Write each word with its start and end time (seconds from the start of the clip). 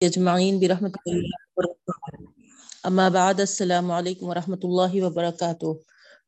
اجمعین 0.00 0.58
برحمت 0.58 0.96
اللہ 1.06 1.60
اما 2.84 3.08
بعد، 3.08 3.40
السلام 3.40 3.90
علیکم 3.90 4.26
ورحمۃ 4.26 4.62
اللہ 4.62 5.04
وبرکاتہ۔ 5.04 5.66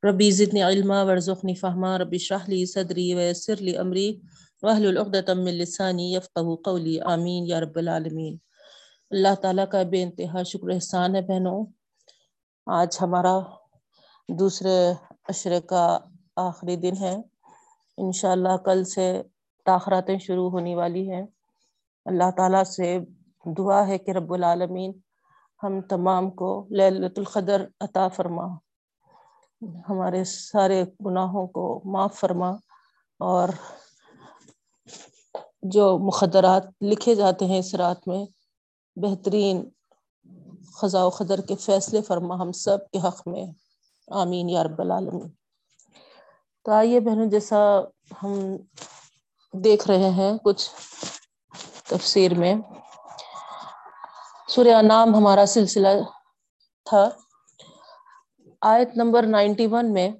ربی 0.06 0.30
زدنی 0.30 0.62
علما، 0.62 1.02
ورزقنی 1.02 1.54
فہما، 1.54 1.98
ربی 1.98 2.16
اشرح 2.16 2.44
لی 2.48 2.66
صدری، 2.66 3.14
ویسر 3.14 3.56
لی 3.56 3.76
امری، 3.76 4.20
واحلل 4.62 4.98
عقدۃ 4.98 5.34
من 5.34 5.54
لسانی 5.54 6.14
یفقهوا 6.14 6.56
قولی۔ 6.64 7.00
آمین 7.00 7.46
یا 7.46 7.60
رب 7.60 7.78
العالمین۔ 7.78 8.36
اللہ 9.10 9.34
تعالیٰ 9.34 9.64
کا 9.70 9.82
بے 9.82 10.02
انتہا 10.02 10.42
شکر 10.42 10.70
احسان 10.70 11.16
ہے 11.16 11.20
بہنوں۔ 11.20 11.66
آج 12.66 12.98
ہمارا 13.00 13.38
دوسرے 14.28 14.92
عشرے 15.28 15.60
کا 15.60 15.98
آخری 16.36 16.76
دن 16.76 16.96
ہے۔ 17.00 17.16
انشاءاللہ 17.98 18.56
کل 18.64 18.84
سے 18.84 19.22
تاخراتیں 19.64 20.18
شروع 20.18 20.50
ہونے 20.50 20.74
والی 20.74 21.10
ہیں۔ 21.10 21.26
اللہ 22.04 22.30
تعالیٰ 22.36 22.64
سے 22.64 22.98
دعا 23.44 23.86
ہے 23.86 23.98
کہ 23.98 24.10
رب 24.10 24.32
العالمین 24.32 24.92
ہم 25.62 25.80
تمام 25.80 26.30
کو 26.30 26.66
للت 26.70 27.18
القدر 27.18 27.64
عطا 27.80 28.08
فرما، 28.08 28.44
ہمارے 29.88 30.24
سارے 30.24 30.84
گناہوں 31.06 31.46
کو 31.46 31.82
معاف 31.84 32.14
فرما 32.14 32.50
اور 33.18 33.48
جو 35.62 35.98
مخدرات 35.98 36.62
لکھے 36.80 37.14
جاتے 37.14 37.44
ہیں 37.44 37.58
اس 37.58 37.74
رات 37.74 38.08
میں، 38.08 38.26
بہترین 38.96 39.68
خزا 40.74 41.04
و 41.04 41.08
قدر 41.08 41.40
کے 41.40 41.56
فیصلے 41.56 42.02
فرما 42.02 42.34
ہم 42.34 42.52
سب 42.52 42.78
کے 42.90 42.98
حق 42.98 43.28
میں۔ 43.28 43.46
آمین 44.08 44.50
یا 44.50 44.64
رب 44.64 44.80
العالمین۔ 44.80 45.28
تو 46.64 46.72
آئیے 46.72 47.00
بہنوں، 47.00 47.26
جیسا 47.26 47.80
ہم 48.22 48.56
دیکھ 49.52 49.88
رہے 49.88 50.10
ہیں 50.10 50.38
کچھ 50.44 50.70
تفسیر 51.88 52.34
میں۔ 52.34 52.54
سورہ 54.54 54.82
نام 54.82 55.14
ہمارا 55.14 55.46
سلسلہ 55.46 55.88
تھا۔ 56.84 57.08
آیت 58.60 58.96
نمبر 58.96 59.22
نائنٹی 59.22 59.66
ون 59.66 59.92
میں 59.92 60.10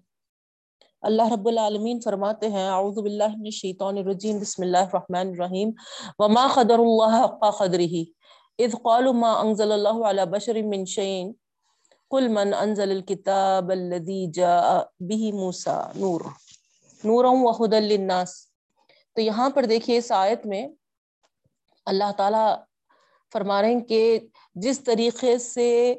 اللہ 1.01 1.23
رب 1.33 1.49
العالمین 1.49 2.01
فرماتے 2.01 2.49
ہیں، 2.49 2.69
اعوذ 2.69 2.95
باللہ 2.95 3.29
من 3.29 3.45
الشیطان 3.45 3.99
الرجیم، 3.99 4.39
بسم 4.39 4.63
اللہ 4.63 4.79
الرحمن 4.79 5.29
الرحیم۔ 5.29 5.71
وما 6.19 6.47
قدر 6.55 6.79
اللہ 6.79 7.25
حق 7.25 7.59
قدره 7.59 8.03
اذ 8.59 8.75
قالوا 8.83 9.13
ما 9.13 9.33
انزل 9.41 9.73
اللہ 9.73 10.03
على 10.11 10.25
بشر 10.31 10.63
من 10.63 10.85
شيء 10.85 11.25
قل 12.11 12.29
من 12.29 12.55
انزل 12.55 12.91
الكتاب 12.91 13.71
الذي 13.71 14.27
جاء 14.41 14.81
به 15.01 15.31
موسى 15.43 15.79
نور۔ 15.95 16.21
نورا 17.05 17.29
وهدى 17.29 17.81
للناس۔ 17.81 18.35
تو 19.15 19.21
یہاں 19.21 19.51
پر 19.51 19.65
دیکھیے 19.65 19.99
اس 19.99 20.13
آیت 20.13 20.47
میں 20.47 20.69
اللہ 21.87 22.13
تعالی 22.17 22.72
فرما 23.33 23.63
رہے 23.63 23.73
ہیں 23.73 23.81
کہ 23.81 24.21
جس 24.55 24.85
طریقے 24.85 25.39
سے 25.39 25.95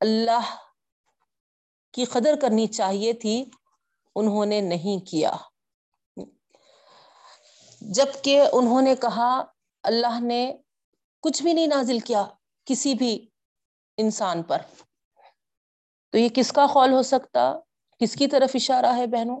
اللہ 0.00 0.54
کی 1.92 2.04
قدر 2.04 2.34
کرنی 2.42 2.66
چاہیے 2.66 3.12
تھی، 3.12 3.44
انہوں 4.14 4.46
نے 4.46 4.60
نہیں 4.60 5.06
کیا۔ 5.06 5.32
جبکہ 7.80 8.42
انہوں 8.52 8.82
نے 8.82 8.94
کہا، 8.96 9.44
اللہ 9.82 10.20
نے 10.20 10.56
کچھ 11.22 11.42
بھی 11.42 11.52
نہیں 11.52 11.66
نازل 11.66 11.98
کیا 11.98 12.26
کسی 12.64 12.94
بھی 12.94 13.28
انسان 13.96 14.42
پر۔ 14.42 14.58
تو 16.10 16.18
یہ 16.18 16.28
کس 16.34 16.52
کا 16.52 16.66
قول 16.66 16.92
ہو 16.92 17.02
سکتا؟ 17.02 17.54
کس 18.00 18.14
کی 18.14 18.26
طرف 18.26 18.50
اشارہ 18.54 18.96
ہے 18.96 19.06
بہنوں؟ 19.06 19.40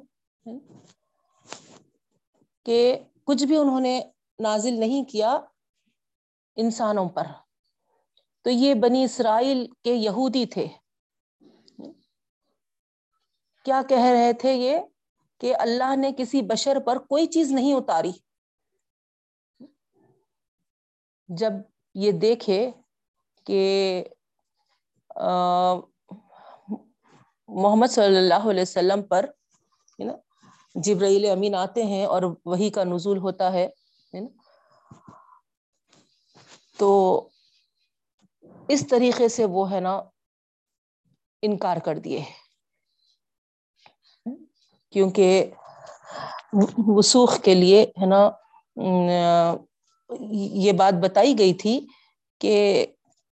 کہ 2.64 2.98
کچھ 3.24 3.44
بھی 3.44 3.56
انہوں 3.56 3.80
نے 3.80 4.00
نازل 4.38 4.80
نہیں 4.80 5.04
کیا 5.04 5.40
انسانوں 6.58 7.08
پر۔ 7.08 7.26
تو 8.44 8.50
یہ 8.50 8.74
بنی 8.74 9.04
اسرائیل 9.04 9.66
کے 9.84 9.94
یہودی 9.94 10.46
تھے۔ 10.46 10.66
کیا 13.64 13.80
کہہ 13.88 14.04
رہے 14.04 14.32
تھے 14.32 14.52
یہ 14.52 14.78
کہ 15.40 15.54
اللہ 15.56 15.96
نے 15.96 16.10
کسی 16.16 16.42
بشر 16.42 16.78
پر 16.80 16.98
کوئی 16.98 17.26
چیز 17.26 17.52
نہیں 17.52 17.74
اتاری؟ 17.74 18.12
جب 21.28 21.52
یہ 21.94 22.12
دیکھے 22.12 22.70
کہ 23.46 23.62
محمد 27.48 27.86
صلی 27.86 28.16
اللہ 28.16 28.48
علیہ 28.50 28.62
وسلم 28.62 29.02
پر 29.02 29.26
جبرائیل 30.74 31.30
امین 31.30 31.54
آتے 31.54 31.82
ہیں 31.82 32.04
اور 32.06 32.22
وہی 32.44 32.70
کا 32.70 32.84
نزول 32.84 33.18
ہوتا 33.18 33.52
ہے 33.52 33.68
تو 36.78 37.28
اس 38.68 38.86
طریقے 38.90 39.28
سے 39.28 39.44
وہ 39.44 39.70
ہے 39.70 39.80
نا 39.80 40.00
انکار 41.42 41.76
کر 41.76 41.98
دیے 41.98 42.22
کیونکہ 44.90 45.50
وسوخ 46.78 47.40
کے 47.40 47.54
لیے 47.54 47.82
ہے 48.00 48.06
نا 48.06 48.30
یہ 50.30 50.72
بات 50.72 50.94
بتائی 51.02 51.38
گئی 51.38 51.54
تھی 51.54 51.86
کہ 52.40 52.86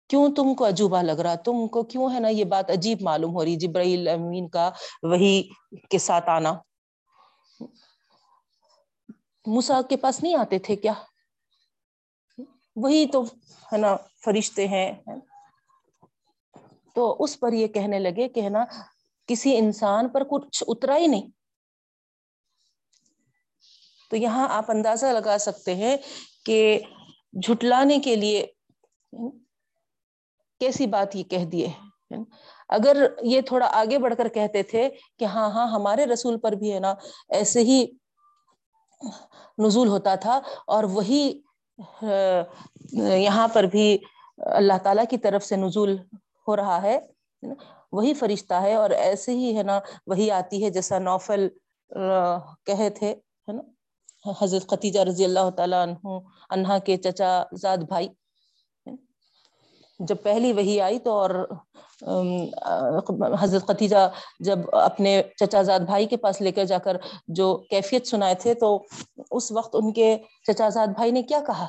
کیوں 0.09 0.35
تم 0.35 0.55
کو 0.55 0.67
عجوبہ 0.69 1.03
لگ 1.03 1.21
رہا، 1.21 1.35
تم 1.35 1.67
کو 1.67 1.83
کیوں 1.83 2.15
ہے 2.15 2.21
نا 2.21 2.29
یہ 2.29 2.45
بات 2.45 2.71
عجیب 2.71 3.03
معلوم 3.03 3.35
ہو 3.35 3.45
رہی، 3.45 3.57
جبرائیل 3.57 4.09
امین 4.09 4.49
کا 4.49 4.71
وہی 5.03 5.49
کے 5.91 5.99
ساتھ 5.99 6.29
آنا۔ 6.29 6.53
موسا 9.47 9.81
کے 9.89 9.97
پاس 9.97 10.23
نہیں 10.23 10.35
آتے 10.35 10.59
تھے 10.59 10.77
کیا؟ 10.77 10.93
وہی 12.77 13.07
تو 13.07 13.23
ہے 13.73 13.77
نا، 13.77 13.97
فرشتے 14.25 14.69
ہیں۔ 14.69 14.93
تو 16.95 17.17
اس 17.19 17.41
پر 17.41 17.53
یہ 17.53 17.67
کہنے 17.67 17.99
لگے 17.99 18.29
کہ 18.29 18.41
ہے 18.41 18.49
نا، 18.49 18.65
کسی 19.27 19.57
انسان 19.57 20.09
پر 20.09 20.25
کچھ 20.25 20.65
اترا 20.67 20.97
ہی 20.97 21.07
نہیں۔ 21.07 21.27
تو 24.11 24.17
یہاں 24.17 24.49
آپ 24.51 24.71
اندازہ 24.71 25.07
لگا 25.07 25.39
سکتے 25.39 25.75
ہیں 25.75 25.97
کہ 26.45 26.81
جھٹلانے 27.43 27.99
کے 27.99 28.17
لیے 28.17 28.47
کیسی 30.61 30.87
بات 30.87 31.17
یہ 31.17 31.23
کہہ 31.23 31.45
دیے۔ 31.45 31.69
اگر 32.69 32.97
یہ 33.23 33.41
تھوڑا 33.41 33.69
آگے 33.73 33.99
بڑھ 33.99 34.15
کر 34.19 34.29
کہتے 34.29 34.63
تھے 34.63 34.89
کہ 35.19 35.25
ہاں 35.25 35.51
ہاں 35.51 35.69
ہمارے 35.69 36.07
رسول 36.07 36.39
پر 36.39 36.53
بھی 36.53 36.73
ہے 36.73 36.81
نا، 36.81 36.95
ایسے 37.29 37.61
ہی 37.61 37.87
نزول 39.59 39.89
ہوتا 39.89 40.15
تھا 40.15 40.41
اور 40.67 40.85
وہی 40.85 41.41
یہاں 41.79 43.47
پر 43.53 43.65
بھی 43.73 43.87
اللہ 44.57 44.79
تعالیٰ 44.83 45.05
کی 45.11 45.19
طرف 45.19 45.45
سے 45.45 45.57
نزول 45.57 45.97
ہو 46.49 46.57
رہا 46.57 46.81
ہے 46.83 46.99
وہی 47.93 48.13
فرشتہ 48.15 48.55
ہے 48.63 48.75
اور 48.75 48.91
ایسے 48.91 49.33
ہی، 49.35 49.57
ہے 49.57 49.63
نا، 49.63 49.79
وہی 50.07 50.31
آتی 50.31 50.63
ہے 50.65 50.71
جیسا 50.71 50.99
نوفل 50.99 51.49
کہے 52.67 52.89
تھے، 52.99 53.11
ہے 53.49 53.53
نا؟ 53.53 53.63
حضرت 54.41 54.67
ختیجہ 54.69 55.01
رضی 55.09 55.25
اللہ 55.25 55.51
تعالیٰ 55.57 55.83
عنہ، 55.83 56.19
انہا 56.51 56.79
کے 56.87 56.97
چچا 56.97 57.43
زاد 57.63 57.79
بھائی 57.89 58.09
جب 60.01 60.17
پہلی 60.23 60.53
وہی 60.53 60.81
آئی 60.81 60.99
تو 60.99 61.13
اور 61.13 61.31
حضرت 63.43 63.67
ختیجہ 63.67 64.09
جب 64.47 64.59
اپنے 64.77 65.21
چچا 65.39 65.63
زاد 65.63 65.81
بھائی 65.87 66.07
کے 66.07 66.17
پاس 66.17 66.41
لے 66.41 66.53
کر 66.53 66.65
جا 66.65 66.79
کر 66.79 66.97
جو 67.39 67.57
کیفیت 67.71 68.07
سنائے 68.07 68.35
تھے 68.43 68.55
تو 68.55 68.77
اس 69.31 69.51
وقت 69.53 69.77
ان 69.79 69.93
کے 69.93 70.17
چچا 70.47 70.69
زاد 70.69 70.89
بھائی 70.97 71.11
نے 71.11 71.23
کیا 71.23 71.41
کہا؟ 71.47 71.67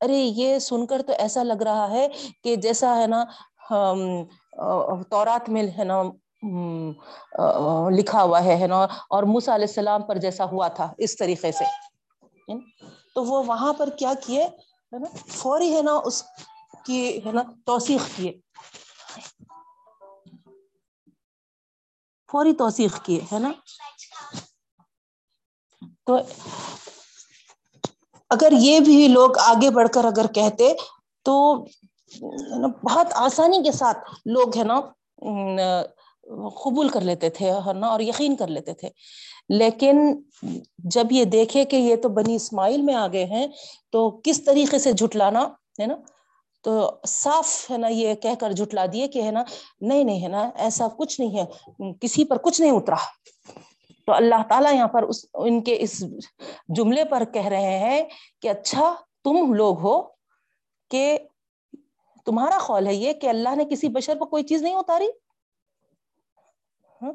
ارے، 0.00 0.18
یہ 0.36 0.58
سن 0.58 0.86
کر 0.86 1.02
تو 1.06 1.12
ایسا 1.18 1.42
لگ 1.42 1.62
رہا 1.62 1.90
ہے 1.90 2.06
کہ 2.44 2.56
جیسا 2.56 2.96
ہے 2.96 3.06
نا 3.06 3.24
تورات 5.10 5.48
میں 5.48 5.62
ہے 5.78 5.84
نا 5.84 6.02
لکھا 7.90 8.22
ہوا 8.22 8.42
ہے 8.44 8.66
نا، 8.66 8.82
اور 9.10 9.22
موسا 9.24 9.54
علیہ 9.54 9.66
السلام 9.68 10.02
پر 10.02 10.18
جیسا 10.18 10.44
ہوا 10.44 10.68
تھا 10.68 10.92
اس 10.98 11.16
طریقے 11.16 11.52
سے۔ 11.52 11.64
تو 13.14 13.24
وہ 13.24 13.42
وہاں 13.46 13.72
پر 13.72 13.88
کیا 13.98 14.12
کیے؟ 14.24 14.42
ہے 14.42 14.98
نا، 14.98 15.08
فوری 15.28 15.74
ہے 15.74 15.82
نا 15.82 15.92
اس 16.04 16.22
کی، 16.86 17.00
ہے 17.26 17.32
نا، 17.32 17.42
توثیق 17.66 18.16
کیے۔ 18.16 18.32
فوری 22.30 22.52
توثیق 22.54 23.04
کیے، 23.04 23.20
ہے 23.32 23.38
نا؟ 23.38 23.50
تو 26.06 26.16
اگر 28.30 28.52
یہ 28.58 28.80
بھی 28.80 29.08
لوگ 29.08 29.38
آگے 29.38 29.70
بڑھ 29.70 29.88
کر 29.88 30.04
اگر 30.04 30.26
کہتے 30.26 30.72
تو 31.24 31.34
بہت 32.82 33.12
آسانی 33.14 33.62
کے 33.62 33.72
ساتھ 33.72 33.98
لوگ 34.24 34.56
ہے 34.56 34.64
نا، 34.64 34.80
قبول 36.64 36.88
کر 36.88 37.00
لیتے 37.00 37.30
تھے 37.30 37.50
نا، 37.74 37.86
اور 37.86 38.00
یقین 38.00 38.36
کر 38.36 38.48
لیتے 38.48 38.74
تھے۔ 38.74 38.88
لیکن 39.48 39.96
جب 40.94 41.12
یہ 41.12 41.24
دیکھے 41.24 41.64
کہ 41.64 41.76
یہ 41.76 41.96
تو 41.96 42.08
بنی 42.08 42.34
اسماعیل 42.34 42.82
میں 42.82 42.94
آگے 42.94 43.24
ہیں، 43.24 43.46
تو 43.92 44.10
کس 44.24 44.44
طریقے 44.44 44.78
سے 44.78 44.92
جھٹلانا 44.92 45.42
ہے 45.80 45.86
نا؟ 45.86 45.94
تو 46.64 46.90
صاف 47.06 47.70
ہے 47.70 47.76
نا 47.78 47.88
یہ 47.88 48.14
کہہ 48.14 48.34
کر 48.40 48.52
جھٹلا 48.52 48.84
دیے 48.92 49.08
کہ 49.08 49.22
ہے 49.22 49.30
نا، 49.30 49.42
نہیں 49.80 50.04
نہیں 50.04 50.22
ہے 50.22 50.28
نا، 50.28 50.50
ایسا 50.54 50.86
کچھ 50.96 51.20
نہیں 51.20 51.38
ہے، 51.38 51.92
کسی 52.00 52.24
پر 52.24 52.36
کچھ 52.36 52.60
نہیں 52.60 52.70
اترا۔ 52.70 52.96
تو 54.04 54.12
اللہ 54.12 54.42
تعالیٰ 54.48 54.74
یہاں 54.74 54.88
پر 54.88 55.02
اس 55.02 55.26
ان 55.34 55.60
کے 55.62 55.76
اس 55.80 56.02
جملے 56.68 57.04
پر 57.04 57.24
کہہ 57.24 57.46
رہے 57.46 57.78
ہیں 57.78 58.02
کہ 58.40 58.48
اچھا 58.48 58.94
تم 59.24 59.52
لوگ 59.54 59.78
ہو 59.78 60.00
کہ 60.90 61.18
تمہارا 62.26 62.58
خول 62.58 62.86
ہے 62.86 62.94
یہ 62.94 63.12
کہ 63.12 63.26
اللہ 63.26 63.54
نے 63.56 63.64
کسی 63.64 63.88
بشر 63.88 64.18
پر 64.18 64.26
کوئی 64.26 64.42
چیز 64.42 64.62
نہیں 64.62 64.74
اتاری؟ 64.74 65.08
ہاں؟ 67.02 67.12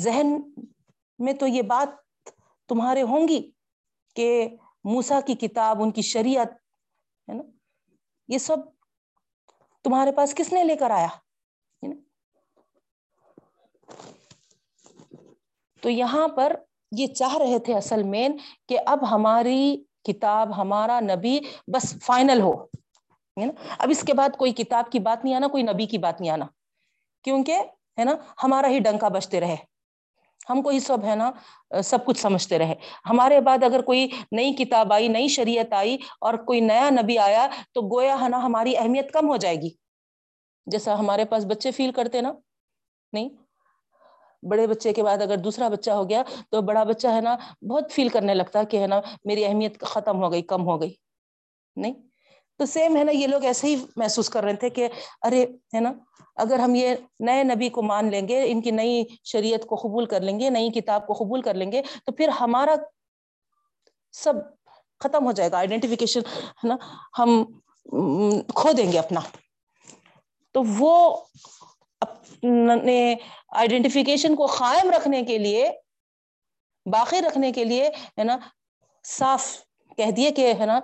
ذہن 0.00 0.36
میں 1.18 1.32
تو 1.32 1.46
یہ 1.46 1.62
بات 1.62 1.88
تمہارے 2.68 3.02
ہوں 3.02 3.28
گی 3.28 3.50
کہ 4.16 4.48
موسا 4.84 5.20
کی 5.20 5.34
کتاب، 5.34 5.82
ان 5.82 5.90
کی 5.90 6.02
شریعت، 6.02 6.52
ہے 7.28 7.34
نا؟ 7.34 7.42
یہ 8.28 8.38
سب 8.38 8.56
تمہارے 9.82 10.12
پاس 10.12 10.34
کس 10.34 10.52
نے 10.52 10.64
لے 10.64 10.76
کر 10.76 10.90
آیا؟ 10.90 11.08
تو 15.82 15.90
یہاں 15.90 16.28
پر 16.28 16.56
یہ 16.98 17.06
چاہ 17.06 17.36
رہے 17.36 17.58
تھے 17.58 17.74
اصل 17.74 18.02
مین 18.02 18.36
کہ 18.68 18.78
اب 18.86 19.10
ہماری 19.10 19.76
کتاب، 20.04 20.56
ہمارا 20.56 21.00
نبی 21.00 21.40
بس 21.66 22.02
فائنل 22.02 22.40
ہو 22.40 22.52
اب 23.78 23.90
اس 23.90 24.02
کے 24.02 24.14
بعد 24.14 24.28
کوئی 24.36 24.52
کتاب 24.52 24.92
کی 24.92 24.98
بات 24.98 25.24
نہیں 25.24 25.34
آنا، 25.34 25.46
کوئی 25.46 25.62
نبی 25.62 25.86
کی 25.86 25.98
بات 25.98 26.20
نہیں 26.20 26.30
آنا۔ 26.30 26.46
کیونکہ، 27.24 27.56
ہے 27.98 28.04
نا، 28.04 28.12
ہمارا 28.42 28.68
ہی 28.68 28.78
ڈنکا 28.78 29.08
بچتے 29.08 29.40
رہے۔ 29.40 29.56
ہم 30.50 30.62
کو 30.62 30.68
ہی 30.68 30.80
سب، 30.80 31.04
ہے 31.04 31.14
نا، 31.14 31.30
سب 31.84 32.04
کچھ 32.04 32.20
سمجھتے 32.20 32.58
رہے۔ 32.58 32.74
ہمارے 33.10 33.40
بعد 33.40 33.64
اگر 33.64 33.82
کوئی 33.82 34.08
نئی 34.32 34.52
کتاب 34.52 34.92
آئی، 34.92 35.08
نئی 35.08 35.28
شریعت 35.28 35.72
آئی 35.72 35.96
اور 36.20 36.34
کوئی 36.34 36.60
نیا 36.60 36.90
نبی 36.90 37.18
آیا، 37.18 37.48
تو 37.74 37.82
گویا، 37.82 38.16
ہے 38.20 38.28
نا، 38.28 38.38
ہماری 38.44 38.76
اہمیت 38.76 39.12
کم 39.12 39.28
ہو 39.28 39.36
جائے 39.36 39.56
گی۔ 39.56 39.70
جیسا 40.66 40.98
ہمارے 40.98 41.24
پاس 41.24 41.44
بچے 41.44 41.70
فیل 41.70 41.92
کرتے 41.92 42.20
نا، 42.20 42.32
نہیں؟ 43.12 43.28
بڑے 44.50 44.66
بچے 44.66 44.92
کے 44.92 45.02
بعد 45.02 45.22
اگر 45.22 45.36
دوسرا 45.36 45.68
بچہ 45.68 45.90
ہو 45.90 46.08
گیا 46.08 46.22
تو 46.50 46.60
بڑا 46.62 46.82
بچہ 46.84 47.08
ہے 47.08 47.20
نا 47.20 47.36
بہت 47.68 47.92
فیل 47.92 48.08
کرنے 48.08 48.34
لگتا 48.34 48.62
کہ 48.62 48.76
ہے 48.76 48.86
نا 48.86 49.00
میری 49.24 49.44
اہمیت 49.44 49.80
ختم 49.80 50.22
ہو 50.22 50.32
گئی، 50.32 50.42
کم 50.42 50.66
ہو 50.66 50.80
گئی، 50.80 50.94
نہیں؟ 51.76 51.94
تو 52.58 52.66
سیم 52.66 52.96
ہے 52.96 53.04
نا 53.04 53.12
یہ 53.12 53.26
لوگ 53.26 53.44
ایسے 53.44 53.66
ہی 53.66 53.76
محسوس 53.96 54.28
کر 54.30 54.44
رہے 54.44 54.56
تھے 54.56 54.70
کہ 54.70 54.88
ارے، 55.22 55.42
ہے 55.74 55.80
نا؟ 55.80 55.92
اگر 56.36 56.58
ہم 56.58 56.74
یہ 56.74 56.94
نئے 57.20 57.42
نبی 57.44 57.68
کو 57.68 57.82
مان 57.82 58.10
لیں 58.10 58.28
گے، 58.28 58.42
ان 58.46 58.60
کی 58.60 58.70
نئی 58.70 59.04
شریعت 59.24 59.66
کو 59.66 59.76
قبول 59.76 60.06
کر 60.06 60.20
لیں 60.20 60.38
گے، 60.40 60.50
نئی 60.50 60.70
کتاب 60.70 61.06
کو 61.06 61.12
قبول 61.12 61.42
کر 61.42 61.54
لیں 61.54 61.72
گے، 61.72 61.82
تو 62.06 62.12
پھر 62.12 62.28
ہمارا 62.40 62.74
سب 64.12 64.34
ختم 65.00 65.26
ہو 65.26 65.32
جائے 65.32 65.50
گا 65.52 65.58
آئیڈینٹیفیکیشن 65.58 66.20
ہے 66.20 66.68
نا؟ 66.68 66.76
ہم 67.18 67.44
کھو 68.54 68.72
دیں 68.72 68.92
گے 68.92 68.98
اپنا۔ 68.98 69.20
تو 70.52 70.62
وہ 70.78 71.16
اپنے 72.42 73.14
آئیڈینٹیفیکیشن 73.48 74.36
کو 74.36 74.46
قائم 74.46 74.90
رکھنے 74.90 75.22
کے 75.22 75.38
لیے، 75.38 75.70
باقی 76.86 77.20
رکھنے 77.20 77.52
کے 77.52 77.64
لیے، 77.64 77.88
ہے 77.88 78.24
نا، 78.24 78.38
صاف 79.04 79.58
کہہ 79.96 80.10
دیے 80.10 80.30
کہ، 80.30 80.52
ہے 80.60 80.66
نا، 80.66 80.80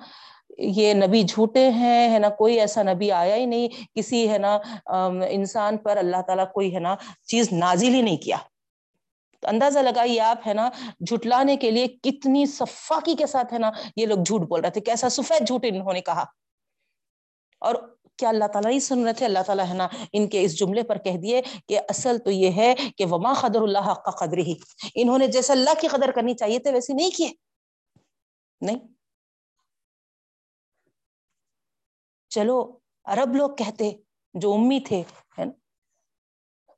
یہ 0.59 0.95
نبی 0.95 1.23
جھوٹے 1.23 1.71
ہیں، 1.71 2.13
ہے 2.13 2.19
نا، 2.19 2.29
کوئی 2.29 2.61
ایسا 2.61 2.83
نبی 2.83 3.13
آیا 3.13 3.37
ہی 3.37 3.47
نہیں، 3.47 3.69
کسی، 3.95 4.31
ہے 4.31 4.39
نا 4.39 4.59
انسان 5.29 5.77
پر 5.77 5.97
اللہ 5.97 6.23
تعالیٰ 6.27 6.53
کوئی، 6.53 6.75
ہے 6.75 6.81
نا، 6.81 6.97
چیز 7.27 7.53
نازل 7.53 7.95
ہی 7.95 8.03
نہیں 8.03 8.17
کیا۔ 8.17 8.37
تو 9.41 9.49
اندازہ 9.49 9.79
لگائیے 9.79 10.21
آپ، 10.21 10.49
ہے 10.49 10.55
نا، 10.55 10.71
جھٹلانے 11.01 11.57
کے 11.57 11.71
لیے 11.71 11.87
کتنی 11.87 12.47
صفاقی 12.47 13.15
کے 13.15 13.27
ساتھ، 13.27 13.53
ہے 13.53 13.59
نا، 13.59 13.71
یہ 13.97 14.07
لوگ 14.07 14.19
جھوٹ 14.19 14.41
بول 14.41 14.61
رہے 14.61 14.71
تھے۔ 14.71 14.81
کیسا 14.81 15.09
سفید 15.09 15.47
جھوٹ 15.47 15.67
انہوں 15.69 15.93
نے 15.93 16.01
کہا۔ 16.01 16.25
اور 17.61 17.98
کیا 18.19 18.29
اللہ 18.29 18.44
تعالیٰ 18.53 18.73
ہی 18.73 18.81
سن 18.81 19.05
رہے 19.05 19.12
تھے 19.12 19.26
اللہ 19.26 19.38
تعالیٰ 19.47 19.67
ہے 19.69 19.75
نا 19.75 19.88
ان 20.12 20.29
کے 20.29 20.43
اس 20.43 20.59
جملے 20.59 20.82
پر 20.82 20.99
کہہ 20.99 21.19
دیے 21.23 21.43
کہ 21.69 21.81
اصل 21.88 22.19
تو 22.19 22.31
یہ 22.31 22.50
ہے 22.56 22.75
کہ 22.97 23.05
وما 23.06 23.32
قدر 23.35 23.61
اللہ 23.62 23.91
حق 23.91 24.05
کا 24.05 24.11
قدر 24.11 24.38
ہی 24.38 24.55
انہوں 24.94 25.19
نے 25.19 25.26
جیسے 25.26 25.53
اللہ 25.53 25.70
کی 25.81 25.88
قدر 25.88 26.11
کرنی 26.11 26.35
چاہیے 26.35 26.59
تھے 26.59 26.73
ویسے 26.73 26.93
نہیں 26.93 27.11
کیے۔ 27.11 27.29
نہیں۔ 28.61 28.79
چلو، 32.31 32.79
عرب 33.05 33.35
لوگ 33.37 33.50
کہتے، 33.56 33.91
جو 34.35 34.53
امی 34.53 34.81
تھے 34.81 35.03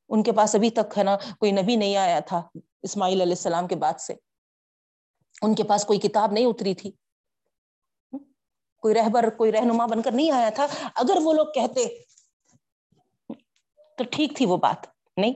ان 0.09 0.23
کے 0.23 0.33
پاس 0.33 0.55
ابھی 0.55 0.71
تک 0.71 0.99
ہے 0.99 1.03
نا 1.03 1.17
کوئی 1.17 1.53
نبی 1.53 1.77
نہیں 1.77 1.97
آیا 1.97 2.21
تھا 2.21 2.43
اسماعیل 2.83 3.21
علیہ 3.21 3.33
السلام 3.33 3.69
کے 3.69 3.77
بعد 3.77 4.01
سے۔ 4.01 4.15
ان 5.43 5.55
کے 5.55 5.63
پاس 5.63 5.85
کوئی 5.85 5.99
کتاب 6.01 6.33
نہیں 6.33 6.47
اتری 6.47 6.75
تھی۔ 6.75 6.93
کوئی 8.83 8.95
رہبر، 8.95 9.31
کوئی 9.31 9.53
رہنما 9.53 9.87
بن 9.87 10.03
کر 10.03 10.13
نہیں 10.13 10.31
آیا 10.31 10.51
تھا۔ 10.51 10.67
اگر 10.95 11.19
وہ 11.23 11.33
لوگ 11.33 11.47
کہتے 11.55 12.03
تو 13.99 14.05
ٹھیک 14.11 14.37
تھی 14.37 14.47
وہ 14.47 14.57
بات، 14.57 14.87
نہیں؟ 15.17 15.35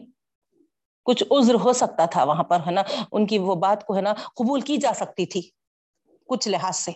کچھ 1.04 1.24
عذر 1.30 1.54
ہو 1.54 1.72
سکتا 1.72 2.06
تھا 2.06 2.24
وہاں 2.24 2.42
پر، 2.42 2.60
ہے 2.66 2.70
نا؟ 2.70 2.82
ان 3.12 3.26
کی 3.26 3.38
وہ 3.38 3.54
بات 3.54 3.86
کو، 3.86 3.96
ہے 3.96 4.00
نا، 4.00 4.14
قبول 4.14 4.60
کی 4.60 4.76
جا 4.76 4.92
سکتی 4.94 5.26
تھی 5.26 5.50
کچھ 6.26 6.48
لحاظ 6.48 6.76
سے۔ 6.76 6.92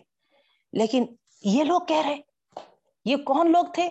لیکن 0.72 1.04
یہ 1.44 1.64
لوگ 1.64 1.80
کہہ 1.80 2.06
رہے، 2.06 2.16
یہ 3.04 3.16
کون 3.16 3.52
لوگ 3.52 3.64
تھے؟ 3.64 3.88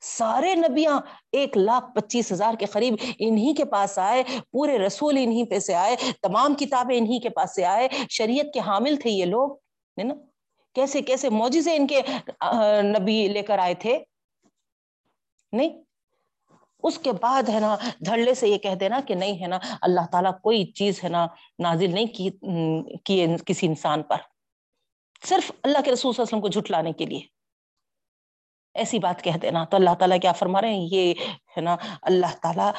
سارے 0.00 0.54
نبیاں 0.54 1.00
ایک 1.32 1.56
لاکھ 1.56 1.94
پچیس 1.94 2.32
ہزار 2.32 2.54
کے 2.54 2.66
قریب 2.66 2.94
انہی 3.18 3.54
کے 3.54 3.64
پاس 3.64 3.98
آئے، 3.98 4.22
پورے 4.52 4.78
رسول 4.78 5.14
انہی 5.18 5.44
پہ 5.44 5.58
سے 5.58 5.74
آئے، 5.74 5.96
تمام 6.22 6.54
کتابیں 6.54 6.98
انہی 6.98 7.18
کے 7.18 7.28
پاس 7.28 7.54
سے 7.54 7.64
آئے، 7.64 7.88
شریعت 8.10 8.54
کے 8.54 8.60
حامل 8.60 8.96
تھے 8.96 9.10
یہ 9.10 9.24
لوگ، 9.24 9.52
ہے 9.98 10.02
نا؟ 10.02 10.14
کیسے 10.74 11.02
کیسے 11.02 11.28
موجے 11.28 11.76
ان 11.76 11.86
کے 11.86 12.02
نبی 12.82 13.28
لے 13.28 13.42
کر 13.42 13.58
آئے 13.58 13.74
تھے؟ 13.74 13.98
نہیں۔ 15.52 15.84
اس 16.82 16.98
کے 16.98 17.12
بعد 17.12 17.48
ہے 17.48 17.60
نا، 17.60 17.76
دھڑلے 18.06 18.34
سے 18.34 18.48
یہ 18.48 18.58
کہہ 18.58 18.74
دینا 18.74 19.00
کہ 19.08 19.14
نہیں 19.14 19.42
ہے 19.42 19.46
نا، 19.46 19.58
اللہ 19.82 20.00
تعالیٰ 20.12 20.40
کوئی 20.42 20.64
چیز 20.64 21.04
ہے 21.04 21.08
نا 21.08 21.26
نازل 21.58 21.94
نہیں 21.94 22.06
کی 23.04 23.26
کسی 23.46 23.66
انسان 23.66 24.02
پر۔ 24.02 24.16
صرف 25.24 25.52
اللہ 25.62 25.78
کے 25.84 25.92
رسول 25.92 26.12
صلی 26.12 26.22
اللہ 26.22 26.22
علیہ 26.22 26.22
وسلم 26.22 26.40
کو 26.40 26.48
جھٹلانے 26.48 26.92
کے 26.92 27.06
لیے۔ 27.06 27.20
ایسی 28.74 28.98
بات 28.98 29.22
کہہ 29.22 29.38
دینا۔ 29.42 29.64
تو 29.64 29.76
اللہ 29.76 29.94
تعالیٰ 29.98 30.20
کیا 30.20 30.32
فرما 30.32 30.60
رہے 30.60 30.74
ہیں؟ 30.74 30.88
یہ 30.90 31.14
ہے 31.56 31.60
نا، 31.60 31.76
اللہ 32.02 32.36
تعالیٰ 32.42 32.72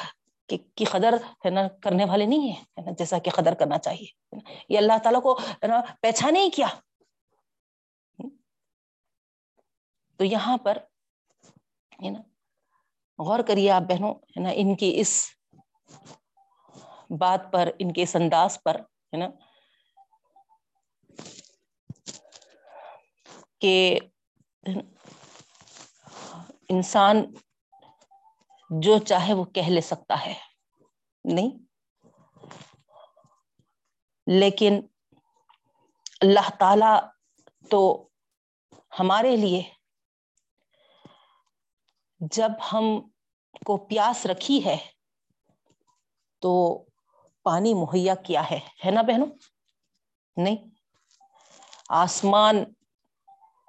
کی 0.74 0.84
قدر 0.84 1.14
ہے 1.14 1.50
نا 1.50 1.68
کرنے 1.68 2.04
والے 2.04 2.26
نہیں 2.26 2.52
ہے 2.52 2.82
جیسا 2.98 3.18
کہ 3.18 3.30
قدر 3.30 3.54
کرنا 3.54 3.78
چاہیے۔ 3.78 4.36
یہ 4.68 4.78
اللہ 4.78 4.98
تعالیٰ 5.02 5.22
کو 5.22 5.38
ہے 5.38 5.66
نا 5.66 5.80
پہچانے 6.00 6.40
ہی 6.40 6.50
کیا۔ 6.50 6.66
تو 10.16 10.24
یہاں 10.24 10.56
پر، 10.56 10.78
ہے 12.04 12.10
نا، 12.10 12.20
غور 13.18 13.40
کریے 13.48 13.70
آپ 13.70 13.82
بہنوں، 13.82 14.14
ہے 14.14 14.40
نا، 14.40 14.50
ان 14.54 14.74
کی 14.76 14.92
اس 15.00 15.12
بات 17.18 17.52
پر، 17.52 17.70
ان 17.78 17.92
کے 17.92 18.02
اس 18.02 18.16
انداز 18.16 18.58
پر، 18.62 18.80
ہے 19.12 19.16
نا، 19.16 19.28
کہ 23.58 23.98
انسان 26.68 27.22
جو 28.70 28.98
چاہے 28.98 29.34
وہ 29.34 29.44
کہہ 29.44 29.68
لے 29.68 29.80
سکتا 29.80 30.24
ہے، 30.26 30.34
نہیں؟ 31.24 31.50
لیکن 34.26 34.80
اللہ 36.20 36.48
تعالی 36.58 36.94
تو 37.70 37.80
ہمارے 38.98 39.36
لیے 39.36 39.62
جب 42.20 42.50
ہم 42.72 42.84
کو 43.66 43.76
پیاس 43.76 44.26
رکھی 44.26 44.64
ہے 44.64 44.76
تو 46.42 46.84
پانی 47.42 47.74
مہیا 47.74 48.14
کیا 48.14 48.50
ہے 48.50 48.58
ہے 48.86 48.90
نا 48.90 49.02
بہنوں؟ 49.02 49.26
نہیں۔ 50.36 50.56
آسمان 51.88 52.64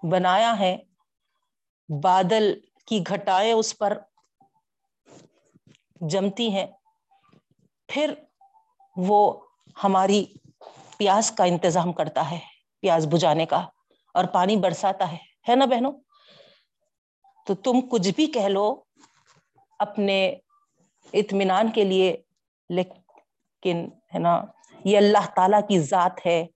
بنایا 0.03 0.59
ہے، 0.59 0.77
بادل 1.89 2.53
کی 2.85 3.03
گھٹائیں 3.07 3.53
اس 3.53 3.77
پر 3.77 3.97
جمتی 6.01 6.49
ہیں، 6.51 6.65
پھر 7.87 8.13
وہ 8.97 9.41
ہماری 9.83 10.25
پیاس 10.97 11.31
کا 11.31 11.43
انتظام 11.43 11.93
کرتا 11.93 12.31
ہے، 12.31 12.39
پیاس 12.79 13.05
بجھانے 13.05 13.45
کا 13.45 13.65
اور 14.13 14.25
پانی 14.25 14.55
برساتا 14.55 15.11
ہے 15.11 15.17
ہے 15.49 15.55
نا 15.55 15.65
بہنوں؟ 15.65 15.91
تو 17.47 17.55
تم 17.55 17.79
کچھ 17.91 18.09
بھی 18.09 18.25
کہہ 18.25 18.47
لو، 18.47 18.83
اپنے 19.79 20.35
اطمینان 21.13 21.71
کے 21.71 21.83
لیے، 21.83 22.17
لیکن 22.69 23.89
ہے 24.13 24.19
نا، 24.19 24.45
یہ 24.83 24.97
اللہ 24.97 25.25
تعالی 25.35 25.57
کی 25.69 25.79
ذات 25.79 26.25
ہے۔ 26.25 26.47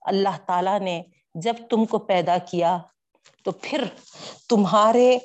اللہ 0.00 0.36
تعالی 0.46 0.78
نے 0.78 1.02
جب 1.34 1.52
تم 1.70 1.84
کو 1.84 1.98
پیدا 1.98 2.38
کیا، 2.38 2.78
تو 3.44 3.50
پھر 3.62 3.84
تمہارے 4.48 5.18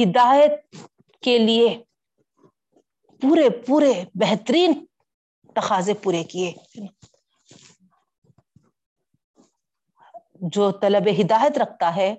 ہدایت 0.00 0.76
کے 1.22 1.38
لیے 1.38 1.82
پورے 3.20 3.50
پورے 3.50 4.04
بہترین 4.14 4.84
تقاضے 5.54 5.94
پورے 5.94 6.24
کیے۔ 6.24 6.52
جو 10.34 10.70
طلب 10.70 11.08
ہدایت 11.20 11.58
رکھتا 11.58 11.96
ہے 11.96 12.14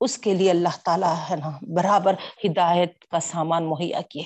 اس 0.00 0.18
کے 0.18 0.34
لیے 0.34 0.50
اللہ 0.50 0.68
تعالیٰ 0.84 1.14
ہے 1.30 1.36
نا، 1.36 1.50
برابر 1.74 2.14
ہدایت 2.44 3.04
کا 3.04 3.20
سامان 3.20 3.70
مہیا 3.70 4.00
کیے۔ 4.00 4.24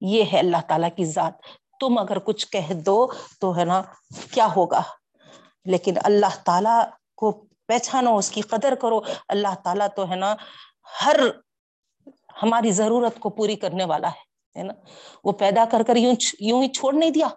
یہ 0.00 0.24
ہے 0.32 0.38
اللہ 0.38 0.56
تعالیٰ 0.68 0.88
کی 0.96 1.04
ذات۔ 1.04 1.32
تم 1.80 1.98
اگر 1.98 2.18
کچھ 2.18 2.48
کہہ 2.48 2.74
دو 2.74 3.06
تو 3.40 3.56
ہے 3.56 3.64
نا، 3.64 3.82
کیا 4.30 4.48
ہوگا؟ 4.56 4.82
لیکن 5.64 5.94
اللہ 6.04 6.42
تعالیٰ 6.44 6.84
کو 7.16 7.46
پہچانو، 7.66 8.16
اس 8.16 8.30
کی 8.30 8.40
قدر 8.40 8.74
کرو۔ 8.74 9.00
اللہ 9.28 9.54
تعالیٰ 9.64 9.88
تو 9.96 10.10
ہے 10.10 10.16
نا، 10.16 10.36
ہر 11.04 11.16
ہماری 12.42 12.70
ضرورت 12.70 13.18
کو 13.18 13.30
پوری 13.30 13.56
کرنے 13.56 13.84
والا 13.84 14.08
ہے 14.08 14.62
نا۔ 14.62 14.72
وہ 15.24 15.32
پیدا 15.32 15.64
کر 15.70 15.82
کر 15.86 15.96
یوں 15.96 16.14
یوں 16.40 16.62
ہی 16.62 16.68
چھوڑ 16.68 16.94
نہیں 16.94 17.10
دیا، 17.10 17.28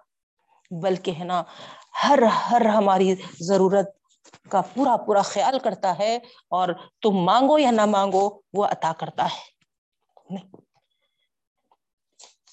بلکہ 0.82 1.12
ہے 1.20 1.24
نا، 1.24 1.44
ہر 2.04 2.20
ہر 2.22 2.66
ہماری 2.66 3.16
ضرورت 3.40 3.99
کا 4.50 4.62
پورا 4.74 4.96
پورا 4.98 5.22
خیال 5.22 5.60
کرتا 5.60 5.98
ہے 6.00 6.16
اور 6.50 6.70
تم 7.02 7.24
مانگو 7.26 7.60
یا 7.60 7.72
نہ 7.72 7.86
مانگو 7.86 8.30
وہ 8.54 8.66
عطا 8.66 8.92
کرتا 9.00 9.26
ہے۔ 9.26 10.38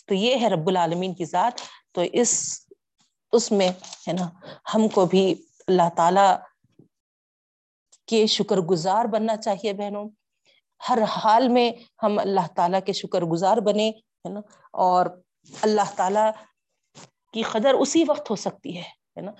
تو 0.09 0.15
یہ 0.15 0.37
ہے 0.41 0.49
رب 0.49 0.69
العالمین 0.69 1.15
کی 1.15 1.25
ذات۔ 1.25 1.61
تو 1.93 2.03
اس 2.13 2.33
اس 3.33 3.51
میں 3.53 3.69
ہے 4.09 4.13
نا، 4.13 4.29
ہم 4.75 4.89
کو 4.89 5.05
بھی 5.07 5.35
اللہ 5.69 5.89
تعالی 5.97 6.29
کے 8.09 8.27
شکر 8.27 8.57
گزار 8.57 9.05
بننا 9.05 9.37
چاہیے 9.37 9.73
بہنوں۔ 9.73 10.09
ہر 10.89 10.99
حال 11.03 11.49
میں 11.49 11.71
ہم 12.03 12.19
اللہ 12.19 12.47
تعالیٰ 12.57 12.81
کے 12.87 12.93
شکر 12.93 13.23
گزار 13.23 13.57
بنے 13.57 13.89
ہے 13.91 14.29
نا، 14.29 14.41
اور 14.73 15.07
اللہ 15.63 15.95
تعالیٰ 15.97 16.31
کی 17.33 17.43
قدر 17.43 17.75
اسی 17.75 18.05
وقت 18.09 18.31
ہو 18.31 18.37
سکتی 18.37 18.77
ہے 18.79 19.21
نا۔ 19.21 19.33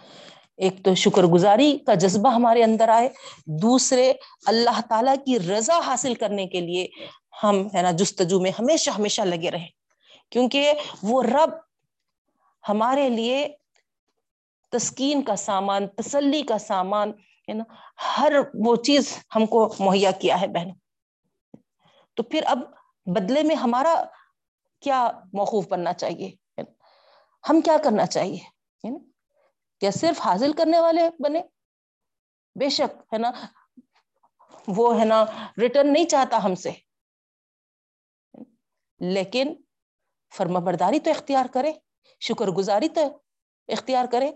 ایک 0.59 0.85
تو 0.85 0.95
شکر 0.95 1.25
گزاری 1.25 1.77
کا 1.79 1.95
جذبہ 1.95 2.31
ہمارے 2.35 2.63
اندر 2.65 2.89
آئے، 2.89 3.09
دوسرے 3.63 4.13
اللہ 4.47 4.81
تعالیٰ 4.89 5.15
کی 5.25 5.39
رضا 5.39 5.79
حاصل 5.87 6.15
کرنے 6.15 6.47
کے 6.47 6.61
لیے 6.61 6.87
ہم، 7.43 7.67
ہے 7.75 7.83
نا، 7.83 7.91
جستجو 7.91 8.41
میں 8.41 8.51
ہمیشہ 8.59 8.91
ہمیشہ 8.91 9.23
لگے 9.23 9.51
رہے 9.51 9.67
کیونکہ 10.31 10.73
وہ 11.03 11.23
رب 11.23 11.51
ہمارے 12.69 13.09
لیے 13.09 13.47
تسکین 14.73 15.23
کا 15.23 15.37
سامان، 15.37 15.87
تسلی 15.89 16.43
کا 16.43 16.59
سامان، 16.59 17.13
ہے 17.49 17.55
نا، 17.55 17.65
ہر 18.19 18.33
وہ 18.67 18.77
چیز 18.77 19.13
ہم 19.37 19.47
کو 19.47 19.69
مہیا 19.81 20.11
کیا 20.11 20.41
ہے 20.41 20.47
بہن 20.47 20.71
تو 22.17 22.23
پھر 22.23 22.43
اب 22.47 22.59
بدلے 23.07 23.43
میں 23.43 23.57
ہمارا 23.57 23.95
کیا 24.83 25.11
موقوف 25.33 25.69
بننا 25.69 25.93
چاہیے؟ 25.93 26.31
ہم 27.45 27.61
کیا 27.61 27.77
کرنا 27.85 28.07
چاہیے؟ 28.07 28.56
کیا 29.81 29.91
صرف 29.91 30.21
حاصل 30.21 30.53
کرنے 30.53 30.81
والے 30.81 31.01
بنے؟ 31.19 31.43
بے 32.55 32.69
شک، 32.69 33.15
ہے 33.15 33.19
نا؟ 33.19 33.31
وہ، 34.69 35.01
ہے 35.01 35.05
نا 35.05 35.25
ریٹرن 35.61 35.93
نہیں 35.93 36.05
چاہتا 36.05 36.45
ہم 36.45 36.55
سے۔ 36.55 36.71
لیکن 39.01 39.55
فرما 40.37 40.59
برداری 40.59 41.01
تو 41.01 41.11
اختیار 41.11 41.47
کرے، 41.53 41.73
شکر 42.21 42.49
گزاری 42.49 42.89
تو 42.89 43.19
اختیار 43.69 44.05
کرے۔ 44.13 44.31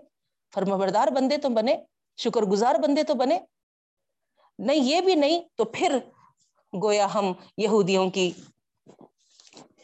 فرما 0.54 0.76
بردار 0.76 1.08
بندے 1.08 1.36
تو 1.36 1.48
بنے، 1.48 1.76
شکر 2.16 2.42
گزار 2.42 2.74
بندے 2.74 3.02
تو 3.02 3.14
بنے۔ 3.14 3.38
نہیں، 4.58 4.76
یہ 4.76 5.00
بھی 5.00 5.14
نہیں 5.14 5.40
تو 5.54 5.64
پھر 5.64 5.98
گویا 6.82 7.14
ہم 7.14 7.32
یہودیوں 7.56 8.10
کی 8.10 8.32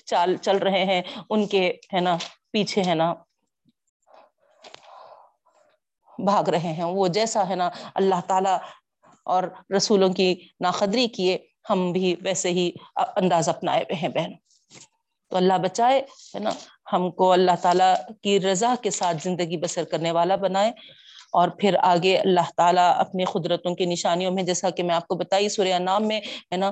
چال 0.04 0.36
چل 0.36 0.56
رہے 0.56 0.84
ہیں، 0.84 1.02
ان 1.30 1.46
کے، 1.46 1.68
ہے 1.94 2.00
نا، 2.00 2.16
پیچھے، 2.50 2.82
ہے 2.86 2.94
نا 2.94 3.14
بھاگ 6.18 6.49
رہے 6.49 6.73
ہیں۔ 6.73 6.85
وہ 6.85 7.08
جیسا 7.08 7.49
ہے 7.49 7.54
نا 7.54 7.70
اللہ 7.94 8.20
تعالی 8.26 8.56
اور 9.25 9.42
رسولوں 9.76 10.08
کی 10.08 10.35
ناقدری 10.61 11.06
کیے، 11.06 11.38
ہم 11.70 11.92
بھی 11.92 12.16
ویسے 12.23 12.50
ہی 12.50 12.70
انداز 12.96 13.49
اپنائے 13.49 13.82
ہوئے 13.82 13.96
ہیں 13.96 14.08
بہن۔ 14.08 14.30
تو 15.30 15.37
اللہ 15.37 15.58
بچائے، 15.62 16.00
ہے 16.00 16.38
نا، 16.38 16.50
ہم 16.92 17.11
کو 17.11 17.32
اللہ 17.32 17.50
تعالیٰ 17.62 17.94
کی 18.23 18.40
رضا 18.40 18.75
کے 18.82 18.90
ساتھ 18.90 19.16
زندگی 19.23 19.56
بسر 19.56 19.85
کرنے 19.85 20.11
والا 20.11 20.37
بنائے۔ 20.37 20.73
اور 21.32 21.49
پھر 21.49 21.76
آگے 21.82 22.16
اللہ 22.16 22.50
تعالیٰ 22.56 22.92
اپنی 22.96 23.25
قدرتوں 23.25 23.75
کی 23.75 23.85
نشانیوں 23.85 24.32
میں، 24.32 24.42
جیسا 24.42 24.70
کہ 24.70 24.82
میں 24.82 24.94
آپ 24.94 25.08
کو 25.08 25.14
بتائی 25.14 25.49
سوریہ 25.49 25.75
نام 25.75 26.08
میں، 26.08 26.20
ہے 26.20 26.56
نا، 26.56 26.70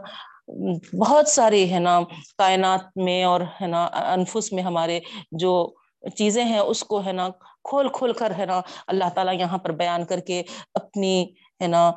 بہت 0.98 1.28
سارے 1.28 1.66
ہے 1.66 1.78
نا، 1.78 2.00
کائنات 2.38 2.96
میں 2.96 3.24
اور، 3.24 3.40
ہے 3.40 3.66
نا، 3.66 3.84
انفس 3.86 4.52
میں 4.52 4.62
ہمارے 4.62 5.00
جو 5.32 5.74
چیزیں 6.16 6.44
ہیں، 6.44 6.58
اس 6.58 6.82
کو 6.84 7.04
ہے 7.06 7.12
نا 7.12 7.28
کھول 7.64 7.88
کھول 7.92 8.12
کر 8.12 8.32
ہے 8.38 8.46
نا 8.46 8.60
اللہ 8.86 9.08
تعالیٰ 9.14 9.34
یہاں 9.34 9.58
پر 9.58 9.72
بیان 9.72 10.04
کر 10.06 10.20
کے 10.20 10.42
اپنی 10.74 11.22
ہے 11.60 11.66
نا 11.66 11.90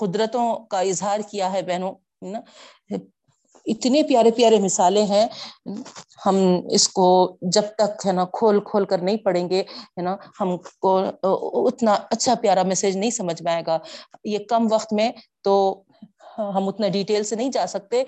قدرتوں 0.00 0.54
کا 0.70 0.80
اظہار 0.80 1.20
کیا 1.30 1.52
ہے 1.52 1.62
بہنوں 1.62 1.92
نا؟ 2.22 2.40
اتنے 3.66 4.02
پیارے 4.02 4.30
پیارے 4.36 4.58
مثالیں 4.58 5.04
ہیں، 5.06 5.26
ہم 6.26 6.36
اس 6.70 6.88
کو 6.88 7.06
جب 7.54 7.62
تک 7.78 8.06
ہے 8.06 8.12
نا 8.12 8.24
کھول 8.32 8.58
کھول 8.66 8.84
کر 8.84 9.02
نہیں 9.02 9.16
پڑھیں 9.16 9.48
گے، 9.50 9.60
ہے 9.60 10.02
نا، 10.02 10.16
ہم 10.40 10.56
کو 10.80 10.98
اتنا 11.66 11.92
اچھا 12.10 12.34
پیارا 12.42 12.62
میسج 12.62 12.96
نہیں 12.96 13.10
سمجھ 13.10 13.42
میں 13.42 13.52
آئے 13.52 13.62
گا۔ 13.66 13.78
یہ 14.24 14.38
کم 14.48 14.66
وقت 14.70 14.92
میں 14.92 15.10
تو 15.44 15.54
ہم 16.38 16.68
اتنا 16.68 16.88
ڈیٹیل 16.88 17.24
سے 17.24 17.36
نہیں 17.36 17.50
جا 17.50 17.66
سکتے۔ 17.66 18.02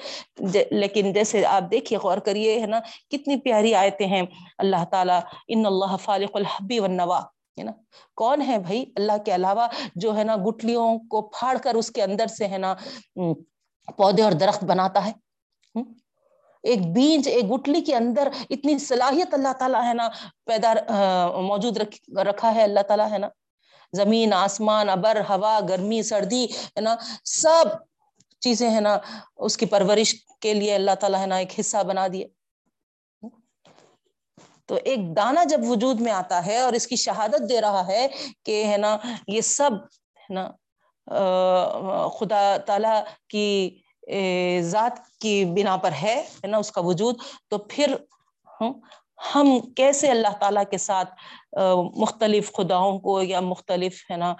لیکن 0.71 1.13
جیسے 1.13 1.45
آپ 1.47 1.71
دیکھیے، 1.71 1.99
غور 1.99 2.19
کریے، 2.19 2.61
ہے 2.61 2.67
نا، 2.67 2.81
کتنی 3.11 3.37
پیاری 3.37 3.75
آیتیں 3.75 4.07
ہیں۔ 4.07 4.23
اللہ 4.59 4.85
تعالیٰ، 4.91 5.21
ان 5.49 5.67
اللہ 5.67 5.97
فالق 6.03 6.37
الحبی 6.37 6.79
والنوا 6.79 7.21
ہے 7.59 7.63
نا، 7.63 7.73
کون 8.17 8.43
ہے 8.43 8.59
بھائی؟ 8.59 8.85
اللہ 8.97 9.19
کے 9.25 9.35
علاوہ 9.35 9.67
جو 9.95 10.17
ہے 10.17 10.25
نا 10.25 10.37
گٹلیوں 10.47 10.99
کو 11.11 11.21
پھاڑ 11.39 11.57
کر 11.59 11.75
اس 11.75 11.91
کے 11.91 12.03
اندر 12.03 12.27
سے 12.27 12.49
ہے 12.49 12.59
نا 12.59 12.75
پودے 13.99 14.23
اور 14.23 14.33
درخت 14.33 14.65
بناتا 14.65 15.05
ہے۔ 15.07 15.13
ایک 16.65 16.81
بیج 16.93 17.29
ایک 17.29 17.51
گٹلی 17.53 17.81
کے 17.81 17.95
اندر 17.97 18.29
اتنی 18.51 18.79
صلاحیت 18.79 19.35
اللہ 19.35 19.53
تعالیٰ 19.59 19.83
ہے 19.85 19.95
نا، 19.95 20.09
پیدا 20.47 20.73
موجود 21.43 21.79
رکھا 22.19 22.55
ہے 22.55 22.63
اللہ 22.63 22.81
تعالیٰ، 22.81 23.11
ہے 23.13 23.19
نا۔ 23.19 23.29
زمین، 23.93 24.33
آسمان، 24.33 24.89
ابر، 24.89 25.21
ہوا، 25.29 25.59
گرمی، 25.69 26.03
سردی، 26.03 26.45
ہے 26.45 26.81
نا، 26.81 26.95
سب 27.25 27.65
چیزیں 28.45 28.71
ہے 28.75 28.81
نا، 28.81 28.97
اس 29.37 29.57
کی 29.57 29.67
پرورش 29.67 30.15
کے 30.41 30.55
لیے 30.55 30.75
اللہ 30.75 30.95
تعالیٰ 31.01 31.21
ہے 31.21 31.27
نا 31.27 31.37
ایک 31.37 31.59
حصہ 31.61 31.83
بنا 31.89 32.07
دیے۔ 32.13 32.27
تو 34.67 34.75
ایک 34.85 35.01
دانہ 35.17 35.41
جب 35.49 35.61
وجود 35.69 36.01
میں 36.01 36.13
آتا 36.13 36.45
ہے 36.47 36.59
اور 36.59 36.73
اس 36.73 36.87
کی 36.87 36.97
شہادت 36.97 37.49
دے 37.49 37.61
رہا 37.61 37.87
ہے 37.87 38.07
کہ 38.45 38.65
ہے 38.67 38.77
نا، 38.77 38.97
یہ 39.29 39.41
سب 39.41 39.71
ہے 40.21 40.35
نا 40.35 40.51
خدا 42.19 42.57
تعالی 42.67 42.95
کی 43.29 43.49
ذات 44.63 44.99
کی 45.21 45.45
بنا 45.57 45.77
پر 45.77 45.93
ہے 46.03 46.17
نا، 46.45 46.59
اس 46.59 46.71
کا 46.73 46.81
وجود۔ 46.81 47.17
تو 47.49 47.59
پھر 47.69 47.95
ہم 49.19 49.59
کیسے 49.77 50.11
اللہ 50.11 50.37
تعالیٰ 50.41 50.63
کے 50.71 50.79
ساتھ 50.79 51.15
مختلف 52.01 52.53
خداؤں 52.53 52.99
کو 52.99 53.21
یا 53.23 53.41
مختلف، 53.41 54.05
ہے 54.11 54.17
نا 54.17 54.35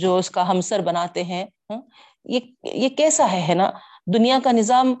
جو 0.00 0.16
اس 0.16 0.30
کا 0.30 0.48
ہمسر 0.50 0.80
بناتے 0.84 1.24
ہیں 1.24 1.44
یہ 2.26 2.88
کیسا 2.96 3.30
ہے 3.32 3.40
ہے 3.48 3.54
نا، 3.54 3.70
دنیا 4.14 4.38
کا 4.44 4.52
نظام 4.52 4.94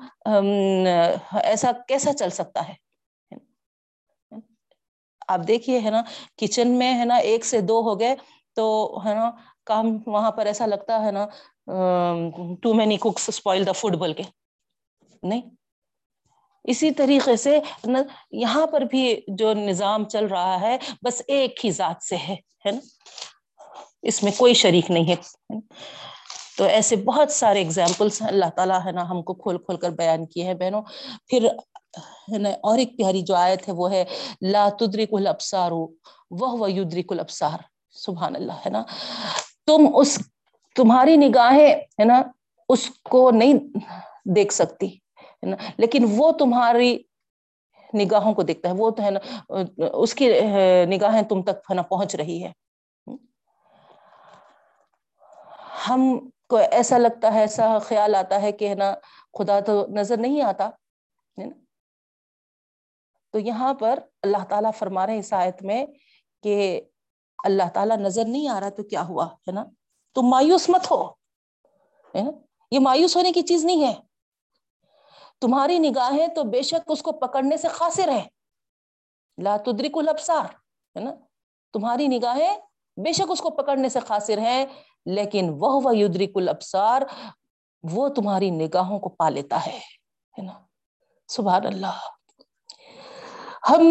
ایسا 1.42 1.70
کیسا 1.88 2.12
چل 2.12 2.30
سکتا 2.30 2.68
ہے؟ 2.68 2.74
آپ 5.28 5.40
دیکھیے، 5.48 5.78
ہے 5.80 5.90
نا، 5.90 6.02
کچن 6.38 6.68
میں، 6.78 6.92
ہے 6.98 7.04
نا، 7.04 7.16
ایک 7.30 7.44
سے 7.44 7.60
دو 7.60 7.80
ہو 7.82 7.98
گئے 8.00 8.14
تو، 8.56 8.66
ہے 9.04 9.14
نا، 9.14 9.30
کام 9.66 9.96
وہاں 10.06 10.30
پر 10.30 10.46
ایسا 10.46 10.66
لگتا، 10.66 11.04
ہے 11.04 11.10
نا 11.10 11.26
too 12.62 12.74
many 12.74 12.96
cooks 12.96 13.28
spoil 13.28 13.66
the 13.66 13.72
food 13.72 13.96
بول 13.96 14.12
کے۔ 14.12 14.22
نہیں 15.22 15.40
اسی 16.64 16.90
طریقے 16.90 17.36
سے 17.36 17.58
یہاں 18.30 18.66
پر 18.66 18.80
بھی 18.80 19.20
جو 19.28 19.52
نظام 19.54 20.08
چل 20.08 20.26
رہا 20.26 20.60
ہے، 20.60 20.76
بس 21.02 21.22
ایک 21.26 21.64
ہی 21.64 21.70
ذات 21.70 22.02
سے 22.02 22.16
ہے 22.16 22.36
نا؟ 22.64 22.78
اس 24.02 24.22
میں 24.22 24.32
کوئی 24.36 24.54
شریک 24.54 24.90
نہیں 24.90 25.08
ہے۔ 25.08 25.58
تو 26.58 26.64
ایسے 26.64 26.96
بہت 26.96 27.30
سارے 27.32 27.60
اگزامپلس 27.62 28.22
اللہ 28.22 28.50
تعالیٰ 28.56 28.78
ہے 28.84 28.92
نا، 28.92 29.10
ہم 29.10 29.22
کو 29.22 29.34
کھول 29.34 29.58
کھول 29.58 29.76
کر 29.76 29.90
بیان 29.90 30.26
کیے 30.26 30.44
ہیں 30.44 30.54
بہنوں۔ 30.54 30.82
پھر 31.26 31.46
ہے 32.32 32.38
نا، 32.38 32.48
اور 32.48 32.78
ایک 32.78 32.96
پیاری 32.98 33.22
جو 33.22 33.34
آیت 33.34 33.68
ہے 33.68 33.72
وہ 33.72 33.90
ہے، 33.90 34.04
لا 34.42 34.68
تدرک 34.78 35.08
الابصار 35.12 35.70
وہ 36.30 36.70
یدرک 36.70 37.12
الابصار۔ 37.12 37.58
سبحان 37.90 38.36
اللہ، 38.36 38.52
ہے 38.52 38.70
نا؟ 38.70 38.82
تم 39.66 39.86
اس، 39.94 40.18
تمہاری 40.76 41.16
نگاہیں، 41.16 41.74
ہے 41.74 42.04
نا، 42.04 42.22
اس 42.68 42.90
کو 43.10 43.30
نہیں 43.30 43.58
دیکھ 44.24 44.54
سکتی۔ 44.54 44.88
ہے 45.42 45.50
نا؟ 45.50 45.56
لیکن 45.78 46.04
وہ 46.16 46.30
تمہاری 46.32 46.96
نگاہوں 47.94 48.32
کو 48.34 48.42
دیکھتا 48.42 48.68
ہے، 48.68 48.74
وہ 48.78 48.90
تو 48.90 49.02
ہے 49.02 49.10
نا، 49.10 49.20
اس 49.92 50.14
کی 50.14 50.32
نگاہیں 50.86 51.22
تم 51.22 51.42
تک 51.42 51.70
ہے 51.70 51.74
نا 51.74 51.82
پہنچ 51.82 52.14
رہی 52.14 52.42
ہے۔ 52.44 52.52
ہم 55.88 56.28
کو 56.48 56.56
ایسا 56.56 56.98
لگتا 56.98 57.32
ہے، 57.34 57.40
ایسا 57.40 57.78
خیال 57.78 58.14
آتا 58.14 58.40
ہے 58.42 58.52
کہ 58.52 58.68
ہے 58.68 58.74
نا، 58.74 58.94
خدا 59.38 59.58
تو 59.60 59.86
نظر 59.86 60.16
نہیں 60.16 60.42
آتا، 60.42 60.68
ہے 61.38 61.44
نا؟ 61.46 61.54
تو 63.32 63.38
یہاں 63.38 63.72
پر 63.74 63.98
اللہ 64.22 64.44
تعالیٰ 64.48 64.70
فرما 64.78 65.06
رہے 65.06 65.18
اس 65.18 65.32
آیت 65.32 65.62
میں 65.62 65.84
کہ 66.42 66.80
اللہ 67.44 67.68
تعالیٰ 67.74 67.96
نظر 67.96 68.24
نہیں 68.24 68.48
آ 68.48 68.60
رہا 68.60 68.68
تو 68.68 68.82
کیا 68.82 69.02
ہوا، 69.08 69.26
ہے 69.26 69.52
نا؟ 69.52 69.64
تم 70.14 70.22
مایوس 70.22 70.68
مت 70.68 70.90
ہو، 70.90 71.02
ہے 72.14 72.22
نا؟ 72.22 72.30
یہ 72.70 72.78
مایوس 72.80 73.16
ہونے 73.16 73.32
کی 73.32 73.42
چیز 73.42 73.64
نہیں 73.64 73.84
ہے۔ 73.84 73.94
تمہاری 75.42 75.78
نگاہیں 75.78 76.26
تو 76.26 76.42
بے 76.44 76.62
شک 76.62 76.90
اس 76.92 77.02
کو 77.02 77.12
پکڑنے 77.12 77.56
سے 77.56 77.68
خاصر 77.68 78.08
ہے 78.08 78.22
لا 79.38 79.56
تدرک 79.56 79.96
الابصار، 79.96 80.44
ہے 80.96 81.00
نا؟ 81.00 81.14
تمہاری 81.74 82.06
نگاہیں 82.08 82.56
بے 82.96 83.12
شک 83.12 83.30
اس 83.30 83.40
کو 83.40 83.50
پکڑنے 83.50 83.88
سے 83.88 84.00
خاصر 84.00 84.38
ہیں، 84.38 84.66
لیکن 85.06 85.50
وہ 85.58 85.96
یدرک 85.96 86.36
الابصار، 86.36 87.02
وہ 87.82 88.08
تمہاری 88.08 88.50
نگاہوں 88.50 88.98
کو 88.98 89.08
پا 89.08 89.28
لیتا 89.28 89.64
ہے 89.66 89.78
نا؟ 90.42 90.58
سبحان 91.28 91.66
اللہ۔ 91.66 91.98
ہم 93.70 93.82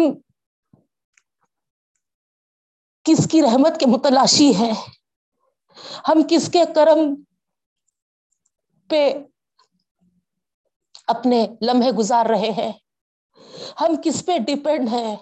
کس 3.06 3.26
کی 3.30 3.42
رحمت 3.42 3.80
کے 3.80 3.86
متلاشی 3.86 4.52
ہے 4.58 4.70
ہم 6.08 6.22
کس 6.30 6.48
کے 6.52 6.62
کرم 6.74 7.14
پہ 8.90 9.12
اپنے 11.10 11.46
لمحے 11.62 11.90
گزار 11.90 12.26
رہے 12.26 12.50
ہیں۔ 12.50 12.72
ہم 13.80 13.86
کس 14.04 14.26
پہ 14.26 14.38
ڈپینڈ 14.38 14.88
ہیں؟ 14.88 15.16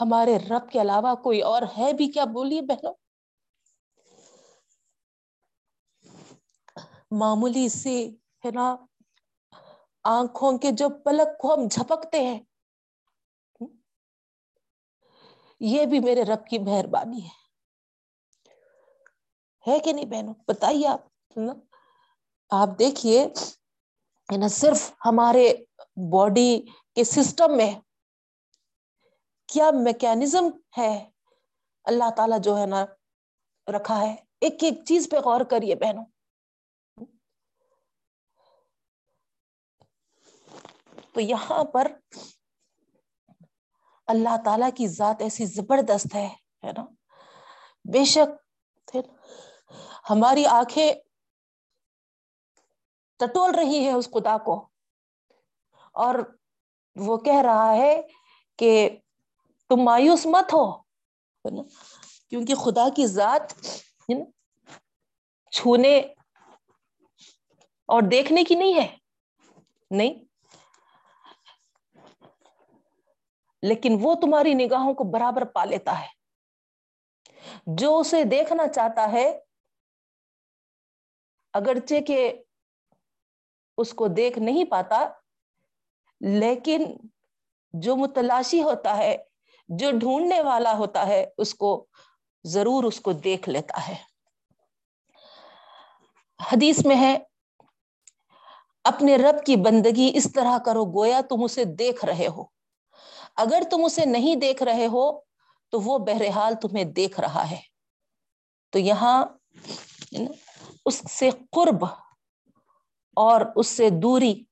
ہمارے 0.00 0.38
رب 0.38 0.70
کے 0.70 0.80
علاوہ 0.80 1.14
کوئی 1.14 1.40
اور 1.40 1.62
ہے 1.78 1.92
بھی 1.92 2.12
کیا؟ 2.12 2.24
بولیے 2.24 2.60
بہنوں۔ 2.60 2.94
معمولی 7.10 7.68
سے 7.68 8.08
ہے 8.44 8.50
نا، 8.50 8.76
آنکھوں 10.04 10.58
کے 10.58 10.70
جو 10.72 10.88
پلک 11.04 11.38
کو 11.38 11.54
ہم 11.54 11.68
جھپکتے 11.70 12.26
ہیں۔ 12.26 12.40
یہ 15.60 15.86
بھی 15.86 16.00
میرے 16.00 16.22
رب 16.22 16.46
کی 16.46 16.58
مہربانی 16.58 17.28
ہے۔ 17.28 17.46
ہے 19.70 19.78
کہ 19.78 19.92
نہیں 19.92 20.04
بہنوں؟ 20.04 20.34
بتائیے 20.48 20.86
آپ۔ 20.86 21.00
آپ 22.50 22.68
دیکھیے 22.78 23.28
نہ 24.30 24.48
صرف 24.48 24.92
ہمارے 25.04 25.54
باڈی 26.12 26.66
کے 26.94 27.04
سسٹم 27.04 27.56
میں 27.56 27.74
کیا 29.46 29.70
میکینزم 29.70 30.44
ہے؟ 30.78 31.10
اللہ 31.84 32.10
تعالی 32.16 32.34
جو 32.42 32.58
ہے 32.58 32.66
نا 32.66 32.86
رکھا 33.76 34.00
ہے۔ 34.00 34.14
ایک 34.40 34.64
ایک 34.64 34.74
چیز 34.84 35.08
پہ 35.10 35.16
غور 35.16 35.40
کریے 35.40 35.74
بہنوں۔ 35.74 36.04
تو 41.12 41.20
یہاں 41.20 41.64
پر 41.64 41.92
اللہ 44.06 44.36
تعالی 44.44 44.70
کی 44.76 44.86
ذات 44.86 45.16
ایسی 45.20 45.44
زبردست 45.44 46.14
ہے 46.14 46.28
نا؟ 46.64 46.84
بے 47.92 48.04
شک 48.04 48.96
ہماری 50.10 50.46
آنکھیں 50.46 50.92
ٹٹول 53.18 53.54
رہی 53.54 53.86
ہے 53.86 53.92
اس 53.92 54.10
خدا 54.10 54.38
کو۔ 54.38 54.68
اور 55.92 56.14
وہ 56.96 57.16
کہہ 57.16 57.42
رہا 57.42 57.76
ہے 57.76 58.02
کہ 58.58 58.98
تم 59.68 59.76
مایوس 59.76 60.26
مت 60.26 60.52
ہو، 60.52 60.82
کیونکہ 62.28 62.54
خدا 62.54 62.88
کی 62.96 63.06
ذات 63.06 63.52
چھونے 65.50 65.98
اور 67.86 68.02
دیکھنے 68.10 68.44
کی 68.44 68.54
نہیں 68.54 68.74
ہے۔ 68.74 68.96
نہیں۔ 69.90 70.14
لیکن 73.62 73.98
وہ 74.00 74.14
تمہاری 74.14 74.54
نگاہوں 74.54 74.94
کو 74.94 75.04
برابر 75.04 75.44
پا 75.44 75.64
لیتا 75.64 76.00
ہے۔ 76.00 76.06
جو 77.66 77.98
اسے 77.98 78.24
دیکھنا 78.24 78.68
چاہتا 78.68 79.12
ہے، 79.12 79.38
اگرچہ 81.52 81.94
کہ 82.06 82.42
اس 83.78 83.92
کو 83.92 84.06
دیکھ 84.08 84.38
نہیں 84.38 84.64
پاتا، 84.64 85.08
لیکن 86.20 86.84
جو 87.72 87.96
متلاشی 87.96 88.62
ہوتا 88.62 88.96
ہے، 88.96 89.16
جو 89.68 89.90
ڈھونڈنے 89.90 90.40
والا 90.40 90.76
ہوتا 90.78 91.06
ہے، 91.06 91.26
اس 91.38 91.54
کو 91.54 91.86
ضرور 92.44 92.84
اس 92.84 93.00
کو 93.00 93.12
دیکھ 93.12 93.48
لیتا 93.48 93.88
ہے۔ 93.88 93.96
حدیث 96.52 96.86
میں 96.86 96.96
ہے، 96.96 97.18
اپنے 98.84 99.16
رب 99.16 99.46
کی 99.46 99.56
بندگی 99.56 100.12
اس 100.14 100.32
طرح 100.34 100.58
کرو 100.58 100.84
گویا 100.84 101.20
تم 101.28 101.44
اسے 101.44 101.64
دیکھ 101.64 102.04
رہے 102.04 102.26
ہو۔ 102.26 102.44
اگر 103.36 103.62
تم 103.70 103.84
اسے 103.84 104.04
نہیں 104.04 104.36
دیکھ 104.36 104.62
رہے 104.62 104.86
ہو، 104.86 105.20
تو 105.70 105.80
وہ 105.80 105.98
بہرحال 105.98 106.54
تمہیں 106.62 106.84
دیکھ 106.84 107.20
رہا 107.20 107.50
ہے۔ 107.50 107.60
تو 108.70 108.78
یہاں، 108.78 109.24
اس 110.86 111.02
سے 111.10 111.30
قرب 111.50 111.84
اور 113.16 113.40
اس 113.56 113.66
سے 113.66 113.90
دوری 113.90 114.42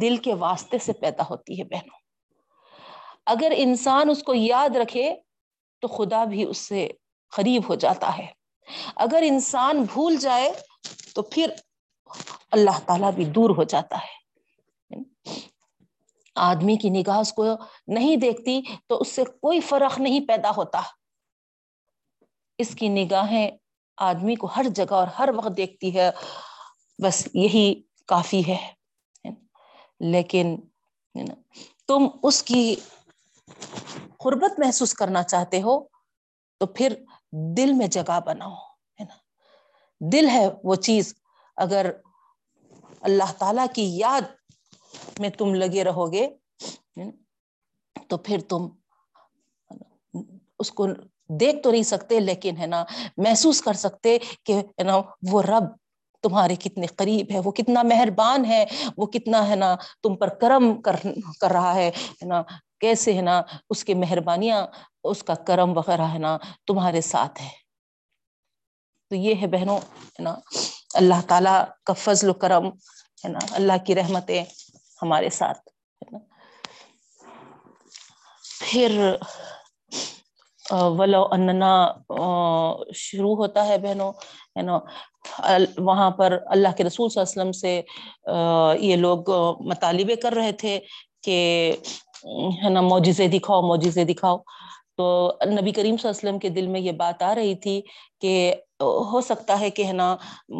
دل 0.00 0.16
کے 0.16 0.34
واسطے 0.34 0.78
سے 0.78 0.92
پیدا 0.92 1.22
ہوتی 1.30 1.58
ہے 1.58 1.64
بہنوں۔ 1.64 1.98
اگر 3.26 3.52
انسان 3.56 4.10
اس 4.10 4.22
کو 4.22 4.34
یاد 4.34 4.76
رکھے 4.76 5.14
تو 5.80 5.88
خدا 5.88 6.24
بھی 6.24 6.44
اس 6.44 6.58
سے 6.58 6.88
قریب 7.32 7.62
ہو 7.68 7.74
جاتا 7.74 8.18
ہے۔ 8.18 8.26
اگر 8.96 9.22
انسان 9.26 9.82
بھول 9.82 10.16
جائے 10.16 10.52
تو 11.14 11.22
پھر 11.22 11.50
اللہ 12.50 12.78
تعالی 12.86 13.06
بھی 13.14 13.24
دور 13.24 13.50
ہو 13.50 13.62
جاتا 13.62 13.96
ہے۔ 13.96 14.18
آدمی 16.34 16.76
کی 16.76 16.90
نگاہ 16.90 17.18
اس 17.18 17.32
کو 17.32 17.46
نہیں 17.86 18.16
دیکھتی 18.16 18.62
تو 18.86 18.98
اس 19.00 19.08
سے 19.08 19.24
کوئی 19.24 19.60
فرق 19.60 20.00
نہیں 20.00 20.20
پیدا 20.20 20.50
ہوتا۔ 20.56 20.80
اس 22.58 22.74
کی 22.74 22.88
نگاہیں 22.88 23.50
آدمی 23.96 24.34
کو 24.34 24.46
ہر 24.46 24.66
جگہ 24.74 24.94
اور 24.94 25.06
ہر 25.06 25.28
وقت 25.36 25.56
دیکھتی 25.56 25.98
ہے۔ 25.98 26.10
بس 27.02 27.28
یہی 27.34 27.82
کافی 28.06 28.42
ہے۔ 28.48 28.72
لیکن 30.00 30.56
تم 31.86 32.06
اس 32.22 32.42
کی 32.42 32.74
قربت 34.18 34.58
محسوس 34.58 34.94
کرنا 34.94 35.22
چاہتے 35.22 35.62
ہو 35.62 35.80
تو 36.58 36.66
پھر 36.66 36.94
دل 37.56 37.72
میں 37.72 37.86
جگہ 37.86 38.18
بناؤ، 38.26 38.54
ہے 39.00 39.04
نا۔ 39.04 39.16
دل 40.00 40.28
ہے 40.28 40.46
وہ 40.64 40.74
چیز، 40.74 41.14
اگر 41.56 41.90
اللہ 43.00 43.32
تعالی 43.38 43.62
کی 43.74 43.98
یاد 43.98 44.22
میں 45.18 45.30
تم 45.30 45.54
لگے 45.54 45.84
رہو 45.84 46.12
گے 46.12 46.28
تو 48.08 48.16
پھر 48.16 48.38
تم 48.48 48.68
اس 50.58 50.70
کو 50.72 50.86
دیکھ 51.40 51.62
تو 51.62 51.70
نہیں 51.70 51.82
سکتے، 51.82 52.20
لیکن، 52.20 52.56
ہے 52.56 52.66
نا، 52.66 52.84
محسوس 53.16 53.62
کر 53.62 53.72
سکتے 53.72 54.18
کہ، 54.44 54.52
ہے 54.52 54.82
نا، 54.82 54.96
وہ 55.30 55.42
رب 55.42 55.64
تمہارے 56.22 56.56
کتنے 56.56 56.86
قریب 56.86 57.30
ہے، 57.30 57.38
وہ 57.44 57.50
کتنا 57.50 57.82
مہربان 57.82 58.44
ہے، 58.44 58.64
وہ 58.96 59.06
کتنا 59.06 59.48
ہے 59.48 59.56
نا 59.56 59.74
تم 60.02 60.16
پر 60.16 60.28
کرم 60.40 60.80
کر 60.82 60.96
کر 61.40 61.50
رہا 61.50 61.74
ہے 61.74 61.90
نا؟ 62.22 62.42
کیسے 62.80 63.12
ہے 63.14 63.22
نا 63.22 63.40
اس 63.70 63.84
کی 63.84 63.94
مہربانیاں، 63.94 64.66
اس 65.04 65.22
کا 65.22 65.34
کرم 65.46 65.76
وغیرہ 65.76 66.06
ہے 66.12 66.18
نا 66.18 66.36
تمہارے 66.66 67.00
ساتھ 67.00 67.42
ہے۔ 67.42 67.48
تو 69.10 69.14
یہ 69.14 69.34
ہے 69.40 69.46
بہنوں، 69.46 69.78
ہے 69.78 70.22
نا؟ 70.22 70.34
اللہ 70.94 71.20
تعالی 71.28 71.56
کا 71.84 71.92
فضل 71.92 72.28
و 72.30 72.34
کرم، 72.34 72.66
ہے 73.24 73.28
نا؟ 73.28 73.38
اللہ 73.50 73.84
کی 73.86 73.94
رحمتیں 73.94 74.42
ہمارے 75.02 75.30
ساتھ، 75.30 75.68
ہے 76.02 76.10
نا؟ 76.10 76.18
پھر 78.60 78.90
ولو 80.98 81.22
اننا 81.32 81.72
شروع 82.94 83.34
ہوتا 83.36 83.66
ہے 83.66 83.76
بہنوں 83.78 84.12
ہے 84.58 85.58
وہاں 85.84 86.10
پر 86.18 86.38
اللہ 86.46 86.76
کے 86.76 86.84
رسول 86.84 87.08
صلی 87.08 87.20
اللہ 87.20 87.32
علیہ 87.32 87.50
وسلم 87.50 87.52
سے 87.52 88.86
یہ 88.86 88.96
لوگ 88.96 89.30
مطالبے 89.68 90.16
کر 90.16 90.32
رہے 90.32 90.52
تھے 90.52 90.78
کہ، 91.22 91.38
ہے 92.64 92.68
نا، 92.68 92.80
معجزے 92.80 93.26
دکھاؤ 93.28 93.62
معجزے 93.68 94.04
دکھاؤ۔ 94.04 94.36
تو 94.96 95.06
نبی 95.46 95.72
کریم 95.72 95.96
صلی 95.96 96.08
اللہ 96.08 96.18
علیہ 96.18 96.28
وسلم 96.28 96.38
کے 96.38 96.48
دل 96.48 96.66
میں 96.66 96.80
یہ 96.80 96.92
بات 96.92 97.22
آ 97.22 97.34
رہی 97.34 97.54
تھی 97.54 97.80
کہ، 98.20 98.54
ہو 98.80 99.20
سکتا 99.20 99.58
ہے 99.60 99.68
کہ، 99.70 99.84
ہے 99.84 99.92
نا، 99.92 100.16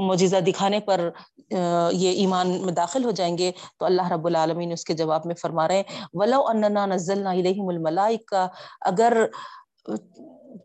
معجزہ 0.07 0.37
دکھانے 0.47 0.81
پر 0.87 1.09
یہ 1.51 2.11
ایمان 2.21 2.51
میں 2.65 2.73
داخل 2.73 3.05
ہو 3.05 3.11
جائیں 3.11 3.37
گے۔ 3.39 3.51
تو 3.79 3.87
اللہ 3.87 4.13
رب 4.13 4.27
العالمین 4.27 4.73
اس 4.73 4.85
کے 4.85 4.95
جواب 4.95 5.27
میں 5.27 5.35
فرما 5.43 5.67
رہے 5.69 5.77
ہیں، 5.77 6.05
ولو 6.15 6.47
اننا 6.47 6.87
نزلنا 6.87 7.31
الیہم 7.31 7.69
الملائکہ، 7.69 8.47
اگر 8.91 9.13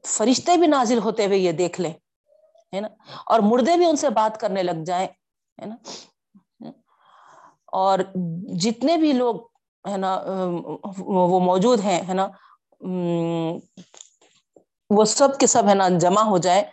فرشتے 0.08 0.58
بھی 0.58 0.68
نازل 0.68 1.00
ہوتے 1.04 1.26
ہوئے 1.26 1.38
یہ 1.38 1.52
دیکھ 1.52 1.82
لیں 1.82 1.94
ہے 2.74 2.82
نا؟ 2.82 2.88
اور 3.26 3.40
مردے 3.40 3.78
بھی 3.78 3.86
ان 3.86 3.96
سے 3.96 4.10
بات 4.10 4.40
کرنے 4.40 4.64
لگ 4.64 4.84
جائیں، 4.86 5.08
ہے 5.58 5.66
نا؟ 5.66 5.76
اور 7.74 8.00
جتنے 8.62 8.98
بھی 8.98 9.12
لوگ، 9.14 9.36
ہے 9.86 9.98
نا، 9.98 10.18
وہ 10.98 11.40
موجود 11.40 11.80
ہیں، 11.80 12.02
ہے 12.08 12.14
نا، 12.14 12.28
وہ 14.90 15.06
سب 15.06 15.40
کے 15.40 15.48
سب، 15.48 15.70
ہے 15.70 15.74
نا، 15.74 15.90
جمع 16.02 16.24
ہو 16.24 16.38
جائے 16.38 16.64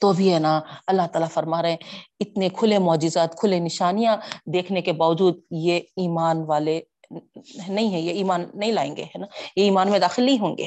تو 0.00 0.12
بھی، 0.12 0.32
ہے 0.34 0.38
نا، 0.38 0.60
اللہ 0.86 1.06
تعالیٰ 1.12 1.28
فرما 1.30 1.62
رہے 1.62 1.70
ہیں، 1.70 1.78
اتنے 2.20 2.48
کھلے 2.48 2.78
معجزات، 2.78 3.36
کھلے 3.38 3.58
نشانیاں 3.60 4.16
دیکھنے 4.52 4.82
کے 4.82 4.92
باوجود 4.92 5.40
یہ 5.50 5.80
ایمان 5.96 6.42
والے 6.46 6.80
نہیں 7.10 7.92
ہے 7.92 8.00
یہ 8.00 8.12
ایمان 8.12 8.44
نہیں 8.54 8.72
لائیں 8.72 8.96
گے، 8.96 9.04
ہے 9.04 9.18
نا؟ 9.18 9.26
یہ 9.56 9.62
ایمان 9.64 9.90
میں 9.90 9.98
داخل 9.98 10.22
نہیں 10.22 10.38
ہوں 10.38 10.56
گے 10.58 10.66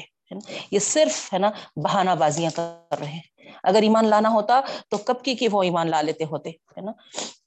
یہ 0.71 0.79
صرف، 0.79 1.33
ہے 1.33 1.39
نا، 1.39 1.49
بہانہ 1.75 2.11
بازیاں 2.19 2.51
کر 2.55 2.99
رہے 2.99 3.11
ہیں۔ 3.11 3.21
اگر 3.63 3.81
ایمان 3.81 4.05
لانا 4.09 4.29
ہوتا 4.29 4.59
تو 4.89 4.97
کب 4.97 5.21
کی 5.23 5.35
کہ 5.35 5.47
وہ 5.51 5.63
ایمان 5.63 5.89
لا 5.89 6.01
لیتے 6.01 6.25
ہوتے، 6.31 6.49
ہے 6.49 6.81
نا؟ 6.81 6.91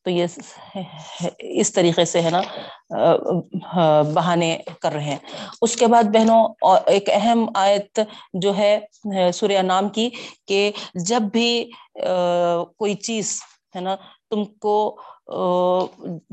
تو 0.05 0.11
یہ 0.11 0.27
اس 1.61 1.73
طریقے 1.73 2.05
سے، 2.05 2.21
ہے 2.23 2.31
نا 2.31 2.41
بہانے 4.15 4.57
کر 4.81 4.93
رہے 4.93 5.05
ہیں۔ 5.05 5.17
اس 5.63 5.77
کے 5.77 5.87
بعد 5.87 6.05
بہنوں 6.15 6.43
ایک 6.87 7.09
اہم 7.13 7.47
آیت 7.55 8.01
جو 8.43 8.57
ہے 8.57 8.79
سوریہ 9.35 9.59
نام 9.63 9.89
کی 9.89 10.09
کہ 10.47 10.71
جب 11.07 11.23
بھی 11.33 11.71
کوئی 11.95 12.95
چیز، 12.97 13.41
ہے 13.75 13.81
نا، 13.81 13.95
تم 14.31 14.45
کو 14.61 14.77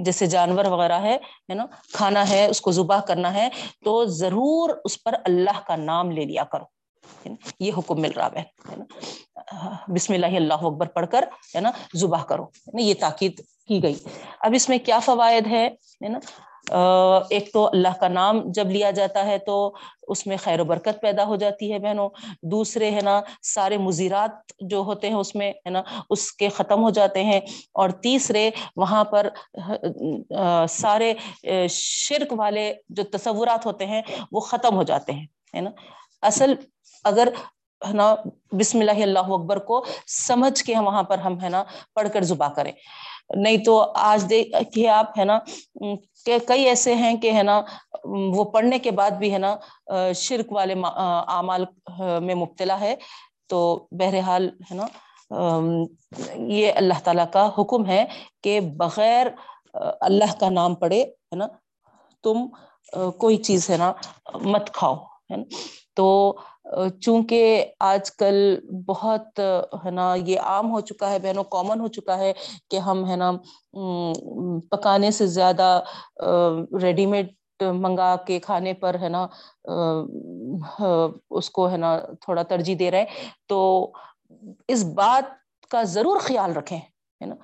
جیسے 0.05 0.25
جانور 0.27 0.65
وغیرہ 0.65 0.99
ہے 1.01 1.17
نا، 1.53 1.65
کھانا 1.93 2.27
ہے، 2.29 2.45
اس 2.45 2.61
کو 2.61 2.71
ذبح 2.71 2.99
کرنا 3.07 3.33
ہے، 3.33 3.47
تو 3.85 4.03
ضرور 4.05 4.69
اس 4.85 5.03
پر 5.03 5.15
اللہ 5.25 5.59
کا 5.67 5.75
نام 5.75 6.11
لے 6.11 6.25
لیا 6.25 6.43
کرو۔ 6.51 6.65
یہ 7.59 7.71
حکم 7.77 8.01
مل 8.01 8.11
رہا 8.15 8.29
ہے 8.35 8.75
نا؟ 8.77 8.83
بسم 9.87 10.13
اللہ 10.13 10.35
اللہ 10.35 10.53
اکبر 10.53 10.87
پڑھ 10.87 11.07
کر، 11.11 11.23
ہے 11.55 11.59
نا، 11.61 11.71
ذبح 11.95 12.23
کرو 12.23 12.45
یہ 12.73 12.93
تاکید 12.99 13.41
کی 13.67 13.83
گئی۔ 13.83 13.95
اب 14.39 14.51
اس 14.55 14.69
میں 14.69 14.77
کیا 14.85 14.99
فوائد 14.99 15.47
ہے 15.47 15.69
نا؟ 16.09 16.19
ایک 17.29 17.51
تو 17.53 17.67
اللہ 17.67 17.93
کا 17.99 18.07
نام 18.07 18.39
جب 18.45 18.69
لیا 18.69 18.91
جاتا 18.91 19.25
ہے 19.25 19.37
تو 19.37 19.73
اس 20.07 20.25
میں 20.27 20.37
خیر 20.37 20.59
و 20.59 20.63
برکت 20.63 21.01
پیدا 21.01 21.25
ہو 21.25 21.35
جاتی 21.35 21.71
ہے 21.73 21.79
بہنوں۔ 21.79 22.09
دوسرے، 22.43 22.91
ہے 22.91 23.01
نا، 23.01 23.21
سارے 23.43 23.77
مزیرات 23.77 24.51
جو 24.59 24.79
ہوتے 24.79 25.09
ہیں 25.09 25.15
اس 25.15 25.35
میں، 25.35 25.51
ہے 25.51 25.69
نا، 25.69 25.81
اس 26.09 26.31
کے 26.31 26.49
ختم 26.49 26.83
ہو 26.83 26.89
جاتے 26.89 27.23
ہیں۔ 27.23 27.39
اور 27.73 27.89
تیسرے، 27.89 28.49
وہاں 28.75 29.03
پر 29.03 29.29
سارے 30.69 31.13
شرک 31.69 32.33
والے 32.37 32.73
جو 32.89 33.03
تصورات 33.11 33.65
ہوتے 33.65 33.85
ہیں 33.85 34.01
وہ 34.31 34.39
ختم 34.39 34.75
ہو 34.75 34.83
جاتے 34.83 35.11
ہیں، 35.13 35.25
ہے 35.55 35.61
نا؟ 35.61 35.69
اصل 36.21 36.53
اگر 37.05 37.27
ہے 37.81 37.93
نا 37.93 38.13
بسم 38.59 38.79
اللہ 38.79 39.01
اللہ 39.03 39.31
اکبر 39.33 39.59
کو 39.69 39.83
سمجھ 40.07 40.63
کے 40.63 40.75
وہاں 40.85 41.03
پر 41.03 41.17
ہم 41.17 41.39
ہے 41.41 41.49
نا 41.49 41.63
پڑھ 41.95 42.09
کر 42.13 42.23
زبا 42.23 42.47
کریں۔ 42.55 42.71
نہیں 43.35 43.57
تو 43.65 43.79
آج 43.95 44.29
دیکھیے 44.29 44.87
آپ 44.89 45.17
ہے 45.19 45.25
نا 45.25 45.37
کہ 46.25 46.37
کئی 46.47 46.63
ایسے 46.67 46.95
ہیں 46.95 47.15
کہ 47.21 47.31
ہے 47.33 47.43
نا 47.43 47.61
وہ 48.35 48.43
پڑھنے 48.53 48.79
کے 48.79 48.91
بعد 48.91 49.11
بھی 49.19 49.31
ہے 49.33 49.37
نا 49.37 49.55
شرک 50.15 50.51
والے 50.51 50.73
اعمال 51.27 51.65
میں 52.25 52.35
مبتلا 52.35 52.79
ہے۔ 52.79 52.95
تو 53.49 53.59
بہرحال 53.99 54.49
ہے 54.69 54.75
نا 54.75 54.85
یہ 56.49 56.71
اللہ 56.75 56.99
تعالیٰ 57.03 57.25
کا 57.33 57.49
حکم 57.57 57.85
ہے 57.85 58.03
کہ 58.43 58.59
بغیر 58.77 59.27
اللہ 60.01 60.39
کا 60.39 60.49
نام 60.49 60.75
پڑھے 60.75 61.01
ہے 61.01 61.35
نا 61.35 61.47
تم 62.23 62.45
کوئی 63.17 63.37
چیز 63.37 63.69
ہے 63.69 63.77
نا 63.77 63.91
مت 64.43 64.71
کھاؤ۔ 64.73 64.95
ہے 65.31 65.37
نا 65.37 65.43
تو 65.97 66.07
چونکہ 67.01 67.65
آج 67.79 68.11
کل 68.17 68.35
بہت 68.87 69.39
ہے 69.85 69.91
نا، 69.91 70.13
یہ 70.25 70.39
عام 70.39 70.71
ہو 70.71 70.79
چکا 70.81 71.09
ہے، 71.11 71.19
بہنوں 71.19 71.43
کامن 71.51 71.79
ہو 71.81 71.87
چکا 71.97 72.17
ہے 72.17 72.31
کہ 72.69 72.79
ہم، 72.87 73.05
ہے 73.09 73.15
نا 73.15 73.31
پکانے 74.71 75.11
سے 75.11 75.27
زیادہ 75.27 75.69
ریڈی 76.81 77.05
میڈ 77.05 77.27
منگا 77.59 78.15
کے 78.27 78.39
کھانے 78.39 78.73
پر، 78.73 78.95
ہے 79.01 79.09
نا 79.09 79.25
اس 81.37 81.49
کو، 81.49 81.69
ہے 81.71 81.77
نا، 81.77 81.97
تھوڑا 82.21 82.43
ترجیح 82.43 82.75
دے 82.79 82.91
رہے 82.91 83.05
تو 83.49 83.59
اس 84.67 84.83
بات 84.95 85.29
کا 85.71 85.83
ضرور 85.87 86.19
خیال 86.19 86.53
رکھیں۔ 86.53 86.79
ہے 87.21 87.25
نا؟ 87.25 87.35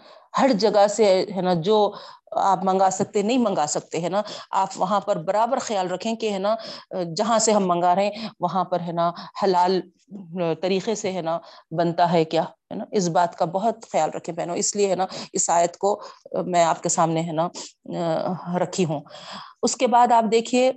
ہر 0.42 0.52
جگہ 0.54 0.88
سے 0.88 1.26
ہے 1.36 1.42
نا، 1.42 1.54
جو 1.54 1.92
آپ 2.32 2.64
منگا 2.64 2.90
سکتے، 2.92 3.22
نہیں 3.22 3.38
منگا 3.38 3.66
سکتے، 3.70 4.02
ہے 4.02 4.10
نا؟ 4.10 4.22
آپ 4.52 4.70
وہاں 4.76 5.00
پر 5.00 5.16
برابر 5.16 5.60
خیال 5.60 5.92
رکھیں 5.92 6.16
کہ 6.16 6.32
ہے 6.32 6.40
نا، 6.40 6.56
جہاں 7.18 7.40
سے 7.40 7.52
ہم 7.52 7.68
منگا 7.68 7.96
رہے 7.96 8.06
ہیں، 8.06 8.30
وہاں 8.40 8.64
پر 8.64 8.80
ہے 8.80 8.92
نا 8.92 9.12
حلال 9.44 9.80
طریقے 10.62 10.96
سے 10.96 11.12
ہے 11.12 11.22
نا 11.22 11.38
بنتا 11.78 12.12
ہے 12.12 12.24
کیا؟ 12.26 12.44
ہے 12.44 12.76
نا؟ 12.76 12.86
اس 12.92 13.08
بات 13.10 13.38
کا 13.38 13.46
بہت 13.46 13.86
خیال 13.92 14.10
رکھے 14.10 14.34
بہنوں۔ 14.34 14.56
اس 14.56 14.76
لیے 14.76 14.90
ہے 14.90 14.96
نا، 14.96 15.06
اس 15.34 15.50
آیت 15.50 15.78
کو 15.78 16.02
میں 16.46 16.64
آپ 16.64 16.82
کے 16.84 16.90
سامنے 16.90 17.22
ہے 17.22 17.32
نا 17.32 17.48
رکھی 18.60 18.86
ہوں۔ 18.86 19.02
اس 19.64 19.76
کے 19.76 19.88
بعد 19.88 20.12
آپ 20.12 20.32
دیکھیے 20.32 20.72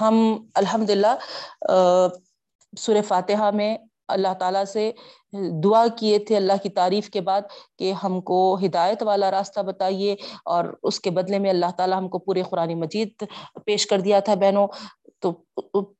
ہم 0.00 0.46
الحمد 0.54 0.90
للہ 0.90 1.14
سور 2.72 2.96
فاتحہ 3.08 3.50
میں 3.50 3.76
اللہ 4.12 4.34
تعالیٰ 4.38 4.64
سے 4.64 4.90
دعا 5.64 5.86
کیے 5.96 6.18
تھے 6.18 6.36
اللہ 6.36 6.52
کی 6.62 6.68
تعریف 6.68 7.10
کے 7.10 7.20
بعد 7.20 7.42
کہ 7.78 7.92
ہم 7.92 8.20
کو 8.20 8.58
ہدایت 8.64 9.02
والا 9.02 9.30
راستہ 9.30 9.60
بتائیے 9.60 10.16
اور 10.44 10.64
اس 10.82 11.00
کے 11.00 11.10
بدلے 11.10 11.38
میں 11.38 11.50
اللہ 11.50 11.70
تعالیٰ 11.76 11.98
ہم 11.98 12.08
کو 12.08 12.18
پورے 12.18 12.42
قرآن 12.42 12.74
مجید 12.80 13.22
پیش 13.66 13.86
کر 13.86 14.00
دیا 14.00 14.20
تھا 14.20 14.34
بہنوں۔ 14.34 14.66
تو 15.20 15.32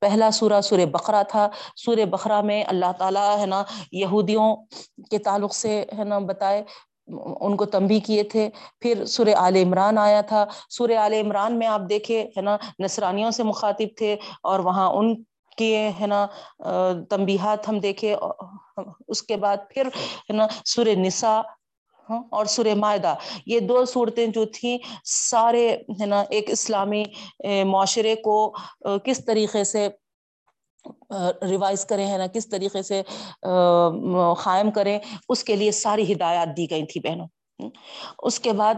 پہلا 0.00 0.30
سورہ 0.30 0.60
سور 0.60 0.78
بقرہ 0.92 1.22
تھا۔ 1.28 1.48
سور 1.76 1.96
بقرہ 2.10 2.40
میں 2.40 2.62
اللہ 2.66 2.92
تعالیٰ 2.98 3.38
ہے 3.38 3.46
نا 3.46 3.62
یہودیوں 3.92 4.54
کے 5.10 5.18
تعلق 5.18 5.54
سے 5.54 5.84
ہے 5.98 6.04
نا 6.04 6.18
بتائے، 6.18 6.62
ان 7.40 7.56
کو 7.56 7.64
تمبی 7.64 8.00
کیے 8.00 8.22
تھے۔ 8.22 8.48
پھر 8.80 9.04
سور 9.04 9.26
عال 9.36 9.56
عمران 9.56 9.98
آیا 9.98 10.20
تھا۔ 10.20 10.44
سور 10.70 10.90
عال 10.98 11.12
عمران 11.14 11.58
میں 11.58 11.66
آپ 11.66 11.80
دیکھے 11.88 12.22
ہے 12.36 12.42
نا 12.42 12.56
نصرانیوں 12.78 13.30
سے 13.30 13.42
مخاطب 13.42 13.96
تھے 13.96 14.16
اور 14.42 14.58
وہاں 14.60 14.88
ان 14.88 15.14
کے 15.58 15.90
ہے 16.00 16.06
نا 16.06 16.26
تمبیحات 17.10 17.68
ہم 17.68 17.78
دیکھے 17.80 18.14
اس 19.08 19.22
کے 19.22 19.36
بعد 19.36 19.56
پھر 19.70 19.86
ہے 20.28 20.32
نا 20.32 20.46
سور 20.64 20.86
نسا 20.96 21.40
ہاں، 22.08 22.22
اور 22.30 22.46
سور 22.52 22.66
معدہ 22.76 23.14
یہ 23.46 23.60
دو 23.60 23.84
صورتیں 23.84 24.26
جو 24.26 24.44
تھیں، 24.54 24.78
سارے 25.04 25.68
ہے 26.00 26.06
نا 26.06 26.22
ایک 26.30 26.50
اسلامی 26.50 27.02
معاشرے 27.66 28.14
کو 28.24 28.36
کس 29.04 29.24
طریقے 29.26 29.64
سے 29.64 29.88
ریوائز 31.42 31.84
کریں 31.86 32.06
ہے 32.06 32.16
نا، 32.18 32.26
کس 32.26 32.48
طریقے 32.50 32.82
سے 32.82 33.02
قائم 34.42 34.70
کریں، 34.70 34.98
اس 35.28 35.44
کے 35.44 35.56
لیے 35.56 35.70
ساری 35.72 36.12
ہدایات 36.12 36.56
دی 36.56 36.70
گئی 36.70 36.86
تھی 36.86 37.00
بہنوں۔ 37.00 37.26
اس 38.28 38.38
کے 38.40 38.52
بعد 38.52 38.74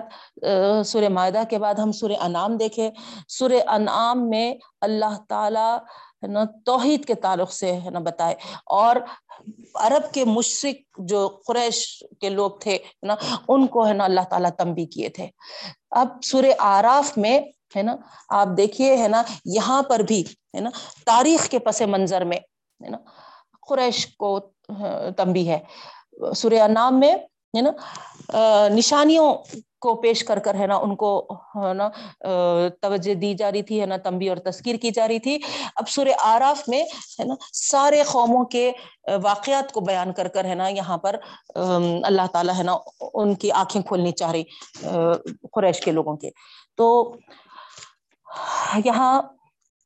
سورہ 0.86 1.08
معدہ 1.08 1.42
کے 1.50 1.58
بعد 1.58 1.74
ہم 1.74 1.92
سورہ 1.92 2.16
انعام 2.20 2.56
دیکھیں۔ 2.56 2.90
سورہ 3.28 3.60
انعام 3.68 4.28
میں 4.30 4.54
اللہ 4.80 5.18
تعالی 5.28 5.68
نا، 6.26 6.44
توحید 6.64 7.04
کے 7.04 7.14
تعلق 7.14 7.52
سے 7.52 7.72
ہے 7.72 7.90
نا 7.90 7.98
بتائے۔ 7.98 8.34
اور 8.66 8.96
عرب 9.74 10.14
کے 10.14 10.24
مشرق 10.24 10.98
جو 10.98 11.28
قریش 11.46 12.04
کے 12.20 12.28
لوگ 12.28 12.50
تھے 12.50 12.78
نا، 13.02 13.14
ان 13.48 13.66
کو 13.66 13.86
ہے 13.86 13.92
نا 13.92 14.04
اللہ 14.04 14.20
تعالیٰ 14.30 14.50
تمبی 14.50 14.86
کیے 14.86 15.08
تھے۔ 15.08 15.28
اب 15.90 16.08
سورہ 16.24 16.52
آراف 16.58 17.18
میں 17.18 17.40
ہے 17.76 17.82
نا، 17.82 17.96
آپ 18.28 18.48
دیکھیے 18.56 18.96
ہے 18.96 19.08
نا، 19.08 19.22
یہاں 19.44 19.82
پر 19.82 19.98
بھی 19.98 20.22
ہے 20.54 20.60
نا، 20.60 20.70
تاریخ 21.06 21.48
کے 21.48 21.58
پس 21.58 21.80
منظر 21.80 22.24
میں 22.24 22.38
ہے 22.84 22.88
نا، 22.88 22.98
قریش 23.68 24.16
کو 24.16 24.40
تمبی 25.16 25.48
ہے۔ 25.48 25.58
سورہ 26.36 26.68
نام 26.68 27.00
میں 27.00 27.14
ہے 27.56 27.60
نا 27.60 27.70
نشانیوں 28.68 29.34
کو 29.84 29.94
پیش 30.02 30.24
کر 30.24 30.38
کر 30.38 30.54
ہے 30.54 30.66
نا، 30.66 30.76
ان 30.76 30.94
کو، 30.96 31.10
ہے 31.56 31.72
نا 31.74 31.88
توجہ 32.80 33.14
دی 33.14 33.32
جا 33.34 33.50
رہی 33.52 33.62
تھی، 33.62 33.80
ہے 33.80 33.86
نا 33.86 33.96
تمبی 34.04 34.28
اور 34.28 34.36
تذکیر 34.44 34.76
کی 34.82 34.90
جا 34.90 35.08
رہی 35.08 35.18
تھی۔ 35.18 35.38
اب 35.76 35.88
سورہ 35.88 36.14
آراف 36.24 36.62
میں، 36.68 36.82
ہے 37.18 37.24
نا، 37.24 37.34
سارے 37.52 38.02
قوموں 38.08 38.44
کے 38.44 38.70
واقعات 39.22 39.72
کو 39.72 39.80
بیان 39.80 40.12
کر 40.12 40.28
کر، 40.28 40.44
ہے 40.44 40.54
نا، 40.54 40.68
یہاں 40.68 40.98
پر 40.98 41.16
اللہ 41.54 42.26
تعالیٰ، 42.32 42.54
ہے 42.58 42.62
نا، 42.62 42.76
ان 43.14 43.34
کی 43.34 43.50
آنکھیں 43.52 43.82
کھولنی 43.82 44.12
چاہ 44.12 44.32
رہی 44.32 44.44
قریش 45.52 45.80
کے 45.80 45.92
لوگوں 45.92 46.16
کے۔ 46.16 46.30
تو 46.76 46.86
یہاں 48.84 49.22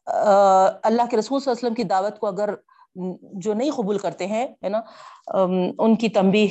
اللہ 0.07 1.03
کے 1.11 1.17
رسول 1.17 1.41
صلی 1.41 1.51
اللہ 1.51 1.59
علیہ 1.59 1.67
وسلم 1.67 1.75
کی 1.75 1.85
دعوت 1.85 2.19
کو 2.19 2.27
اگر 2.27 2.55
جو 3.21 3.55
نہیں 3.55 3.71
قبول 3.71 3.99
کرتے 3.99 4.27
ہیں، 4.27 4.47
ہے 4.47 4.69
نا؟ 4.69 4.81
ان 5.79 5.97
کی 5.97 6.09
تمبی 6.09 6.47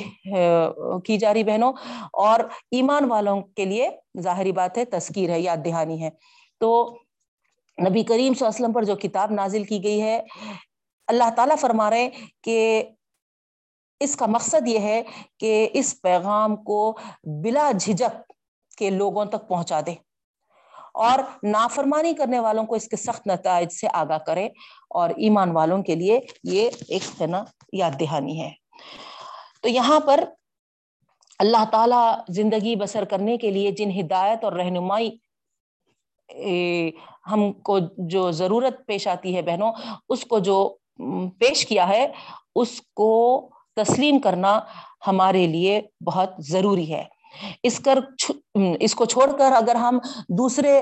کی 1.04 1.18
جا 1.18 1.34
رہی 1.34 1.44
بہنوں۔ 1.44 1.72
اور 2.12 2.40
ایمان 2.70 3.04
والوں 3.04 3.40
کے 3.40 3.64
لیے 3.64 3.88
ظاہری 4.20 4.52
بات 4.52 4.78
ہے، 4.78 4.84
تذکیر 4.84 5.30
ہے، 5.30 5.40
یاد 5.40 5.56
دہانی 5.64 6.02
ہے۔ 6.02 6.10
تو 6.60 6.98
نبی 7.88 8.02
کریم 8.02 8.34
صلی 8.34 8.46
اللہ 8.46 8.48
علیہ 8.48 8.64
وسلم 8.64 8.72
پر 8.72 8.82
جو 8.82 8.96
کتاب 8.96 9.30
نازل 9.30 9.64
کی 9.64 9.84
گئی 9.84 10.02
ہے، 10.02 10.22
اللہ 11.06 11.30
تعالیٰ 11.36 11.56
فرما 11.58 11.90
رہے 11.90 12.10
کہ 12.42 12.84
اس 14.00 14.16
کا 14.16 14.26
مقصد 14.26 14.68
یہ 14.68 14.78
ہے 14.78 15.02
کہ 15.38 15.68
اس 15.72 16.02
پیغام 16.02 16.56
کو 16.56 16.98
بلا 17.44 17.70
جھجک 17.80 18.32
کے 18.78 18.90
لوگوں 18.90 19.24
تک 19.24 19.48
پہنچا 19.48 19.80
دے۔ 19.86 20.07
اور 20.98 21.18
نافرمانی 21.42 22.12
کرنے 22.14 22.38
والوں 22.38 22.64
کو 22.66 22.74
اس 22.74 22.88
کے 22.88 22.96
سخت 22.96 23.26
نتائج 23.26 23.72
سے 23.72 23.86
آگاہ 23.92 24.18
کرے 24.18 24.48
اور 24.90 25.10
ایمان 25.16 25.50
والوں 25.50 25.82
کے 25.82 25.94
لیے 25.94 26.20
یہ 26.44 26.70
ایک 26.88 27.02
ہے 27.20 27.26
نا، 27.26 27.44
یاد 27.72 28.00
دہانی 28.00 28.40
ہے۔ 28.42 28.50
تو 29.62 29.68
یہاں 29.68 30.00
پر 30.00 30.24
اللہ 31.38 31.64
تعالی 31.70 32.32
زندگی 32.32 32.74
بسر 32.76 33.04
کرنے 33.04 33.36
کے 33.36 33.50
لیے 33.50 33.70
جن 33.70 33.90
ہدایت 34.00 34.44
اور 34.44 34.52
رہنمائی 34.52 35.10
ہم 37.32 37.52
کو 37.52 37.78
جو 38.08 38.30
ضرورت 38.30 38.86
پیش 38.86 39.06
آتی 39.08 39.36
ہے 39.36 39.42
بہنوں، 39.42 39.72
اس 40.08 40.24
کو 40.24 40.38
جو 40.38 40.68
پیش 41.38 41.66
کیا 41.66 41.88
ہے، 41.88 42.06
اس 42.54 42.80
کو 42.96 43.10
تسلیم 43.76 44.18
کرنا 44.18 44.60
ہمارے 45.06 45.46
لیے 45.46 45.80
بہت 46.06 46.30
ضروری 46.38 46.92
ہے۔ 46.92 47.04
اس 47.62 47.78
کر 47.84 47.98
اس 48.80 48.94
کو 48.94 49.04
چھوڑ 49.04 49.30
کر 49.38 49.52
اگر 49.56 49.74
ہم 49.74 49.98
دوسرے 50.38 50.80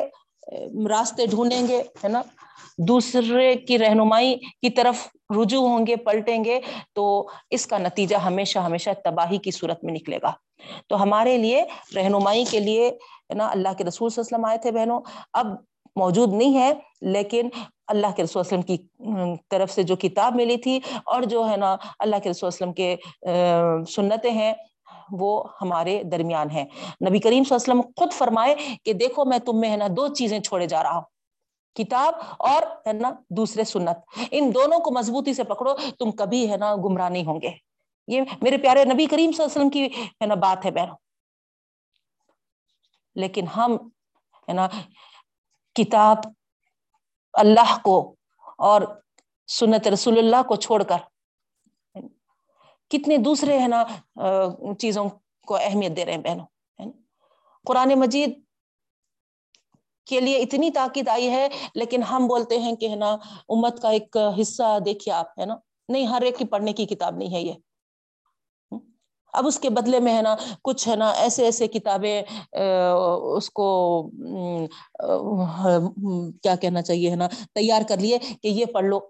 راستے 0.90 1.26
ڈھونڈیں 1.26 1.66
گے، 1.68 1.82
ہے 2.04 2.08
نا؟ 2.08 2.22
دوسرے 2.88 3.54
کی 3.56 3.78
رہنمائی 3.78 4.34
کی 4.36 4.70
طرف 4.70 5.06
رجوع 5.38 5.66
ہوں 5.68 5.86
گے، 5.86 5.96
پلٹیں 5.96 6.44
گے، 6.44 6.60
تو 6.94 7.04
اس 7.50 7.66
کا 7.66 7.78
نتیجہ 7.78 8.16
ہمیشہ 8.24 8.58
ہمیشہ 8.58 8.90
تباہی 9.04 9.38
کی 9.44 9.50
صورت 9.50 9.84
میں 9.84 9.94
نکلے 9.94 10.18
گا۔ 10.22 10.32
تو 10.88 11.02
ہمارے 11.02 11.36
لیے 11.38 11.64
رہنمائی 11.96 12.44
کے 12.50 12.60
لیے 12.60 12.90
نا، 13.34 13.48
اللہ 13.50 13.72
کے 13.78 13.84
رسول 13.84 14.10
صلی 14.10 14.20
اللہ 14.20 14.26
علیہ 14.26 14.36
وسلم 14.36 14.44
آئے 14.44 14.58
تھے 14.58 14.70
بہنوں۔ 14.72 15.00
اب 15.32 15.46
موجود 15.96 16.32
نہیں 16.32 16.58
ہے، 16.58 16.72
لیکن 17.12 17.48
اللہ 17.88 18.14
کے 18.16 18.22
رسول 18.22 18.40
وسلم 18.40 18.62
کی 18.62 18.76
طرف 19.50 19.70
سے 19.70 19.82
جو 19.82 19.96
کتاب 19.96 20.34
ملی 20.36 20.56
تھی 20.56 20.78
اور 21.04 21.22
جو، 21.22 21.48
ہے 21.50 21.56
نا، 21.56 21.76
اللہ 21.98 22.16
کے 22.22 22.30
رسول 22.30 22.46
وسلم 22.46 22.72
کے 22.72 22.96
سنتیں 23.88 24.30
ہیں 24.30 24.52
وہ 25.10 25.42
ہمارے 25.60 26.02
درمیان 26.02 26.50
ہیں۔ 26.50 26.64
نبی 27.08 27.18
کریم 27.20 27.44
صلی 27.44 27.54
اللہ 27.54 27.64
علیہ 27.64 27.80
وسلم 27.80 27.80
خود 27.96 28.12
فرمائے 28.12 28.54
کہ 28.84 28.92
دیکھو 28.92 29.24
میں 29.24 29.38
تم 29.38 29.60
میں 29.60 29.70
ہے 29.70 29.76
نا 29.76 29.86
دو 29.96 30.06
چیزیں 30.14 30.38
چھوڑے 30.40 30.66
جا 30.66 30.82
رہا 30.82 30.94
ہوں، 30.94 31.02
کتاب 31.76 32.14
اور 32.38 32.62
ہے 32.86 32.92
نا 32.92 33.10
دوسرے 33.36 33.64
سنت۔ 33.64 34.18
ان 34.30 34.54
دونوں 34.54 34.78
کو 34.80 34.90
مضبوطی 34.90 35.34
سے 35.34 35.44
پکڑو، 35.44 35.74
تم 35.98 36.10
کبھی 36.12 36.50
ہے 36.50 36.56
نا 36.56 36.74
گمراہ 36.84 37.08
نہیں 37.08 37.26
ہوں 37.26 37.40
گے۔ 37.40 37.50
یہ 38.08 38.22
میرے 38.42 38.58
پیارے 38.58 38.84
نبی 38.84 39.06
کریم 39.06 39.32
صلی 39.32 39.44
اللہ 39.44 39.52
علیہ 39.52 39.60
وسلم 39.60 39.70
کی 39.70 39.84
ہے 40.20 40.26
نا 40.26 40.34
بات 40.34 40.64
ہے 40.66 40.70
بہنوں 40.70 40.96
لیکن 43.16 43.46
ہم 43.56 43.76
ہے 44.48 44.52
نا 44.52 44.66
کتاب 45.76 46.18
اللہ 47.34 47.76
کو 47.84 47.98
اور 48.58 48.82
سنت 49.48 49.86
رسول 49.88 50.18
اللہ 50.18 50.42
کو 50.48 50.56
چھوڑ 50.56 50.82
کر 50.82 50.98
کتنے 52.90 53.16
دوسرے 53.18 53.58
ہے 53.58 53.68
نا 53.68 53.82
چیزوں 54.78 55.08
کو 55.48 55.56
اہمیت 55.56 55.96
دے 55.96 56.04
رہے 56.04 56.12
ہیں 56.12 56.22
بہنوں 56.22 56.46
قرآن 57.66 57.92
مجید 57.98 58.34
کے 60.06 60.20
لیے 60.20 60.36
اتنی 60.42 60.70
تاکید 60.70 61.08
آئی 61.08 61.28
ہے، 61.30 61.48
لیکن 61.74 62.02
ہم 62.02 62.26
بولتے 62.28 62.58
ہیں 62.58 62.74
کہ 62.76 62.88
ہے 62.88 62.96
نا، 62.96 63.10
امت 63.48 63.80
کا 63.82 63.90
ایک 63.90 64.16
حصہ 64.40 64.78
دیکھیے 64.84 65.14
آپ، 65.14 65.38
ہے 65.40 65.44
نا؟ 65.46 65.56
نہیں، 65.88 66.06
ہر 66.06 66.22
ایک 66.22 66.36
کی 66.38 66.44
پڑھنے 66.44 66.72
کی 66.72 66.86
کتاب 66.86 67.16
نہیں 67.16 67.34
ہے 67.34 67.40
یہ۔ 67.40 67.52
اب 69.34 69.46
اس 69.46 69.58
کے 69.60 69.70
بدلے 69.70 70.00
میں 70.00 70.16
ہے 70.16 70.22
نا، 70.22 70.34
کچھ 70.64 70.86
ہے 70.88 70.96
نا، 70.96 71.10
ایسے 71.22 71.44
ایسے 71.44 71.66
کتابیں 71.68 72.22
اس 73.36 73.50
کو 73.50 73.66
کیا 76.42 76.54
کہنا 76.56 76.82
چاہیے 76.82 77.10
ہے 77.10 77.16
نا، 77.16 77.28
تیار 77.54 77.82
کر 77.88 77.98
لیے 77.98 78.18
کہ 78.18 78.48
یہ 78.48 78.64
پڑھ 78.74 78.84
لو 78.84 79.00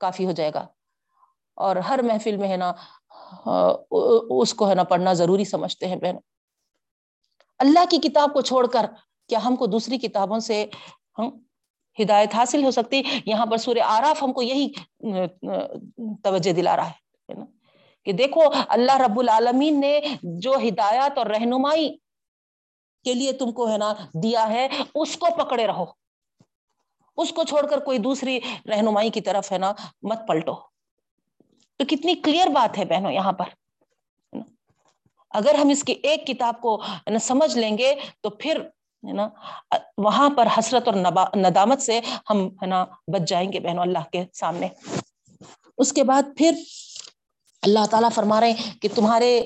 کافی 0.00 0.26
ہو 0.26 0.32
جائے 0.32 0.50
گا۔ 0.54 0.66
اور 1.56 1.76
ہر 1.88 2.00
محفل 2.02 2.36
میں 2.36 2.48
ہے 2.48 2.56
نا 2.56 2.72
اس 4.40 4.54
کو 4.54 4.68
ہے 4.68 4.74
نا 4.74 4.84
پڑھنا 4.84 5.12
ضروری 5.12 5.44
سمجھتے 5.44 5.88
ہیں 5.88 5.96
بہن۔ 5.96 6.16
اللہ 7.60 7.84
کی 7.90 7.98
کتاب 7.98 8.32
کو 8.34 8.40
چھوڑ 8.40 8.66
کر 8.66 8.86
کیا 9.28 9.38
ہم 9.44 9.56
کو 9.56 9.66
دوسری 9.66 9.98
کتابوں 9.98 10.38
سے 10.38 10.64
ہدایت 11.98 12.34
حاصل 12.34 12.64
ہو 12.64 12.70
سکتی؟ 12.70 13.02
یہاں 13.26 13.46
پر 13.46 13.56
سورہ 13.56 13.82
آراف 13.86 14.22
ہم 14.22 14.32
کو 14.32 14.42
یہی 14.42 14.68
توجہ 16.24 16.52
دلا 16.52 16.76
رہا 16.76 16.90
ہے 16.90 17.34
کہ 18.06 18.12
دیکھو، 18.12 18.40
اللہ 18.68 18.96
رب 19.00 19.18
العالمین 19.20 19.80
نے 19.80 20.00
جو 20.40 20.54
ہدایات 20.68 21.18
اور 21.18 21.26
رہنمائی 21.26 21.88
کے 23.04 23.14
لیے 23.14 23.32
تم 23.32 23.52
کو 23.52 23.70
ہے 23.70 23.78
نا 23.78 23.92
دیا 24.22 24.48
ہے، 24.48 24.66
اس 24.94 25.16
کو 25.16 25.26
پکڑے 25.36 25.66
رہو۔ 25.66 25.84
اس 27.16 27.32
کو 27.32 27.44
چھوڑ 27.44 27.66
کر 27.66 27.78
کوئی 27.78 27.98
دوسری 27.98 28.38
رہنمائی 28.68 29.10
کی 29.10 29.20
طرف 29.20 29.52
ہے 29.52 29.58
نا 29.58 29.72
مت 30.02 30.26
پلٹو۔ 30.28 30.54
تو 31.78 31.84
کتنی 31.88 32.14
کلیئر 32.14 32.46
بات 32.46 32.78
ہے 32.78 32.84
بہنوں 32.84 33.12
یہاں 33.12 33.32
پر۔ 33.32 33.48
اگر 35.30 35.54
ہم 35.54 35.68
اس 35.68 35.82
کی 35.84 35.92
ایک 36.02 36.26
کتاب 36.26 36.60
کو 36.60 36.82
سمجھ 37.20 37.56
لیں 37.58 37.76
گے 37.78 37.94
تو 38.20 38.30
پھر 38.30 38.60
ہے 39.02 39.12
نا، 39.12 39.28
وہاں 39.98 40.28
پر 40.36 40.48
حسرت 40.58 40.88
اور 40.88 40.96
ندامت 41.36 41.82
سے 41.82 42.00
ہم 42.30 42.46
ہے 42.62 42.66
نا 42.66 42.84
بچ 43.12 43.28
جائیں 43.28 43.52
گے 43.52 43.60
بہنوں 43.60 43.82
اللہ 43.82 44.04
کے 44.12 44.24
سامنے۔ 44.34 44.68
اس 45.78 45.92
کے 45.92 46.04
بعد 46.04 46.22
پھر 46.36 46.52
اللہ 47.62 47.86
تعالیٰ 47.90 48.10
فرما 48.14 48.40
رہے 48.40 48.50
ہیں 48.50 48.80
کہ 48.82 48.88
تمہارے 48.94 49.40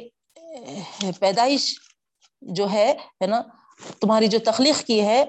پیدائش 1.18 1.74
جو 2.42 2.70
ہے 2.70 2.94
نا، 3.26 3.42
تمہاری 4.00 4.26
جو 4.26 4.38
تخلیق 4.46 4.78
کی 4.86 5.00
ہے، 5.06 5.24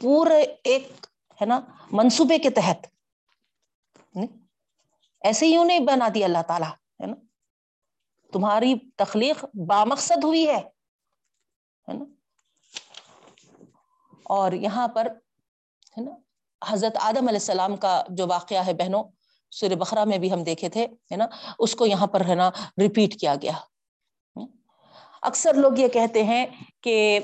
پورے 0.00 0.42
ایک 0.64 1.06
ہے 1.40 1.46
نا 1.46 1.60
منصوبے 1.92 2.38
کے 2.38 2.50
تحت۔ 2.50 2.86
ایسے 5.26 5.46
ہی 5.46 5.56
انہیں 5.56 5.78
بنا 5.86 6.08
دیا 6.14 6.26
اللہ 6.26 6.42
تعالیٰ، 6.46 6.70
ہے 7.00 7.06
نا؟ 7.06 7.14
تمہاری 8.32 8.74
تخلیق 8.96 9.44
بامقصد 9.68 10.24
ہوئی 10.24 10.46
ہے 10.48 10.60
نا؟ 11.88 12.04
اور 14.26 14.52
یہاں 14.52 14.86
پر، 14.88 15.06
ہے 15.96 16.00
نا؟ 16.02 16.14
حضرت 16.62 16.96
آدم 17.00 17.28
علیہ 17.28 17.42
السلام 17.42 17.76
کا 17.76 18.02
جو 18.08 18.26
واقعہ 18.28 18.64
ہے 18.66 18.72
بہنوں 18.74 19.02
سور 19.52 19.74
بخرا 19.76 20.04
میں 20.04 20.18
بھی 20.18 20.32
ہم 20.32 20.42
دیکھے 20.44 20.68
تھے، 20.68 20.86
ہے 21.10 21.16
نا؟ 21.16 21.26
اس 21.58 21.74
کو 21.74 21.86
یہاں 21.86 22.06
پر 22.06 22.24
ہے 22.28 22.34
نا 22.34 22.50
ریپیٹ 22.82 23.18
کیا 23.20 23.34
گیا۔ 23.42 23.52
اکثر 25.22 25.54
لوگ 25.54 25.78
یہ 25.78 25.88
کہتے 25.88 26.24
ہیں 26.24 26.44
کہ، 26.80 27.18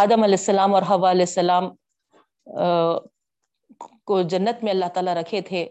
آدم 0.00 0.22
علیہ 0.22 0.38
السلام 0.38 0.74
اور 0.74 0.82
حوا 0.82 1.10
علیہ 1.10 1.28
السلام 1.28 1.64
کو 3.80 4.22
جنت 4.22 4.64
میں 4.64 4.72
اللہ 4.72 4.88
تعالیٰ 4.94 5.14
رکھے 5.14 5.40
تھے، 5.40 5.68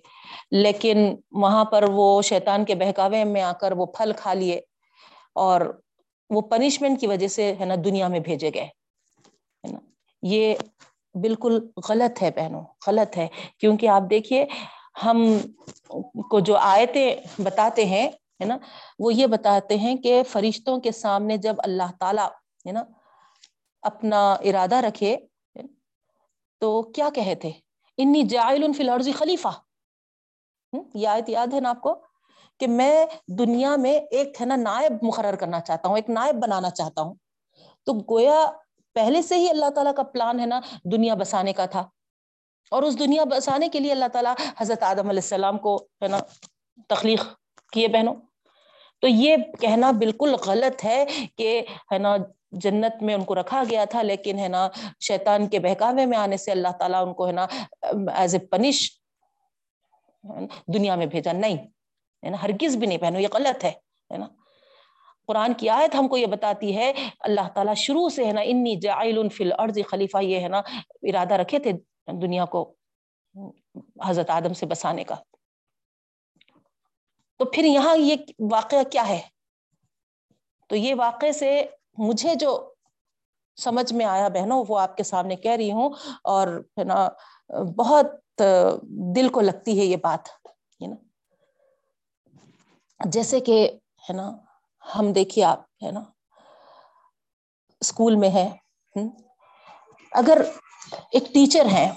لیکن 0.52 1.15
وہاں 1.32 1.65
پر 1.65 1.84
وہ 1.84 2.22
شیطان 2.22 2.65
کے 2.65 2.76
بہکاوے 2.76 3.24
میں 3.24 3.41
آ 3.41 3.52
کر 3.52 3.72
وہ 3.72 3.86
پھل 3.86 4.12
کھا 4.17 4.34
لیے 4.34 4.62
اور 5.36 5.82
وہ 6.30 6.41
پنشمنٹ 6.41 7.00
کی 7.00 7.08
وجہ 7.08 7.28
سے، 7.28 7.54
ہے 7.60 7.65
نا، 7.65 7.76
دنیا 7.86 8.08
میں 8.08 8.19
بھیجے 8.19 8.50
گئے، 8.54 8.63
ہے 8.63 9.72
نا۔ 9.72 9.80
یہ 10.22 10.56
بالکل 11.13 11.60
غلط 11.89 12.22
ہے 12.24 12.30
بہنوں، 12.36 12.63
غلط 12.88 13.17
ہے۔ 13.17 13.28
کیونکہ 13.58 13.88
آپ 13.88 14.04
دیکھیے، 14.10 14.45
ہم 15.04 15.38
کو 16.30 16.39
جو 16.39 16.58
آیتیں 16.58 17.15
بتاتے 17.41 17.86
ہیں، 17.86 18.08
ہے 18.08 18.45
نا، 18.45 18.58
وہ 19.00 19.13
یہ 19.13 19.28
بتاتے 19.28 19.78
ہیں 19.78 19.95
کہ 19.95 20.24
فرشتوں 20.24 20.80
کے 20.80 20.91
سامنے 20.91 21.38
جب 21.38 21.56
اللہ 21.58 21.91
تعالی، 22.00 22.26
ہے 22.65 22.72
نا، 22.72 22.84
اپنا 23.82 24.34
ارادہ 24.34 24.76
رکھے، 24.76 25.17
تو 26.62 26.82
کیا 26.82 27.10
کہے 27.15 27.36
تھے؟ 27.36 27.52
انی 28.01 28.23
جائل 28.23 28.73
فی 28.73 28.83
الارض 28.83 29.09
خلیفہ۔ 29.17 29.47
یہ 30.93 31.07
آیت 31.07 31.29
یاد 31.29 31.53
ہے 31.53 31.59
نا 31.59 31.69
آپ 31.69 31.81
کو؟ 31.81 31.95
کہ 32.59 32.67
میں 32.67 33.05
دنیا 33.27 33.75
میں 33.75 33.93
ایک 33.93 34.41
ہے 34.41 34.45
نا 34.45 34.55
نائب 34.55 34.93
مقرر 35.01 35.35
کرنا 35.35 35.59
چاہتا 35.59 35.89
ہوں، 35.89 35.95
ایک 35.95 36.09
نائب 36.09 36.35
بنانا 36.35 36.69
چاہتا 36.69 37.01
ہوں۔ 37.01 37.13
تو 37.85 37.93
گویا 37.93 38.51
پہلے 38.93 39.21
سے 39.21 39.35
ہی 39.35 39.49
اللہ 39.49 39.69
تعالیٰ 39.69 39.95
کا 39.95 40.03
پلان 40.03 40.39
ہے 40.39 40.45
نا 40.45 40.59
دنیا 40.91 41.15
بسانے 41.15 41.53
کا 41.53 41.65
تھا۔ 41.65 41.89
اور 42.71 42.83
اس 42.83 42.99
دنیا 42.99 43.23
بسانے 43.23 43.69
کے 43.69 43.79
لیے 43.79 43.91
اللہ 43.91 44.07
تعالیٰ 44.13 44.33
حضرت 44.57 44.83
آدم 44.83 44.99
علیہ 44.99 45.21
السلام 45.21 45.57
کو 45.57 45.88
ہے 46.01 46.07
نا 46.07 46.19
تخلیق 46.88 47.25
کیے 47.71 47.88
بہنوں۔ 47.88 48.15
تو 49.01 49.07
یہ 49.07 49.38
کہنا 49.62 49.91
بالکل 49.91 50.35
غلط 50.45 50.85
ہے 50.85 51.05
کہ 51.35 51.62
ہے 51.91 51.97
نا 51.97 52.15
جنت 52.51 53.01
میں 53.01 53.13
ان 53.13 53.23
کو 53.23 53.35
رکھا 53.35 53.63
گیا 53.69 53.85
تھا، 53.85 54.01
لیکن 54.01 54.39
ہے 54.39 54.47
نا، 54.47 54.67
شیطان 54.99 55.47
کے 55.47 55.59
بہکاوے 55.59 56.05
میں 56.05 56.17
آنے 56.17 56.38
سے 56.38 56.51
اللہ 56.51 56.71
تعالیٰ 56.79 57.05
ان 57.07 57.13
کو 57.13 57.27
ہے 57.27 57.31
نا 57.31 57.45
ایز 58.15 58.35
اے 58.35 58.45
پنش 58.45 58.89
دنیا 60.73 60.95
میں 60.95 61.05
بھیجا۔ 61.05 61.31
نہیں، 61.31 61.57
ہے 62.23 62.29
نا، 62.29 62.38
ہرگز 62.43 62.75
بھی 62.75 62.88
نہیں 62.88 62.97
پہنو، 62.97 63.19
یہ 63.19 63.27
غلط 63.33 63.65
ہے 63.65 64.17
نا۔ 64.17 64.27
قرآن 65.27 65.53
کی 65.53 65.69
آیت 65.69 65.95
ہم 65.95 66.07
کو 66.07 66.17
یہ 66.17 66.25
بتاتی 66.25 66.75
ہے، 66.77 66.91
اللہ 67.19 67.47
تعالیٰ 67.55 67.75
شروع 67.75 68.09
سے 68.09 68.25
ہے 68.25 68.31
نا، 68.33 68.41
انی 68.41 68.75
جائل 68.75 69.29
فی 69.29 69.43
الارض 69.43 69.79
خلیفہ 69.89 70.23
یہ 70.23 70.39
ہے 70.39 70.47
نا، 70.47 70.62
ارادہ 71.01 71.33
رکھے 71.33 71.59
تھے 71.59 71.71
دنیا 72.21 72.45
کو 72.45 72.73
حضرت 74.05 74.29
آدم 74.29 74.53
سے 74.53 74.65
بسانے 74.65 75.03
کا۔ 75.03 75.15
تو 77.38 77.45
پھر 77.45 77.63
یہاں 77.63 77.97
یہ 77.97 78.15
واقعہ 78.51 78.83
کیا 78.91 79.07
ہے؟ 79.09 79.21
تو 80.67 80.75
یہ 80.75 80.95
واقعے 80.97 81.31
سے 81.31 81.62
مجھے 82.07 82.33
جو 82.35 82.51
سمجھ 83.57 83.91
میں 83.93 84.05
آیا 84.05 84.27
بہنوں، 84.27 84.63
وہ 84.67 84.79
آپ 84.79 84.95
کے 84.97 85.03
سامنے 85.03 85.35
کہہ 85.35 85.57
رہی 85.57 85.71
ہوں 85.71 85.89
اور 86.33 86.47
ہے 86.77 86.83
نا، 86.83 87.07
بہت 87.77 88.41
دل 89.15 89.29
کو 89.29 89.41
لگتی 89.41 89.79
ہے 89.79 89.85
یہ 89.85 89.97
بات، 90.03 90.29
ہے 90.81 90.88
نا۔ 90.88 90.95
جیسے 92.99 93.39
کہ 93.39 93.57
ہے 94.09 94.13
نا، 94.13 94.29
ہم 94.83 95.12
دیکھیے 95.13 95.43
آپ، 95.45 95.59
ہے 95.83 95.91
نا، 95.91 96.03
اسکول 97.81 98.15
میں 98.15 98.29
ہے 98.29 98.47
اگر 100.12 100.41
ایک 101.12 101.25
ٹیچر 101.33 101.65
ہے 101.71 101.89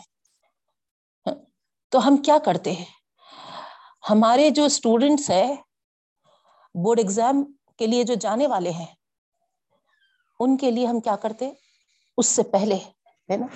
تو 1.92 2.06
ہم 2.06 2.16
کیا 2.16 2.36
کرتے 2.44 2.72
ہیں؟ 2.72 2.84
ہمارے 4.10 4.48
جو 4.50 4.64
اسٹوڈینٹس 4.64 5.30
ہے 5.30 5.46
بورڈ 6.74 6.98
ایگزام 6.98 7.42
کے 7.78 7.86
لیے 7.86 8.02
جو 8.04 8.14
جانے 8.20 8.46
والے 8.46 8.70
ہیں 8.70 8.86
ان 10.42 10.56
کے 10.56 10.70
لیے 10.70 10.86
ہم 10.86 11.00
کیا 11.00 11.16
کرتے 11.16 11.50
اس 12.18 12.26
سے 12.26 12.42
پہلے، 12.42 12.76
ہے 13.28 13.36
نا؟ 13.36 13.46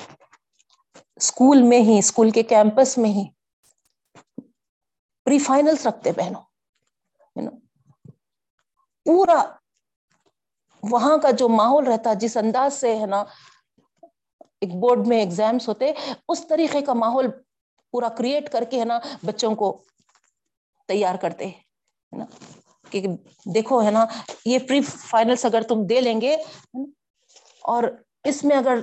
اسکول 1.17 1.63
میں 1.63 1.81
ہی، 1.81 1.99
اسکول 1.99 2.31
کے 2.31 2.43
کیمپس 2.43 2.99
میں 2.99 3.11
ہی 3.11 3.25
پری 5.27 5.39
فائنلس 5.39 5.87
رکھتے 5.87 6.13
بہنوں، 6.13 6.41
ہے 7.37 7.43
نا؟ 7.43 7.51
پورا 9.07 9.43
وہاں 10.83 11.17
کا 11.19 11.31
جو 11.31 11.49
ماحول 11.49 11.87
رہتا، 11.87 12.13
جس 12.15 12.37
انداز 12.37 12.75
سے، 12.75 12.97
ہے 12.99 13.07
نا، 13.07 13.25
ایک 14.61 14.75
بورڈ 14.75 15.07
میں 15.07 15.19
ایگزامس 15.19 15.69
ہوتے، 15.69 15.93
اس 16.29 16.47
طریقے 16.49 16.81
کا 16.81 16.93
ماحول 16.93 17.31
پورا 17.91 18.09
کریٹ 18.09 18.53
کر 18.53 18.65
کے، 18.71 18.81
ہے 18.81 18.85
نا، 18.85 18.99
بچوں 19.25 19.55
کو 19.55 19.79
تیار 20.89 21.15
کرتے، 21.15 21.49
ہے 21.49 22.19
نا؟ 22.19 22.25
کہ 22.91 23.07
دیکھو، 23.55 23.83
ہے 23.85 23.91
نا، 23.91 24.07
یہ 24.45 24.59
پری 24.59 24.81
فائنلس 24.83 25.45
اگر 25.45 25.63
تم 25.63 25.87
دے 25.87 26.01
لیں 26.01 26.21
گے، 26.21 26.37
اور 27.63 27.83
اس 28.25 28.45
میں 28.45 28.57
اگر 28.57 28.81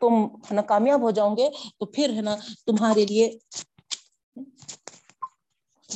تم، 0.00 0.24
ہے 0.24 0.54
نا، 0.54 0.62
کامیاب 0.62 1.02
ہو 1.02 1.10
جاؤ 1.10 1.34
گے، 1.34 1.50
تو 1.78 1.86
پھر، 1.86 2.12
ہے 2.16 2.20
نا، 2.20 2.36
تمہارے 2.66 3.06
لیے 3.06 3.38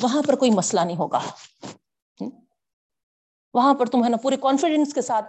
وہاں 0.02 0.22
پر 0.26 0.34
کوئی 0.34 0.50
مسئلہ 0.50 0.80
نہیں 0.80 0.96
ہوگا۔ 0.96 1.20
وہاں 3.54 3.74
پر 3.74 3.86
تم، 3.86 4.04
ہے 4.04 4.08
نا، 4.08 4.16
پورے 4.16 4.36
کانفیڈینس 4.36 4.94
کے 4.94 5.02
ساتھ 5.02 5.26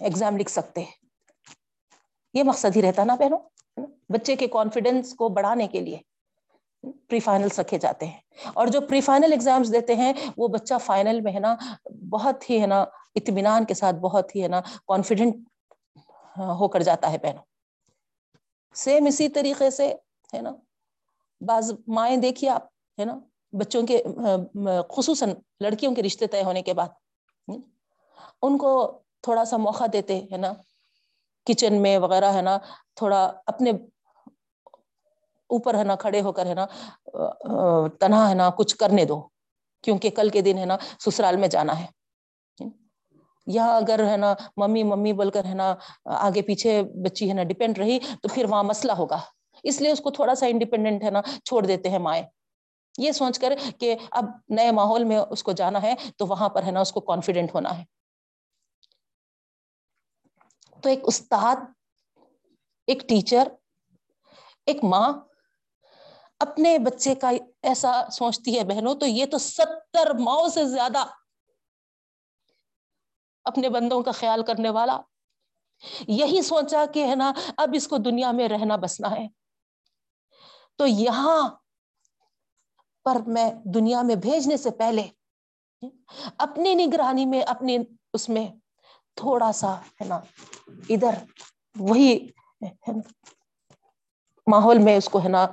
ایگزام 0.00 0.36
لکھ 0.36 0.50
سکتے۔ 0.50 0.84
یہ 2.34 2.42
مقصد 2.42 2.76
ہی 2.76 2.82
رہتا 2.82 3.04
نا 3.04 3.16
پہنو 3.16 3.36
بچے 4.08 4.36
کے 4.36 4.46
کانفیڈینس 4.46 5.14
کو 5.14 5.28
بڑھانے 5.28 5.66
کے 5.66 5.80
لیے۔ 5.80 6.11
پری 6.82 7.20
فائنل 7.20 7.48
رکھے 7.58 7.78
جاتے 7.78 8.06
ہیں۔ 8.06 8.20
اور 8.54 8.66
جو 8.66 8.80
پری 8.80 9.00
فائنل 9.00 9.32
ایگزامس 9.32 9.72
دیتے 9.72 9.94
ہیں، 9.94 10.12
وہ 10.36 10.48
بچہ 10.48 10.74
فائنل 10.84 11.20
میں 11.20 11.32
ہے 11.32 11.40
نا، 11.40 11.54
بہت 12.10 12.50
ہی 12.50 12.60
ہے 12.60 12.66
نا، 12.66 12.80
اطمینان 13.14 13.64
کے 13.64 13.74
ساتھ، 13.74 13.96
بہت 13.96 14.34
ہی 14.36 14.42
ہے 14.42 14.48
نا 14.48 14.60
کانفیڈنٹ 14.88 15.36
ہو 16.38 16.68
کر 16.68 16.82
جاتا 16.82 17.12
ہے 17.12 17.18
پہنو 17.18 17.40
سیم 18.74 19.06
اسی 19.06 19.28
طریقے 19.28 19.70
سے 19.70 19.94
ہے 20.34 20.40
نا، 20.42 20.50
بعض 21.40 21.72
مائیں 21.86 22.16
دیکھیے 22.16 22.50
آپ، 22.50 22.64
ہے 22.98 23.04
نا، 23.04 23.18
بچوں 23.52 23.86
کے، 23.86 24.02
خصوصاً 24.90 25.30
لڑکیوں 25.60 25.94
کے 25.94 26.02
رشتے 26.02 26.26
طے 26.26 26.42
ہونے 26.42 26.62
کے 26.62 26.74
بعد۔ 26.74 26.88
ان 28.42 28.58
کو 28.58 29.00
تھوڑا 29.22 29.44
سا 29.44 29.56
موقع 29.56 29.84
دیتے، 29.92 30.20
ہے 30.32 30.36
نا 30.36 30.52
کچن 31.46 31.82
میں 31.82 31.98
وغیرہ، 31.98 32.32
ہے 32.32 32.42
نا، 32.42 32.58
تھوڑا 32.94 33.24
اپنے 33.46 33.72
اوپر 35.52 35.78
ہے 35.78 35.84
نا، 35.84 35.94
کھڑے 35.96 36.20
ہو 36.20 36.32
کر 36.32 36.46
ہے 36.46 36.54
نا 36.54 36.66
تنہا 38.00 38.28
ہے 38.28 38.34
نا، 38.34 38.50
کچھ 38.50 38.76
کرنے 38.76 39.04
دو۔ 39.04 39.28
کیونکہ 39.84 40.10
کل 40.10 40.28
کے 40.28 40.40
دن 40.40 40.58
ہے 40.58 40.64
نا، 40.64 40.76
سسرال 40.98 41.36
میں 41.36 41.48
جانا 41.48 41.80
ہے۔ 41.80 41.86
یہاں 43.46 43.76
اگر 43.76 44.06
ہے 44.08 44.16
نا، 44.16 44.34
ممی 44.56 44.82
ممی 44.82 45.12
بول 45.12 45.30
کر 45.30 45.44
ہے 45.44 45.54
نا، 45.54 45.74
آگے 46.04 46.42
پیچھے 46.42 46.82
بچی 46.82 47.28
ہے 47.28 47.34
نا 47.34 47.42
ڈپینڈ 47.42 47.78
رہی، 47.78 47.98
تو 47.98 48.28
پھر 48.28 48.44
وہاں 48.44 48.64
مسئلہ 48.64 48.92
ہوگا۔ 48.92 49.18
اس 49.64 49.80
لیے 49.80 49.90
اس 49.90 50.00
کو 50.00 50.10
تھوڑا 50.10 50.34
سا 50.34 50.46
انڈیپینڈنٹ 50.46 51.04
ہے 51.04 51.10
نا، 51.10 51.22
چھوڑ 51.44 51.66
دیتے 51.66 51.90
ہیں 51.90 51.98
مائیں۔ 51.98 52.22
یہ 52.98 53.12
سوچ 53.12 53.38
کر 53.38 53.52
کہ 53.78 53.94
اب 54.10 54.24
نئے 54.48 54.70
ماحول 54.70 55.04
میں 55.04 55.18
اس 55.30 55.42
کو 55.42 55.52
جانا 55.52 55.82
ہے، 55.82 55.94
تو 56.16 56.26
وہاں 56.26 56.48
پر 56.48 56.62
ہے 56.62 56.70
نا، 56.70 56.80
اس 56.80 56.92
کو 56.92 57.00
کانفیڈنٹ 57.00 57.54
ہونا 57.54 57.78
ہے۔ 57.78 57.84
تو 60.82 60.88
ایک 60.88 61.00
استاد، 61.02 61.56
ایک 62.86 63.08
ٹیچر 63.08 63.48
ایک 64.66 64.84
ماں 64.84 65.12
اپنے 66.42 66.78
بچے 66.78 67.14
کا 67.14 67.30
ایسا 67.62 67.92
سوچتی 68.12 68.58
ہے 68.58 68.64
بہنوں، 68.64 68.94
تو 68.94 69.06
یہ 69.06 69.26
تو 69.26 69.38
ستر 69.38 70.14
ماؤں 70.18 70.48
سے 70.48 70.64
زیادہ 70.64 71.04
اپنے 73.44 73.68
بندوں 73.68 74.02
کا 74.02 74.10
خیال 74.10 74.42
کرنے 74.42 74.70
والا۔ 74.70 75.00
یہی 76.08 76.42
سوچا 76.42 76.84
کہ 76.94 77.06
ہے 77.06 77.14
نا، 77.14 77.32
اب 77.56 77.68
اس 77.74 77.88
کو 77.88 77.96
دنیا 77.98 78.30
میں 78.30 78.48
رہنا 78.48 78.76
بسنا 78.76 79.10
ہے۔ 79.10 79.26
تو 80.76 80.86
یہاں 80.86 81.50
پر 83.04 83.16
میں 83.26 83.50
دنیا 83.64 84.02
میں 84.02 84.14
بھیجنے 84.14 84.56
سے 84.56 84.70
پہلے 84.70 85.02
اپنی 86.38 86.74
نگرانی 86.74 87.26
میں، 87.26 87.42
اپنی 87.42 87.78
اس 88.14 88.28
میں 88.28 88.46
تھوڑا 89.14 89.52
سا 89.52 89.80
ہے 89.80 90.04
نا، 90.04 90.20
ادھر 90.88 91.14
وہی 91.76 92.28
ماحول 94.46 94.78
میں 94.78 94.96
اس 94.96 95.08
کو 95.08 95.22
ہے 95.24 95.28
نا 95.28 95.46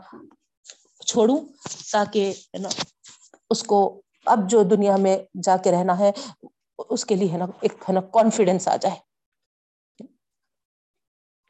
چھوڑوں 1.09 1.37
تاکہ 1.91 2.33
ہے 2.53 2.57
نا، 2.57 2.69
اس 3.49 3.63
کو 3.63 4.01
اب 4.25 4.39
جو 4.49 4.63
دنیا 4.63 4.95
میں 4.97 5.17
جا 5.43 5.57
کے 5.57 5.71
رہنا 5.71 5.99
ہے، 5.99 6.11
اس 6.89 7.05
کے 7.05 7.15
لیے 7.15 7.31
ہے 7.31 7.37
نا 7.37 7.45
ایک 7.61 7.73
ہے 7.89 7.93
نا 7.93 8.01
کانفیڈینس 8.01 8.67
آ 8.67 8.75
جائے۔ 8.75 8.97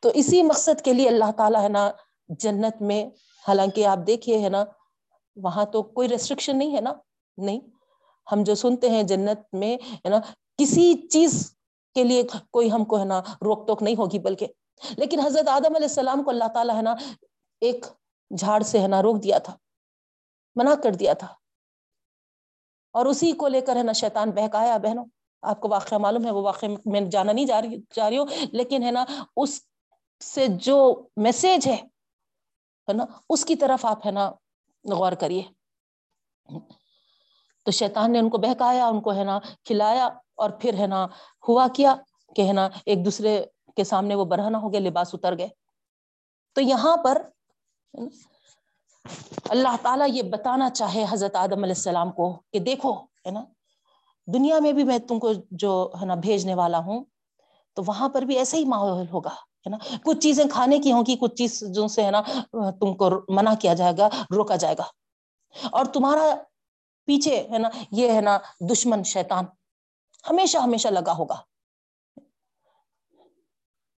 تو 0.01 0.09
اسی 0.13 0.43
مقصد 0.43 0.81
کے 0.81 0.93
لیے 0.93 1.07
اللہ 1.07 1.31
تعالیٰ 1.37 1.63
ہے 1.63 1.69
نا 1.69 1.91
جنت 2.29 2.81
میں، 2.81 3.05
حالانکہ 3.47 3.85
آپ 3.85 3.99
دیکھیے 4.07 4.39
ہے 4.39 4.49
نا، 4.49 4.65
وہاں 5.35 5.65
تو 5.65 5.83
کوئی 5.83 6.09
ریسٹرکشن 6.09 6.57
نہیں 6.57 6.75
ہے 6.75 6.81
نا، 6.81 6.93
نہیں۔ 7.37 7.59
ہم 8.31 8.43
جو 8.43 8.55
سنتے 8.55 8.89
ہیں 8.89 9.03
جنت 9.03 9.55
میں 9.55 9.77
ہے 9.95 10.09
نا، 10.09 10.19
کسی 10.57 11.07
چیز 11.07 11.55
کے 11.93 12.03
لیے 12.03 12.23
کوئی 12.51 12.71
ہم 12.71 12.85
کو 12.85 12.99
ہے 12.99 13.05
نا 13.05 13.21
روک 13.41 13.67
ٹوک 13.67 13.83
نہیں 13.83 13.95
ہوگی، 13.95 14.19
بلکہ۔ 14.19 14.47
لیکن 14.97 15.19
حضرت 15.19 15.47
آدم 15.47 15.75
علیہ 15.75 15.87
السلام 15.87 16.23
کو 16.23 16.29
اللہ 16.29 16.47
تعالیٰ 16.53 16.75
ہے 16.75 16.81
نا 16.81 16.95
ایک 17.61 17.85
جھاڑ 18.37 18.61
سے 18.61 18.79
ہے 18.79 18.87
نا، 18.87 19.01
روک 19.01 19.23
دیا 19.23 19.37
تھا، 19.37 19.57
منع 20.55 20.75
کر 20.83 20.91
دیا 20.91 21.13
تھا۔ 21.13 21.27
اور 22.91 23.05
اسی 23.05 23.31
کو 23.31 23.47
لے 23.47 23.61
کر 23.61 23.75
ہے 23.75 23.83
نا 23.83 23.91
شیطان 23.91 24.31
بہکایا، 24.31 24.77
بہنوں، 24.77 25.05
آپ 25.41 25.59
کو 25.59 25.69
واقعہ 25.69 25.97
معلوم 25.97 26.25
ہے، 26.25 26.31
وہ 26.31 26.41
واقع 26.41 26.65
میں 26.85 27.01
جانا 27.01 27.31
نہیں 27.31 27.45
جا 27.45 27.61
رہی 27.61 27.77
جا 27.93 28.09
رہی 28.09 28.17
ہوں۔ 28.17 28.25
لیکن 28.51 28.83
ہے 28.83 28.91
نا، 28.91 29.05
اس 29.37 29.61
سے 30.23 30.47
جو 30.47 31.07
میسج 31.15 31.67
ہے 31.67 31.81
نا، 32.93 33.05
اس 33.29 33.45
کی 33.45 33.55
طرف 33.55 33.85
آپ 33.85 34.05
ہے 34.05 34.11
نا 34.11 34.31
غور 34.91 35.11
کریے۔ 35.11 35.43
تو 37.65 37.71
شیطان 37.71 38.13
نے 38.13 38.19
ان 38.19 38.29
کو 38.29 38.37
بہکایا، 38.37 38.87
ان 38.87 39.01
کو 39.01 39.13
ہے 39.13 39.23
نا 39.23 39.39
کھلایا 39.39 40.05
اور 40.35 40.49
پھر 40.49 40.73
ہے 40.73 40.87
نا 40.87 41.07
ہوا 41.47 41.67
کیا 41.75 41.95
کہ 42.35 42.47
ہے 42.47 42.53
نا، 42.53 42.69
ایک 42.85 43.05
دوسرے 43.05 43.45
کے 43.75 43.83
سامنے 43.83 44.15
وہ 44.15 44.25
برہنا 44.25 44.57
ہو 44.57 44.73
گیا 44.73 44.79
لباس 44.79 45.09
اتر 45.13 45.37
گئے۔ 45.37 45.47
تو 46.53 46.61
یہاں 46.61 46.97
پر 47.03 47.29
اللہ 49.49 49.75
تعالیٰ 49.81 50.07
یہ 50.09 50.21
بتانا 50.21 50.69
چاہے 50.69 51.05
حضرت 51.09 51.35
آدم 51.35 51.53
علیہ 51.53 51.75
السلام 51.75 52.11
کو 52.11 52.41
کہ 52.53 52.59
دیکھو، 52.59 52.93
ہے 53.03 53.31
نا؟ 53.31 53.43
دنیا 54.33 54.59
میں 54.59 54.73
بھی 54.73 54.83
میں 54.83 54.99
تم 54.99 55.19
کو 55.19 55.31
جو، 55.51 55.91
ہے 56.01 56.05
نا، 56.05 56.15
بھیجنے 56.15 56.55
والا 56.55 56.79
ہوں، 56.79 57.03
تو 57.73 57.83
وہاں 57.85 58.09
پر 58.09 58.21
بھی 58.21 58.37
ایسا 58.37 58.57
ہی 58.57 58.65
ماحول 58.65 59.05
ہوگا، 59.13 59.33
ہے 59.33 59.69
نا؟ 59.69 59.77
کچھ 60.05 60.19
چیزیں 60.19 60.45
کھانے 60.51 60.79
کی 60.79 60.91
ہوں 60.91 61.03
گی، 61.07 61.15
کچھ 61.21 61.35
چیزوں 61.35 61.87
سے، 61.87 62.03
ہے 62.03 62.11
نا، 62.11 62.21
تم 62.53 62.93
کو 62.93 63.09
منع 63.29 63.53
کیا 63.59 63.73
جائے 63.73 63.93
گا، 63.97 64.09
روکا 64.35 64.55
جائے 64.55 64.75
گا۔ 64.77 64.83
اور 65.71 65.85
تمہارا 65.85 66.35
پیچھے، 67.05 67.47
ہے 67.51 67.57
نا، 67.57 67.69
یہ، 67.91 68.11
ہے 68.11 68.21
نا، 68.21 68.37
دشمن 68.59 69.03
شیطان 69.03 69.45
ہمیشہ 70.29 70.57
ہمیشہ 70.57 70.87
لگا 70.87 71.13
ہوگا۔ 71.13 71.41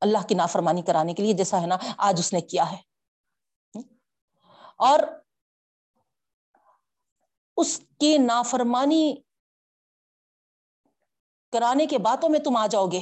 اللہ 0.01 0.27
کی 0.27 0.35
نافرمانی 0.35 0.81
کرانے 0.81 1.13
کے 1.13 1.23
لیے 1.23 1.33
جیسا، 1.33 1.61
ہے 1.61 1.67
نا، 1.67 1.77
آج 1.97 2.15
اس 2.19 2.33
نے 2.33 2.41
کیا 2.41 2.71
ہے۔ 2.71 2.90
اور 4.81 4.99
اس 7.57 7.81
کی 7.99 8.17
نافرمانی 8.17 9.15
کرانے 11.51 11.85
کے 11.85 11.97
باتوں 11.97 12.29
میں 12.29 12.39
تم 12.39 12.55
آ 12.55 12.67
جاؤ 12.67 12.87
گے 12.87 13.01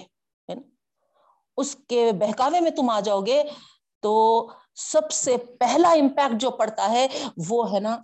اس 1.58 1.78
کے 1.88 2.12
بہکاوے 2.20 2.60
میں 2.60 2.72
تم 2.72 2.90
آ 2.90 3.00
جاؤ 3.00 3.22
گے 3.22 3.44
تو 4.00 4.14
سب 4.76 5.12
سے 5.12 5.38
پہلا 5.60 5.90
امپیکٹ 5.90 6.42
جو 6.42 6.52
پڑتا 6.52 6.90
ہے 6.90 7.08
وہ 7.50 7.74
ہے 7.74 7.80
نا 7.80 7.98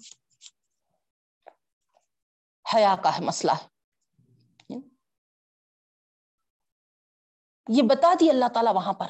حیا 2.75 2.95
کا 3.03 3.15
ہے 3.15 3.21
مسئلہ۔ 3.21 3.51
ہے 3.51 4.75
یہ 7.67 7.81
بتا 7.89 8.13
دی 8.19 8.29
اللہ 8.29 8.45
تعالی 8.53 8.69
وہاں 8.75 8.93
پر۔ 8.93 9.07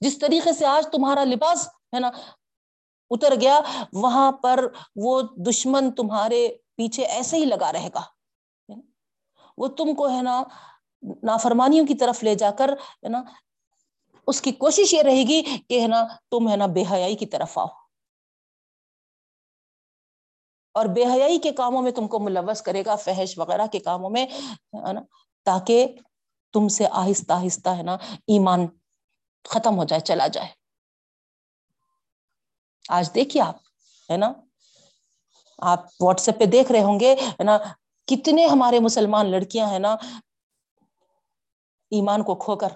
جس 0.00 0.18
طریقے 0.18 0.52
سے 0.52 0.66
آج 0.66 0.86
تمہارا 0.92 1.24
لباس 1.24 1.68
ہے 1.68 2.00
نا 2.00 2.10
اتر 3.14 3.34
گیا، 3.40 3.60
وہاں 3.92 4.32
پر 4.32 4.64
وہ 4.96 5.22
دشمن 5.22 5.92
تمہارے 5.92 6.48
پیچھے 6.76 7.04
ایسے 7.04 7.36
ہی 7.36 7.44
لگا 7.44 7.72
رہے 7.72 7.88
گا۔ 7.94 8.02
وہ 9.58 9.66
تم 9.68 9.94
کو 9.94 10.08
ہے 10.08 10.22
نا 10.22 10.42
نافرمانیوں 11.22 11.86
کی 11.86 11.94
طرف 11.94 12.22
لے 12.22 12.34
جا 12.34 12.50
کر 12.50 12.68
ہے 12.72 13.08
نا 13.08 13.22
اس 14.26 14.42
کی 14.42 14.52
کوشش 14.52 14.94
یہ 14.94 15.02
رہے 15.02 15.22
گی 15.28 15.42
کہ 15.68 15.82
ہے 15.82 15.86
نا 15.86 16.06
تم 16.30 16.48
ہے 16.48 16.56
نا 16.56 16.66
بے 16.66 16.84
حیائی 16.90 17.16
کی 17.16 17.26
طرف 17.26 17.58
آؤ۔ 17.58 17.66
اور 20.72 20.86
بے 20.86 21.04
حیائی 21.04 21.38
کے 21.38 21.52
کاموں 21.52 21.82
میں 21.82 21.92
تم 21.92 22.08
کو 22.08 22.18
ملوث 22.18 22.62
کرے 22.62 22.82
گا، 22.86 22.96
فحش 22.96 23.38
وغیرہ 23.38 23.66
کے 23.66 23.78
کاموں 23.78 24.10
میں، 24.10 24.26
ہے 24.26 24.92
نا، 24.92 25.00
تاکہ 25.44 25.94
تم 26.52 26.68
سے 26.68 26.86
آہستہ 26.90 27.32
آہستہ 27.32 27.68
ہے 27.68 27.82
نا 27.82 27.94
ایمان 28.26 28.66
ختم 29.48 29.76
ہو 29.76 29.84
جائے، 29.84 30.00
چلا 30.00 30.26
جائے۔ 30.26 30.63
آج 32.88 33.14
دیکھیے 33.14 33.42
آپ، 33.42 33.56
ہے 34.10 34.16
نا؟ 34.16 34.32
آپ 35.58 35.80
واٹس 36.00 36.28
ایپ 36.28 36.38
پہ 36.38 36.44
دیکھ 36.44 36.72
رہے 36.72 36.82
ہوں 36.82 37.00
گے، 37.00 37.14
ہے 37.14 37.44
نا؟ 37.44 37.58
کتنے 38.06 38.46
ہمارے 38.46 38.80
مسلمان 38.80 39.30
لڑکیاں 39.30 39.70
ہیں 39.70 39.78
نا، 39.78 39.96
ایمان 41.90 42.22
کو 42.22 42.34
کھو 42.34 42.56
کر 42.56 42.68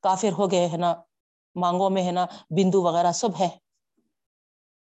کافر 0.00 0.32
ہو 0.32 0.50
گئے، 0.50 0.68
ہے 0.68 0.76
نا؟ 0.76 0.94
مانگوں 1.54 1.90
میں، 1.90 2.06
ہے 2.06 2.12
نا؟ 2.12 2.26
بندو 2.50 2.82
وغیرہ 2.82 3.12
سب 3.12 3.28
ہے۔ 3.40 3.48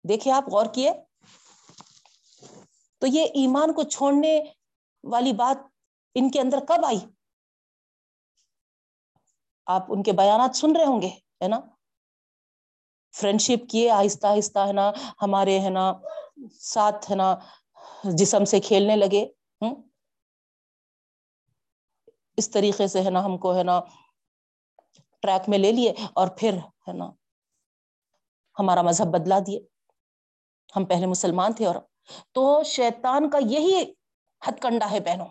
دیکھیے 0.08 0.34
آپ 0.34 0.44
غور 0.48 0.66
کیے۔ 0.66 0.92
تو 2.98 3.08
یہ 3.08 3.24
ایمان 3.24 3.74
کو 3.74 3.84
چھوڑنے 3.84 4.44
والی 5.04 5.34
بات 5.34 5.58
ان 6.16 6.32
کے 6.32 6.42
اندر 6.42 6.60
کب 6.68 6.86
آئی؟ 6.86 7.00
آپ 9.66 9.86
ان 9.90 10.04
کے 10.04 10.12
بیانات 10.12 10.56
سن 10.56 10.76
رہے 10.76 10.86
ہوں 10.86 11.02
گے، 11.02 11.10
ہے 11.42 11.48
نا؟ 11.48 11.60
فرینڈ 13.14 13.42
شپ 13.42 13.70
کیے، 13.70 13.90
آہستہ 13.92 14.28
آہستہ 14.28 14.60
ہے 14.68 14.74
نا، 14.74 14.92
ہمارے 15.22 15.60
ہے 15.60 15.70
نا 15.70 15.86
ساتھ 16.64 17.10
ہے 17.12 17.16
نا 17.16 17.28
جسم 18.20 18.46
سے 18.46 18.60
کھیلنے 18.60 18.96
لگے۔ 18.96 19.24
ہ 19.62 19.74
اس 22.38 22.50
طریقے 22.52 22.88
سے 22.88 23.02
ہے 23.02 23.10
نا 23.10 23.24
ہم 23.26 23.38
کو 23.38 23.56
ہے 23.58 23.64
نا 23.64 23.80
ٹریک 25.24 25.50
میں 25.50 25.58
لے 25.58 25.72
لیے 25.72 25.92
اور 26.14 26.28
پھر 26.38 26.58
ہے 26.88 26.94
نا 26.94 27.10
ہمارا 28.58 28.82
مذہب 28.82 29.08
بدلا 29.14 29.40
دیے۔ 29.48 29.60
ہم 30.74 30.86
پہلے 30.86 31.06
مسلمان 31.08 31.54
تھے 31.54 31.66
اور 31.66 31.76
تو 32.36 32.44
شیطان 32.66 33.30
کا 33.30 33.40
یہی 33.46 33.82
ہتھ 34.42 34.62
کنڈا 34.62 34.90
ہے 34.92 35.00
بہنوں، 35.00 35.28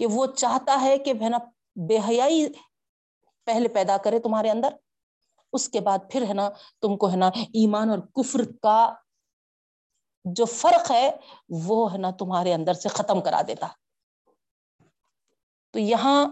کہ 0.00 0.06
وہ 0.06 0.26
چاہتا 0.34 0.80
ہے 0.80 0.96
کہ 0.98 1.12
بہنا 1.14 1.38
بے 1.88 1.98
حیائی 2.08 2.46
پہلے 3.46 3.68
پیدا 3.68 3.96
کرے 4.04 4.18
تمہارے 4.18 4.50
اندر۔ 4.50 4.70
اس 5.56 5.68
کے 5.68 5.80
بعد 5.80 5.98
پھر 6.10 6.22
ہے 6.28 6.34
نا 6.34 6.48
تم 6.80 6.96
کو 6.96 7.10
ہے 7.10 7.16
نا 7.16 7.26
ایمان 7.28 7.90
اور 7.90 7.98
کفر 7.98 8.40
کا 8.62 8.94
جو 10.24 10.44
فرق 10.44 10.90
ہے، 10.90 11.10
وہ 11.48 11.92
ہے 11.92 11.98
نا 11.98 12.10
تمہارے 12.10 12.54
اندر 12.54 12.74
سے 12.74 12.88
ختم 12.88 13.20
کرا 13.20 13.40
دیتا۔ 13.48 13.66
تو 15.70 15.78
یہاں 15.78 16.26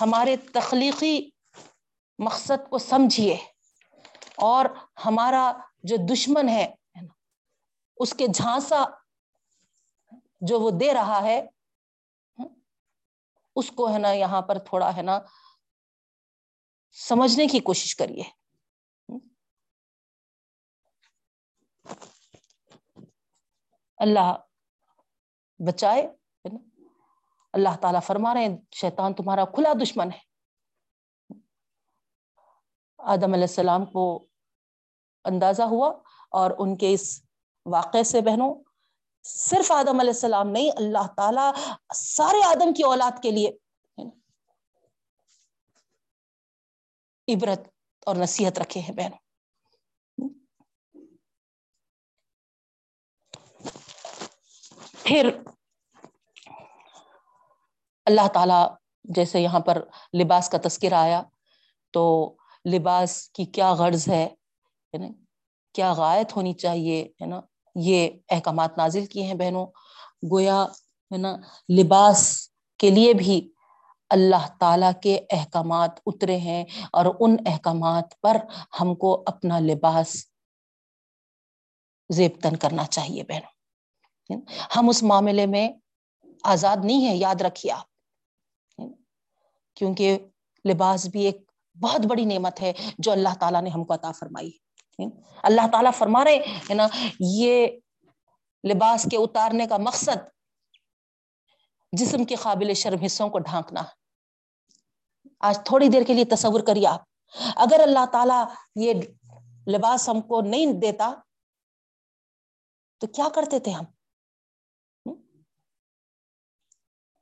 ہمارے 0.00 0.36
تخلیقی 0.36 1.30
مقصد 2.18 2.70
کو 2.70 2.78
سمجھیے۔ 2.78 3.36
اور 4.42 4.64
ہمارا 5.04 5.52
جو 5.82 5.96
دشمن 6.12 6.48
ہے، 6.48 6.74
اس 7.96 8.12
کے 8.12 8.26
جھانسا 8.26 8.84
جو 10.40 10.60
وہ 10.60 10.70
دے 10.70 10.94
رہا 10.94 11.22
ہے، 11.22 11.46
اس 13.56 13.70
کو 13.70 13.92
ہے 13.92 13.98
نا 13.98 14.12
یہاں 14.12 14.42
پر 14.42 14.58
تھوڑا 14.58 14.96
ہے 14.96 15.02
نا 15.02 15.18
سمجھنے 16.92 17.46
کی 17.46 17.58
کوشش 17.58 17.96
کریے۔ 17.96 18.22
اللہ 23.96 24.32
بچائے 25.58 26.02
اللہ 27.52 27.76
تعالیٰ 27.80 28.00
فرما 28.02 28.34
رہے 28.34 28.44
ہیں، 28.46 28.56
شیطان 28.72 29.14
تمہارا 29.14 29.44
کھلا 29.44 29.72
دشمن 29.82 30.12
ہے۔ 30.12 30.18
آدم 32.98 33.32
علیہ 33.32 33.48
السلام 33.48 33.84
کو 33.84 34.04
اندازہ 35.24 35.62
ہوا 35.62 35.88
اور 36.30 36.50
ان 36.58 36.76
کے 36.76 36.92
اس 36.92 37.22
واقعے 37.66 38.02
سے 38.02 38.20
بہنوں، 38.20 38.54
صرف 39.24 39.72
آدم 39.72 40.00
علیہ 40.00 40.12
السلام 40.12 40.48
نہیں، 40.48 40.70
اللہ 40.76 41.06
تعالی 41.16 41.50
سارے 41.94 42.44
آدم 42.44 42.72
کی 42.72 42.82
اولاد 42.82 43.22
کے 43.22 43.30
لیے 43.30 43.50
عبرت 47.34 47.68
اور 48.06 48.16
نصیحت 48.16 48.58
رکھے 48.58 48.80
ہیں 48.80 48.92
بہنوں۔ 48.92 49.18
پھر 55.02 55.28
اللہ 58.06 58.28
تعالی 58.34 58.74
جیسے 59.04 59.40
یہاں 59.40 59.60
پر 59.60 59.84
لباس 60.20 60.48
کا 60.48 60.58
تذکرہ 60.68 60.94
آیا، 60.94 61.22
تو 61.90 62.36
لباس 62.72 63.28
کی 63.28 63.44
کیا 63.44 63.74
غرض 63.74 64.08
ہے؟ 64.08 64.28
یعنی 64.92 65.08
کیا 65.72 65.92
غائط 65.92 66.36
ہونی 66.36 66.52
چاہیے؟ 66.52 67.02
ہے 67.02 67.26
نا؟ 67.26 67.40
یہ 67.74 68.08
احکامات 68.30 68.78
نازل 68.78 69.06
کیے 69.06 69.22
ہیں 69.22 69.34
بہنوں۔ 69.34 69.66
گویا، 70.30 70.64
ہے 71.12 71.16
نا، 71.16 71.36
لباس 71.78 72.48
کے 72.78 72.90
لیے 72.90 73.14
بھی 73.14 73.52
اللہ 74.12 74.56
تعالی 74.60 74.86
کے 75.02 75.20
احکامات 75.30 75.90
اترے 76.06 76.36
ہیں 76.36 76.64
اور 76.92 77.04
ان 77.20 77.36
احکامات 77.46 78.20
پر 78.20 78.36
ہم 78.80 78.94
کو 78.94 79.22
اپنا 79.26 79.58
لباس 79.58 80.26
زیب 82.10 82.30
تن 82.42 82.56
کرنا 82.56 82.84
چاہیے 82.84 83.22
بہنوں۔ 83.22 84.42
ہم 84.76 84.88
اس 84.88 85.02
معاملے 85.02 85.46
میں 85.46 85.68
آزاد 86.42 86.76
نہیں 86.84 87.08
ہے 87.08 87.16
یاد 87.16 87.40
رکھیے 87.40 87.72
آپ۔ 87.72 87.86
کیونکہ 89.74 90.18
لباس 90.68 91.06
بھی 91.06 91.24
ایک 91.24 91.52
بہت 91.80 92.00
بڑی 92.00 92.24
نعمت 92.24 92.62
ہے 92.62 92.72
جو 92.98 93.12
اللہ 93.12 93.34
تعالیٰ 93.40 93.62
نے 93.62 93.70
ہم 93.70 93.84
کو 93.84 93.94
عطا 93.94 94.12
فرمائی۔ 94.12 94.50
اللہ 95.42 95.66
تعالیٰ 95.72 95.90
فرما 95.94 96.24
رہے 96.24 96.36
ہے 96.70 96.74
نا، 96.74 96.88
یہ 97.20 97.66
لباس 98.72 99.08
کے 99.10 99.16
اتارنے 99.16 99.66
کا 99.66 99.76
مقصد 99.76 100.16
جسم 101.92 102.24
کے 102.24 102.34
قابل 102.34 102.74
شرم 102.74 103.02
حصوں 103.02 103.28
کو 103.28 103.38
ڈھانکنا۔ 103.38 103.82
آج 105.42 105.60
تھوڑی 105.64 105.88
دیر 105.88 106.02
کے 106.06 106.14
لیے 106.14 106.24
تصور 106.24 106.60
کریے 106.66 106.86
آپ۔ 106.86 107.00
اگر 107.56 107.80
اللہ 107.82 108.06
تعالیٰ 108.12 108.44
یہ 108.76 108.92
لباس 109.76 110.08
ہم 110.08 110.20
کو 110.20 110.40
نہیں 110.40 110.66
دیتا، 110.66 111.14
تو 112.98 113.06
کیا 113.06 113.28
کرتے 113.34 113.60
تھے 113.60 113.72
ہم؟ 113.72 113.84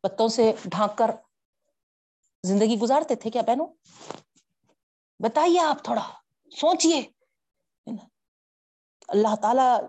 پتوں 0.02 0.28
سے 0.28 0.52
ڈھانک 0.64 0.98
کر 0.98 1.10
زندگی 2.42 2.78
گزارتے 2.78 3.14
تھے 3.14 3.30
کیا 3.30 3.42
بہنوں؟ 3.42 3.66
بتائیے 5.18 5.60
آپ 5.60 5.84
تھوڑا، 5.84 6.08
سوچئے۔ 6.56 7.02
اللہ 9.08 9.36
تعالی 9.42 9.86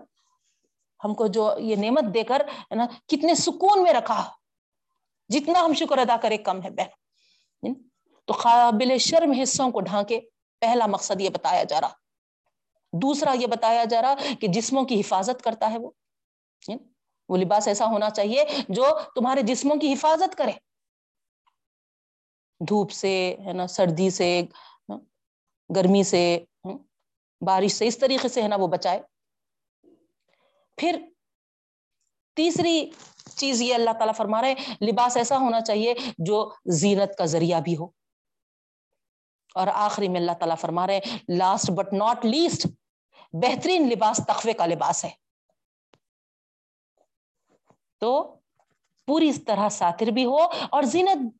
ہم 1.04 1.14
کو 1.14 1.26
جو 1.26 1.54
یہ 1.58 1.76
نعمت 1.76 2.14
دے 2.14 2.22
کر، 2.22 2.48
ہے 2.48 2.74
نا، 2.74 2.86
کتنے 3.06 3.34
سکون 3.34 3.82
میں 3.82 3.92
رکھا۔ 3.92 4.30
جتنا 5.28 5.60
ہم 5.60 5.72
شکر 5.72 5.98
ادا 5.98 6.16
کرے، 6.22 6.36
کم 6.36 6.62
ہے 6.62 6.70
بہن۔ 6.70 7.91
تو 8.32 8.38
قابل 8.42 8.98
شرم 8.98 9.32
حصوں 9.42 9.70
کو 9.70 9.80
ڈھانکے 9.80 10.20
پہلا 10.60 10.86
مقصد 10.86 11.20
یہ 11.20 11.28
بتایا 11.28 11.64
جا 11.64 11.80
رہا۔ 11.80 11.92
دوسرا 12.92 13.32
یہ 13.32 13.46
بتایا 13.46 13.84
جا 13.84 14.02
رہا 14.02 14.14
کہ 14.40 14.48
جسموں 14.48 14.84
کی 14.84 15.00
حفاظت 15.00 15.42
کرتا 15.42 15.72
ہے 15.72 15.78
وہ۔ 15.78 15.90
یعنی 16.68 16.88
وہ 17.28 17.36
لباس 17.36 17.68
ایسا 17.68 17.84
ہونا 17.84 18.10
چاہیے 18.10 18.44
جو 18.68 18.86
تمہارے 19.14 19.42
جسموں 19.42 19.76
کی 19.76 19.92
حفاظت 19.92 20.38
کرے۔ 20.38 20.52
دھوپ 22.68 22.90
سے، 22.90 23.36
ہے 23.46 23.52
نا، 23.52 23.66
سردی 23.66 24.10
سے 24.10 24.42
ہاں، 24.88 24.98
گرمی 25.76 26.02
سے 26.02 26.44
ہاں، 26.64 26.78
بارش 27.44 27.72
سے 27.72 27.86
اس 27.86 27.98
طریقے 27.98 28.28
سے، 28.28 28.42
ہے 28.42 28.48
نا، 28.48 28.56
وہ 28.56 28.66
بچائے۔ 28.66 29.02
پھر 30.76 31.04
تیسری 32.36 32.90
چیز 33.36 33.62
یہ 33.62 33.74
اللہ 33.74 33.90
تعالیٰ 33.90 34.14
فرما 34.14 34.42
رہے 34.42 34.54
لباس 34.84 35.16
ایسا 35.16 35.38
ہونا 35.38 35.60
چاہیے 35.60 35.94
جو 36.18 36.52
زینت 36.66 37.18
کا 37.18 37.24
ذریعہ 37.24 37.60
بھی 37.60 37.76
ہو۔ 37.76 38.01
اور 39.54 39.66
آخری 39.66 40.08
میں 40.08 40.20
اللہ 40.20 40.32
تعالیٰ 40.32 40.56
فرما 40.56 40.86
رہے 40.86 41.00
لاسٹ 41.36 41.70
بٹ 41.70 41.92
ناٹ 41.92 42.24
لیسٹ 42.24 42.66
بہترین 43.32 43.88
لباس 43.88 44.20
تخوے 44.28 44.52
کا 44.52 44.66
لباس 44.66 45.04
ہے۔ 45.04 45.10
تو 47.98 48.36
پوری 49.06 49.28
اس 49.28 49.44
طرح 49.44 49.68
ساتر 49.68 50.06
بھی 50.06 50.24
ہو 50.24 50.38
اور 50.70 50.82
زینت 50.82 51.36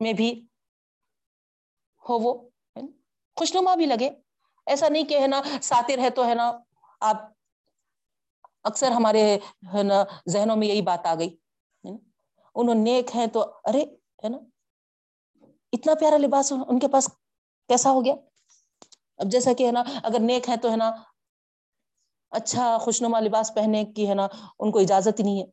میں 0.00 0.12
بھی 0.12 0.46
ہو 2.08 2.18
وہ، 2.18 2.48
خوشنما 3.36 3.74
بھی 3.74 3.86
لگے۔ 3.86 4.10
ایسا 4.66 4.88
نہیں 4.88 5.04
کہ 5.04 5.18
ہے 5.20 5.26
نا 5.26 5.42
ساتر 5.62 5.98
ہے 5.98 6.10
تو 6.10 6.26
ہے 6.26 6.34
نا 6.34 6.52
آپ 7.00 7.16
اکثر 8.64 8.90
ہمارے 8.90 9.38
ہے 9.74 9.82
نا 9.82 10.04
ذہنوں 10.28 10.56
میں 10.56 10.68
یہی 10.68 10.82
بات 10.82 11.06
آ 11.06 11.14
گئی۔ 11.14 11.36
انہوں 12.54 12.74
نیک 12.74 13.16
ہیں 13.16 13.26
تو 13.26 13.40
ارے، 13.64 13.82
ہے 14.24 14.28
نا؟ 14.28 14.38
اتنا 15.72 15.94
پیارا 16.00 16.16
لباس 16.16 16.52
ان 16.52 16.78
کے 16.78 16.88
پاس 16.88 17.08
کیسا 17.68 17.90
ہو 17.90 18.04
گیا؟ 18.04 18.14
اب 19.18 19.26
جیسا 19.32 19.52
کہ 19.58 19.66
ہے 19.66 19.72
نا، 19.72 19.82
اگر 20.02 20.20
نیک 20.20 20.48
ہے 20.48 20.56
تو 20.56 20.70
ہے 20.70 20.76
نا 20.76 20.90
اچھا 22.30 22.76
خوشنما 22.80 23.20
لباس 23.20 23.52
پہننے 23.54 23.84
کی 23.84 24.08
ہے 24.08 24.14
نا، 24.14 24.26
ان 24.58 24.70
کو 24.72 24.78
اجازت 24.78 25.20
ہی 25.20 25.24
نہیں 25.24 25.40
ہے۔ 25.40 25.46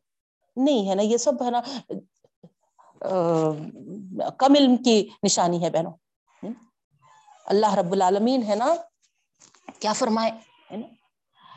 نہیں 0.56 0.88
ہے 0.88 0.94
نا، 0.94 1.02
یہ 1.02 1.16
سب 1.16 1.42
ہے 1.44 1.50
نا 1.50 1.60
کم 4.38 4.54
علم 4.58 4.76
کی 4.76 4.96
نشانی 5.22 5.62
ہے 5.64 5.70
بہنوں۔ 5.70 5.92
اللہ 7.46 7.74
رب 7.74 7.92
العالمین 7.92 8.42
ہے 8.42 8.54
نا، 8.54 8.74
کیا 9.80 9.92
فرمائے؟ 9.92 10.30
ہے 10.70 10.76
نا، 10.76 10.86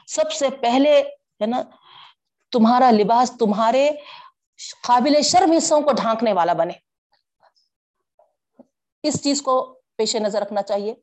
سب 0.08 0.32
سے 0.32 0.50
پہلے 0.62 1.00
ہے 1.42 1.46
نا، 1.46 1.62
تمہارا 2.52 2.92
لباس 2.92 3.32
تمہارے 3.40 3.90
قابل 4.84 5.22
شرم 5.22 5.52
حصوں 5.52 5.82
کو 5.82 5.92
ڈھانکنے 5.94 6.34
والا 6.34 6.54
بنے۔ 6.54 6.74
اس 9.04 9.24
چیز 9.24 9.42
کو 9.42 9.80
پیش 9.98 10.16
نظر 10.16 10.42
رکھنا 10.42 10.62
چاہیے؟ 10.62 10.96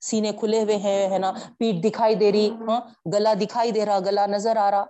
سینے 0.00 0.32
کھلے 0.32 0.62
ہوئے 0.62 0.76
ہیں، 0.76 1.10
ہے 1.10 1.18
نا؟ 1.18 1.32
پیٹ 1.58 1.84
دکھائی 1.84 2.14
دے 2.14 2.32
رہی 2.32 2.50
ہاں؟ 2.50 2.80
گلا 3.14 3.34
دکھائی 3.34 3.70
دے 3.70 3.86
رہا، 3.86 3.98
گلا 3.98 4.26
نظر 4.26 4.56
آ 4.56 4.70
رہا۔ 4.70 4.84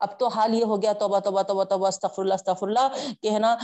اب 0.00 0.18
تو 0.18 0.28
حال 0.28 0.54
یہ 0.54 0.64
ہو 0.64 0.82
گیا، 0.82 0.92
توبہ 0.92 1.18
توبہ 1.18 1.42
توبہ 1.42 1.64
توبہ، 1.64 1.88
استغفر 1.88 2.22
اللہ 2.22 2.34
استغفر 2.34 2.66
اللہ، 2.66 2.88
کہ 3.22 3.30
ہے 3.30 3.38
نا، 3.38 3.56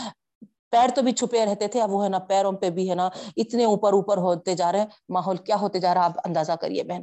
پیر 0.70 0.91
تو 0.95 1.03
بھی 1.03 1.12
چھپے 1.12 1.47
رہتے 1.47 1.68
تھے، 1.68 1.82
اب 1.82 1.91
وہ 1.91 2.05
ہے 2.05 2.09
نا، 2.09 2.18
پیروں 2.18 2.53
پہ 2.53 2.70
بھی 2.70 2.91
ہے 2.91 2.95
نا، 2.95 3.09
اتنے 3.37 3.64
اوپر 3.64 3.93
اوپر 3.93 4.16
ہوتے 4.16 4.55
جا 4.55 4.72
رہے 4.72 4.78
ہیں۔ 4.80 4.87
ماحول 5.09 5.37
کیا 5.37 5.57
ہوتے 5.57 5.78
جا 5.78 5.95
رہا، 5.95 6.05
آپ 6.05 6.12
اندازہ 6.24 6.53
کریے 6.53 6.82
بہن۔ 6.82 7.03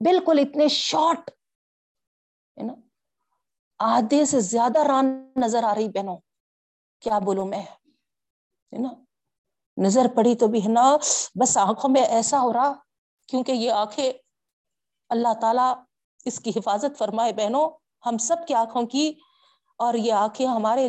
بالکل 0.00 0.38
اتنے 0.38 0.68
شارٹ، 0.68 1.30
ہے 2.58 2.62
نا؟ 2.62 2.72
آدھے 3.78 4.24
سے 4.24 4.40
زیادہ 4.40 4.78
ران 4.78 5.32
نظر 5.36 5.64
آ 5.64 5.74
رہی 5.74 5.88
بہنوں۔ 5.88 6.16
کیا 7.00 7.18
بولوں 7.18 7.46
میں؟ 7.46 7.62
ہے 7.62 8.78
نا؟ 8.78 8.88
نظر 9.80 10.06
پڑی 10.14 10.34
تو 10.34 10.46
بھی 10.46 10.62
ہے 10.64 10.68
نا، 10.68 10.96
بس 11.34 11.56
آنکھوں 11.56 11.90
میں 11.90 12.02
ایسا 12.02 12.40
ہو 12.40 12.52
رہا، 12.52 12.72
کیونکہ 13.28 13.52
یہ 13.52 13.72
آنکھیں 13.72 14.12
اللہ 15.10 15.34
تعالیٰ 15.40 15.72
اس 16.24 16.40
کی 16.40 16.50
حفاظت 16.56 16.98
فرمائے، 16.98 17.32
بہنوں، 17.32 17.70
ہم 18.06 18.18
سب 18.18 18.46
کی 18.48 18.54
آنکھوں 18.54 18.86
کی، 18.86 19.12
اور 19.76 19.94
یہ 19.94 20.12
آنکھیں 20.12 20.46
ہمارے 20.46 20.86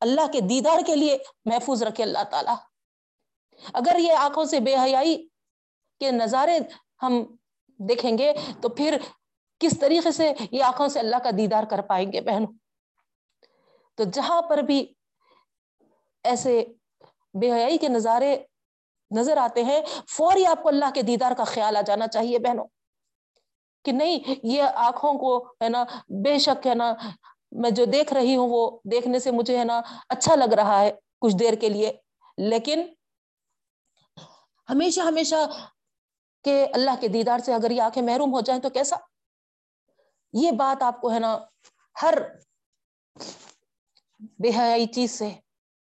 اللہ 0.00 0.32
کے 0.32 0.40
دیدار 0.40 0.78
کے 0.86 0.96
لیے 0.96 1.18
محفوظ 1.44 1.82
رکھے 1.82 2.04
اللہ 2.04 2.22
تعالیٰ۔ 2.30 2.56
اگر 3.72 3.98
یہ 3.98 4.12
آنکھوں 4.12 4.44
سے 4.44 4.60
بے 4.60 4.76
حیائی 4.76 5.28
کے 6.00 6.10
نظارے 6.10 6.58
ہم 7.02 7.22
دیکھیں 7.78 8.18
گے 8.18 8.32
تو 8.60 8.68
پھر 8.68 8.96
کس 9.58 9.78
طریقے 9.80 10.12
سے 10.12 10.32
یہ 10.50 10.62
آنکھوں 10.64 10.88
سے 10.88 11.00
اللہ 11.00 11.16
کا 11.16 11.30
دیدار 11.38 11.64
کر 11.64 11.80
پائیں 11.80 12.12
گے 12.12 12.20
بہنوں؟ 12.20 12.52
تو 13.98 14.04
جہاں 14.04 14.42
پر 14.42 14.58
بھی 14.58 14.92
ایسے 16.24 16.64
بے 17.34 17.52
حیائی 17.52 17.78
کے 17.78 17.88
نظارے 17.88 18.44
نظر 19.18 19.36
آتے 19.36 19.64
ہیں۔ 19.64 19.80
فوری 20.08 20.46
آپ 20.46 20.62
کو 20.62 20.68
اللہ 20.68 20.90
کے 20.94 21.02
دیدار 21.02 21.32
کا 21.36 21.44
خیال 21.44 21.76
آ 21.76 21.80
جانا 21.80 22.08
چاہیے 22.08 22.38
بہنوں۔ 22.38 22.64
کہ 23.84 23.92
نہیں، 23.92 24.18
یہ 24.42 24.62
آنکھوں 24.62 25.14
کو 25.14 25.46
ہے 25.62 25.68
نا، 25.68 25.84
بے 26.08 26.38
شک 26.38 26.66
ہے 26.66 26.74
نا، 26.74 26.94
میں 27.52 27.70
جو 27.70 27.84
دیکھ 27.84 28.12
رہی 28.12 28.36
ہوں 28.36 28.48
وہ 28.50 28.78
دیکھنے 28.90 29.18
سے 29.18 29.30
مجھے 29.30 29.58
ہے 29.58 29.64
نا 29.64 29.80
اچھا 30.08 30.34
لگ 30.34 30.54
رہا 30.54 30.80
ہے 30.80 30.92
کچھ 31.20 31.36
دیر 31.36 31.54
کے 31.54 31.68
لیے۔ 31.68 31.92
لیکن 32.38 32.82
ہمیشہ 34.70 35.00
ہمیشہ 35.00 35.34
کہ 36.44 36.66
اللہ 36.74 36.90
کے 37.00 37.08
دیدار 37.08 37.38
سے 37.38 37.54
اگر 37.54 37.70
یہ 37.70 37.82
آنکھیں 37.82 38.02
محروم 38.02 38.32
ہو 38.34 38.40
جائیں 38.40 38.62
تو 38.62 38.70
کیسا؟ 38.70 38.96
یہ 40.32 40.50
بات 40.50 40.82
آپ 40.82 41.00
کو 41.00 41.12
ہے 41.12 41.18
نا 41.18 41.38
ہر 42.02 42.18
بے 44.20 44.48
حیائی 44.48 44.86
چیز 44.86 45.10
سے 45.10 45.28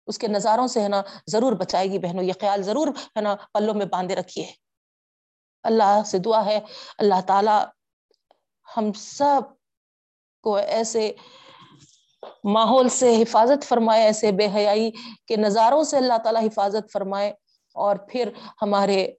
اس 0.06 0.18
کے 0.18 0.28
نظاروں 0.28 0.66
سے 0.66 0.82
ہے 0.82 0.88
نا 0.88 1.02
ضرور 1.26 1.52
بچائے 1.52 1.90
گی 1.90 1.98
بہنوں، 1.98 2.22
یہ 2.22 2.32
خیال 2.40 2.62
ضرور 2.62 2.86
ہے 2.86 3.20
نا 3.20 3.36
پلوں 3.54 3.74
میں 3.74 3.86
باندھے 3.86 4.14
رکھیے۔ 4.14 4.46
اللہ 5.62 6.02
سے 6.06 6.18
دعا 6.18 6.46
ہے، 6.46 6.60
اللہ 6.98 7.20
تعالی 7.26 7.64
ہم 8.76 8.92
سب 8.92 9.40
کو 10.42 10.56
ایسے 10.56 11.12
ماحول 12.44 12.88
سے 12.88 13.22
حفاظت 13.22 13.64
فرمائے، 13.64 14.02
ایسے 14.02 14.32
بے 14.32 14.48
حیائی 14.54 14.90
کے 15.26 15.36
نظاروں 15.36 15.84
سے 15.84 15.96
اللہ 15.96 16.18
تعالی 16.24 16.46
حفاظت 16.46 16.92
فرمائے۔ 16.92 17.32
اور 17.74 17.96
پھر 17.96 18.30
ہمارے 18.62 19.12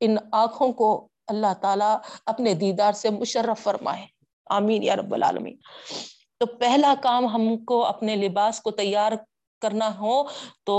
ان 0.00 0.16
آنکھوں 0.32 0.72
کو 0.72 1.08
اللہ 1.26 1.54
تعالیٰ 1.60 1.98
اپنے 2.26 2.54
دیدار 2.54 2.92
سے 2.92 3.10
مشرف 3.10 3.62
فرمائے۔ 3.62 4.06
آمین 4.46 4.82
یا 4.82 4.96
رب 4.96 5.14
العالمین۔ 5.14 5.56
تو 6.38 6.46
پہلا 6.46 6.94
کام 7.02 7.26
ہم 7.26 7.64
کو 7.64 7.84
اپنے 7.84 8.16
لباس 8.16 8.60
کو 8.60 8.70
تیار 8.70 9.12
کرنا 9.64 9.88
ہو، 9.98 10.14
تو 10.66 10.76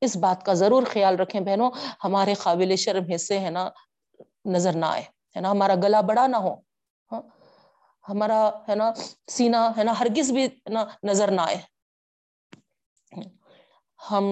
اس 0.00 0.16
بات 0.16 0.44
کا 0.46 0.52
ضرور 0.52 0.82
خیال 0.92 1.16
رکھیں 1.16 1.40
بہنوں، 1.40 1.70
ہمارے 2.04 2.34
قابل 2.34 2.76
شرم 2.76 3.12
حصے 3.14 3.38
ہے 3.40 3.50
نا، 3.50 3.68
نظر 4.54 4.76
نہ 4.76 4.86
آئے، 4.86 5.02
ہے 5.36 5.40
نا، 5.40 5.50
ہمارا 5.50 5.74
گلا 5.82 6.00
بڑا 6.00 6.26
نہ 6.26 6.36
ہو 6.36 6.54
ہاں، 7.10 7.22
ہمارا، 8.04 8.40
ہے 8.68 8.74
نا 8.74 8.90
سینا 9.28 9.60
ہے 9.76 9.84
نا، 9.84 9.92
ہرگز 10.00 10.30
بھی 10.32 10.46
نا، 10.66 10.84
نظر 11.02 11.30
نہ 11.30 11.40
آئے۔ 11.40 11.58
ہم 13.98 14.24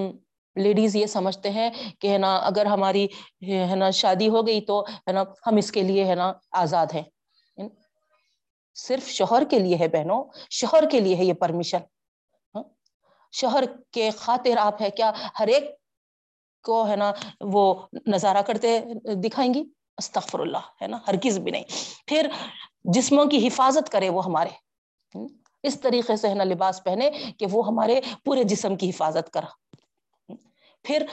لیڈیز 0.57 0.97
یہ 0.97 1.07
سمجھتے 1.07 1.51
ہیں 1.51 1.69
کہ، 2.01 2.13
ہے 2.13 2.19
نا، 2.19 2.37
اگر 2.37 2.67
ہماری، 2.67 3.07
ہے 3.49 3.75
نا، 3.75 3.91
شادی 3.91 4.29
ہو 4.29 4.47
گئی 4.47 4.61
تو، 4.61 4.81
ہے 5.07 5.13
نا، 5.13 5.23
ہم 5.47 5.57
اس 5.57 5.71
کے 5.73 5.83
لیے، 5.83 6.05
ہے 6.05 6.15
نا، 6.15 6.33
آزاد 6.53 6.87
ہیں۔ 6.95 7.07
صرف 8.77 9.09
شوہر 9.09 9.43
کے 9.51 9.59
لیے 9.59 9.77
ہے 9.77 9.89
بہنوں، 9.89 10.25
شوہر 10.51 10.89
کے 10.91 11.01
لیے 11.01 11.17
ہے 11.17 11.25
یہ 11.25 11.33
پرمیشن 11.33 11.79
شوہر 13.33 13.65
کے 13.91 14.11
خاطر 14.11 14.57
آپ 14.57 14.83
ہے 14.83 14.91
کیا 14.91 15.13
ہر 15.39 15.47
ایک 15.47 15.65
کو 16.63 16.89
ہے 16.89 16.97
نا 16.97 17.13
وہ 17.41 17.87
نظارہ 18.07 18.43
کرتے 18.43 18.81
دکھائیں 19.05 19.55
گی؟ 19.55 19.65
استغفر 19.99 20.41
اللہ 20.41 20.59
ہے 20.83 20.87
نا؟ 20.87 20.99
ہر 21.09 21.15
کس 21.23 21.39
بھی 21.39 21.53
نہیں۔ 21.53 21.65
پھر 22.07 22.29
جسموں 22.85 23.27
کی 23.27 23.47
حفاظت 23.47 23.91
کرے 23.91 24.09
وہ 24.09 24.25
ہمارے۔ 24.25 24.49
اس 25.63 25.81
طریقے 25.81 26.17
سے 26.17 26.29
ہے 26.29 26.35
نا 26.35 26.45
لباس 26.45 26.85
پہنے 26.85 27.11
کہ 27.39 27.47
وہ 27.51 27.67
ہمارے 27.67 28.01
پورے 28.25 28.45
جسم 28.45 28.77
کی 28.77 28.91
حفاظت 28.91 29.31
کرا 29.33 29.47
پھر 30.83 31.07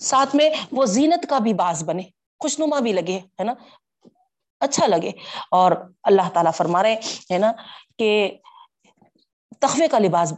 ساتھ 0.00 0.36
میں 0.36 0.50
وہ 0.72 0.86
زینت 0.86 1.26
کا 1.30 1.38
بھی 1.38 1.54
باز 1.54 1.84
بنے۔ 1.84 2.02
خوشنما 2.40 2.80
بھی 2.80 2.92
لگے، 2.92 3.18
ہے 3.18 3.44
نا؟ 3.44 3.54
اچھا 4.60 4.86
لگے۔ 4.86 5.10
اور 5.50 5.72
اللہ 6.02 6.28
تعالیٰ 6.34 6.52
فرما 6.52 6.82
رہے 6.82 6.94
ہے 7.30 7.38
نا، 7.38 7.52
کہ 7.98 8.38
تخوے 9.60 9.88
کا 9.88 9.98
لباس 9.98 10.32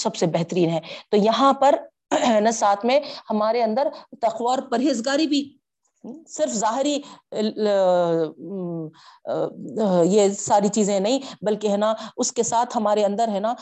سب 0.00 0.16
سے 0.16 0.26
بہترین 0.26 0.70
ہے۔ 0.70 0.80
تو 1.10 1.16
یہاں 1.16 1.52
پر 1.60 1.74
نا 2.40 2.50
ساتھ 2.52 2.84
میں 2.86 2.98
ہمارے 3.30 3.62
اندر 3.62 3.88
تخوا 4.22 4.50
اور 4.50 4.58
پرہیزگاری 4.70 5.26
بھی 5.26 5.42
صرف 6.28 6.52
ظاہری 6.54 6.94
یہ 10.06 10.28
ساری 10.38 10.68
چیزیں 10.68 10.98
نہیں، 11.00 11.18
بلکہ 11.42 11.68
ہے 11.68 11.76
نا 11.76 11.92
اس 12.16 12.32
کے 12.32 12.42
ساتھ 12.42 12.76
ہمارے 12.76 13.04
اندر 13.04 13.28
ہے 13.28 13.40
نا 13.40 13.54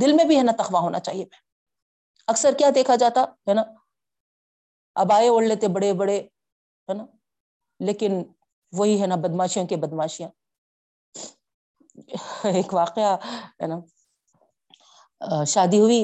دل 0.00 0.12
میں 0.12 0.24
بھی 0.24 0.36
ہے 0.36 0.42
نا 0.42 0.52
تخوا 0.58 0.80
ہونا 0.80 0.98
چاہیے۔ 1.00 1.24
اکثر 2.28 2.54
کیا 2.58 2.70
دیکھا 2.74 2.96
جاتا 2.96 3.24
ہے 3.48 3.54
نا 3.54 3.62
ابائے 4.96 5.28
اوڑھ 5.28 5.44
لیتے 5.44 5.68
بڑے 5.68 5.92
بڑے، 5.94 6.18
ہے 6.18 6.94
نا، 6.94 7.04
لیکن 7.80 8.22
وہی 8.72 9.00
ہے 9.00 9.06
نا 9.06 9.16
بدماشیوں 9.24 9.66
کے 9.66 9.76
بدماشیاں۔ 9.76 10.28
ایک 12.52 12.74
واقعہ 12.74 13.16
ہے 13.60 13.66
نا 13.66 13.78
شادی 15.44 15.80
ہوئی 15.80 16.00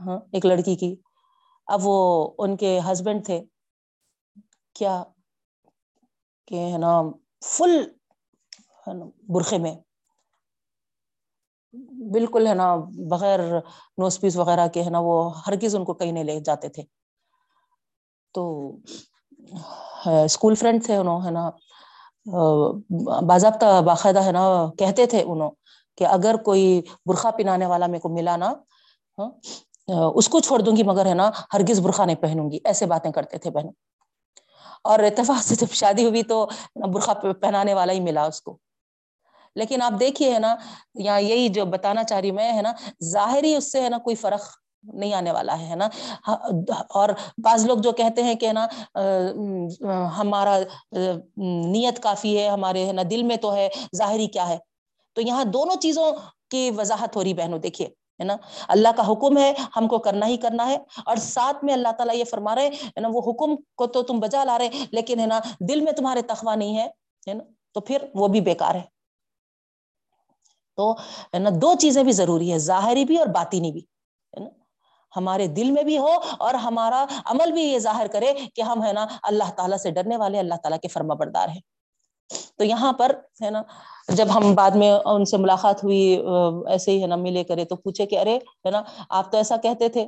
ہاں 0.00 0.18
ایک 0.32 0.46
لڑکی 0.46 0.74
کی۔ 0.76 0.94
اب 1.68 1.80
وہ 1.84 1.96
ان 2.38 2.56
کے 2.56 2.78
ہسبینڈ 2.86 3.24
تھے۔ 3.26 3.38
کیا؟ 4.76 4.94
کہ 6.48 6.72
ہے 6.72 6.78
نا 6.78 6.92
فل 7.46 7.72
برقے 9.28 9.58
میں۔ 9.58 9.74
بالکل، 12.12 12.46
ہے 12.46 12.54
نا، 12.54 12.66
بغیر 13.10 13.40
نوز 13.98 14.20
پیس 14.20 14.36
وغیرہ 14.36 14.66
کے، 14.68 14.82
ہے 14.82 14.90
نا، 14.90 14.98
وہ 14.98 15.16
ہر 15.46 15.52
ان 15.74 15.84
کو 15.84 15.94
کہیں 15.94 16.12
نہیں 16.12 16.24
لے 16.24 16.40
جاتے 16.40 16.68
تھے۔ 16.68 16.82
تو 18.34 18.42
اسکول 20.24 20.54
فرینڈ 20.54 20.84
تھے 20.84 20.96
انہوں، 20.96 21.20
ہے 21.24 21.30
نا 21.30 21.44
باضابطہ 22.26 23.80
باقاعدہ 23.86 24.22
ہے 24.24 24.32
نا، 24.32 24.42
کہتے 24.78 25.06
تھے 25.06 25.22
انہوں 25.22 25.50
کہ 25.98 26.04
اگر 26.06 26.36
کوئی 26.44 26.80
برقع 27.06 27.30
پہنانے 27.36 27.66
والا 27.66 27.86
میرے 27.86 28.00
کو 28.00 28.08
ملا 28.08 28.36
نا 28.36 28.52
اس 30.16 30.28
کو 30.28 30.40
چھوڑ 30.40 30.58
دوں 30.60 30.76
گی 30.76 30.82
مگر 30.82 31.06
ہے 31.06 31.14
نا، 31.14 31.30
ہرگز 31.54 31.80
برقع 31.80 32.04
نہیں 32.04 32.16
پہنوں 32.22 32.50
گی، 32.50 32.58
ایسے 32.64 32.86
باتیں 32.86 33.10
کرتے 33.12 33.38
تھے 33.38 33.50
بہن 33.50 33.68
اور 34.84 34.98
اتفاق 34.98 35.42
سے 35.44 35.54
جب 35.54 35.72
شادی 35.74 36.04
ہوئی 36.04 36.22
تو 36.22 36.46
برقع 36.92 37.12
پہنانے 37.40 37.74
والا 37.74 37.92
ہی 37.92 38.00
ملا 38.00 38.24
اس 38.24 38.40
کو۔ 38.42 38.56
لیکن 39.56 39.82
آپ 39.82 39.92
دیکھیے 40.00 40.32
ہے 40.34 40.38
نا 40.38 40.54
یا 41.04 41.16
یہی 41.16 41.48
جو 41.48 41.64
بتانا 41.64 42.04
چاہ 42.04 42.20
رہی 42.20 42.30
میں 42.30 42.52
ہے 42.52 42.62
نا، 42.62 42.72
ظاہری 43.04 43.54
اس 43.56 43.70
سے 43.72 43.82
ہے 43.82 43.88
نا 43.88 43.98
کوئی 43.98 44.16
فرق 44.16 44.42
نہیں 44.84 45.14
آنے 45.14 45.32
والا 45.32 45.58
ہے 45.60 45.74
نا؟ 45.76 45.88
ہاں، 46.28 46.36
اور 46.90 47.08
بعض 47.44 47.64
لوگ 47.66 47.78
جو 47.78 47.92
کہتے 47.92 48.22
ہیں 48.22 48.34
کہ 48.34 48.52
نا 48.52 48.66
ہمارا 50.18 50.58
نیت 51.36 52.02
کافی 52.02 52.36
ہے، 52.38 52.48
ہمارے، 52.48 52.86
ہے 52.86 52.92
نا، 52.92 53.02
دل 53.10 53.22
میں 53.22 53.36
تو 53.36 53.54
ہے، 53.54 53.68
ظاہری 53.96 54.26
کیا 54.28 54.48
ہے؟ 54.48 54.58
تو 55.16 55.20
یہاں 55.20 55.44
دونوں 55.44 55.76
چیزوں 55.80 56.10
کی 56.50 56.70
وضاحت 56.76 57.16
ہو 57.16 57.24
رہی 57.24 57.34
بہنوں، 57.34 57.58
دیکھیے، 57.58 57.88
ہے 58.20 58.24
نا؟ 58.24 58.36
اللہ 58.68 58.88
کا 58.96 59.10
حکم 59.10 59.38
ہے، 59.38 59.52
ہم 59.76 59.88
کو 59.88 59.98
کرنا 59.98 60.26
ہی 60.26 60.36
کرنا 60.36 60.66
ہے، 60.66 60.76
اور 61.04 61.16
ساتھ 61.16 61.64
میں 61.64 61.74
اللہ 61.74 61.92
تعالیٰ 61.98 62.14
یہ 62.16 62.24
فرما 62.24 62.54
رہے 62.54 62.66
ہے 62.66 63.00
نا، 63.00 63.08
وہ 63.12 63.20
حکم 63.28 63.54
کو 63.74 63.86
تو 63.86 64.02
تم 64.02 64.20
بجا 64.20 64.44
لا 64.44 64.58
رہے 64.58 64.84
لیکن 64.90 65.20
ہے 65.20 65.26
نا، 65.26 65.40
دل 65.68 65.80
میں 65.80 65.92
تمہارے 65.92 66.22
تخوا 66.22 66.54
نہیں 66.54 66.78
ہے 66.78 67.34
نا؟ 67.34 67.42
تو 67.72 67.80
پھر 67.80 68.04
وہ 68.14 68.28
بھی 68.28 68.40
بیکار 68.40 68.74
ہے۔ 68.74 68.82
تو، 70.78 70.92
ہے 71.34 71.38
نا، 71.38 71.50
دو 71.62 71.74
چیزیں 71.80 72.02
بھی 72.02 72.12
ضروری 72.12 72.52
ہے 72.52 72.58
ظاہری 72.58 73.04
بھی 73.04 73.16
اور 73.16 73.26
باطینی 73.34 73.72
بھی، 73.72 73.80
ہے 73.80 74.40
نا؟ 74.40 74.48
ہمارے 75.16 75.46
دل 75.46 75.70
میں 75.70 75.82
بھی 75.82 75.98
ہو 75.98 76.10
اور 76.38 76.54
ہمارا 76.54 77.04
عمل 77.24 77.52
بھی 77.52 77.62
یہ 77.62 77.78
ظاہر 77.78 78.06
کرے 78.06 78.32
کہ 78.54 78.62
ہم 78.62 78.84
ہے 78.84 78.92
نا 78.92 79.06
اللہ 79.22 79.50
تعالیٰ 79.56 79.78
سے 79.78 79.90
ڈرنے 79.90 80.16
والے 80.16 80.38
اللہ 80.38 80.54
تعالیٰ 80.54 80.78
کے 80.78 80.88
فرما 80.88 81.14
بردار 81.14 81.48
ہیں۔ 81.48 81.60
تو 82.56 82.64
یہاں 82.64 82.92
پر 82.92 83.12
ہے 83.42 83.50
نا 83.50 83.62
جب 84.08 84.26
ہم 84.34 84.54
بعد 84.54 84.70
میں 84.70 84.92
ان 85.04 85.24
سے 85.24 85.36
ملاقات 85.36 85.84
ہوئی 85.84 86.18
ایسے 86.66 86.90
ہی 86.90 87.02
ہے 87.02 87.06
نا 87.06 87.16
ملے 87.16 87.44
کرے 87.44 87.64
تو 87.64 87.76
پوچھے 87.76 88.06
کہ 88.06 88.18
ارے 88.18 88.36
ہے 88.36 88.70
نا 88.70 88.82
آپ 89.08 89.30
تو 89.32 89.36
ایسا 89.38 89.56
کہتے 89.56 89.88
تھے۔ 89.88 90.06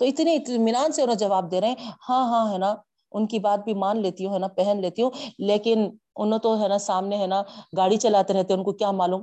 تو 0.00 0.04
اتنے 0.04 0.36
اطمینان 0.36 0.92
سے 0.92 1.02
انہیں 1.02 1.16
جواب 1.16 1.50
دے 1.50 1.60
رہے 1.60 1.68
ہیں۔ 1.68 1.90
ہاں 2.08 2.24
ہاں 2.28 2.52
ہے 2.52 2.58
نا 2.58 2.74
ان 3.12 3.26
کی 3.26 3.38
بات 3.38 3.64
بھی 3.64 3.74
مان 3.74 4.00
لیتی 4.00 4.26
ہوں، 4.26 4.34
ہے 4.34 4.38
نا 4.38 4.48
پہن 4.48 4.80
لیتی 4.80 5.02
ہوں، 5.02 5.10
لیکن 5.38 5.88
انہوں 6.16 6.38
تو 6.38 6.62
ہے 6.62 6.68
نا 6.68 6.78
سامنے 6.78 7.16
ہے 7.16 7.26
نا 7.26 7.42
گاڑی 7.76 7.96
چلاتے 7.96 8.32
رہتے 8.32 8.54
ان 8.54 8.62
کو 8.64 8.72
کیا 8.72 8.90
معلوم؟ 8.90 9.22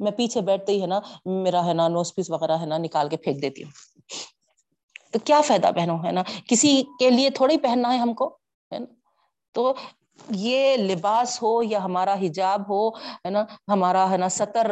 میں 0.00 0.12
پیچھے 0.12 0.40
بیٹھتے 0.40 0.72
ہی 0.72 0.82
ہے 0.82 0.86
نا، 0.86 1.00
میرا 1.24 1.66
ہے 1.66 1.72
نا 1.72 1.88
نوز 1.88 2.14
پیس 2.14 2.30
وغیرہ 2.30 2.58
ہے 2.58 2.66
نا 2.66 2.78
نکال 2.78 3.08
کے 3.08 3.16
پھینک 3.16 3.42
دیتی 3.42 3.64
ہوں۔ 3.64 3.70
تو 5.12 5.18
کیا 5.24 5.40
فائدہ 5.40 5.70
بہنوں، 5.76 5.98
ہے 6.04 6.12
نا؟ 6.12 6.22
کسی 6.48 6.82
کے 6.98 7.10
لیے 7.10 7.30
تھوڑی 7.30 7.56
پہننا 7.56 7.92
ہے 7.92 7.98
ہم 7.98 8.14
کو، 8.14 8.38
ہے 8.72 8.78
نا؟ 8.78 8.86
تو 9.52 9.74
یہ 10.30 10.76
لباس 10.76 11.42
ہو 11.42 11.62
یا 11.62 11.84
ہمارا 11.84 12.14
حجاب 12.14 12.68
ہو، 12.68 12.88
ہے 12.88 13.30
نا؟ 13.30 13.44
ہمارا 13.68 14.10
ہے 14.10 14.16
نا 14.16 14.28
سطر 14.28 14.70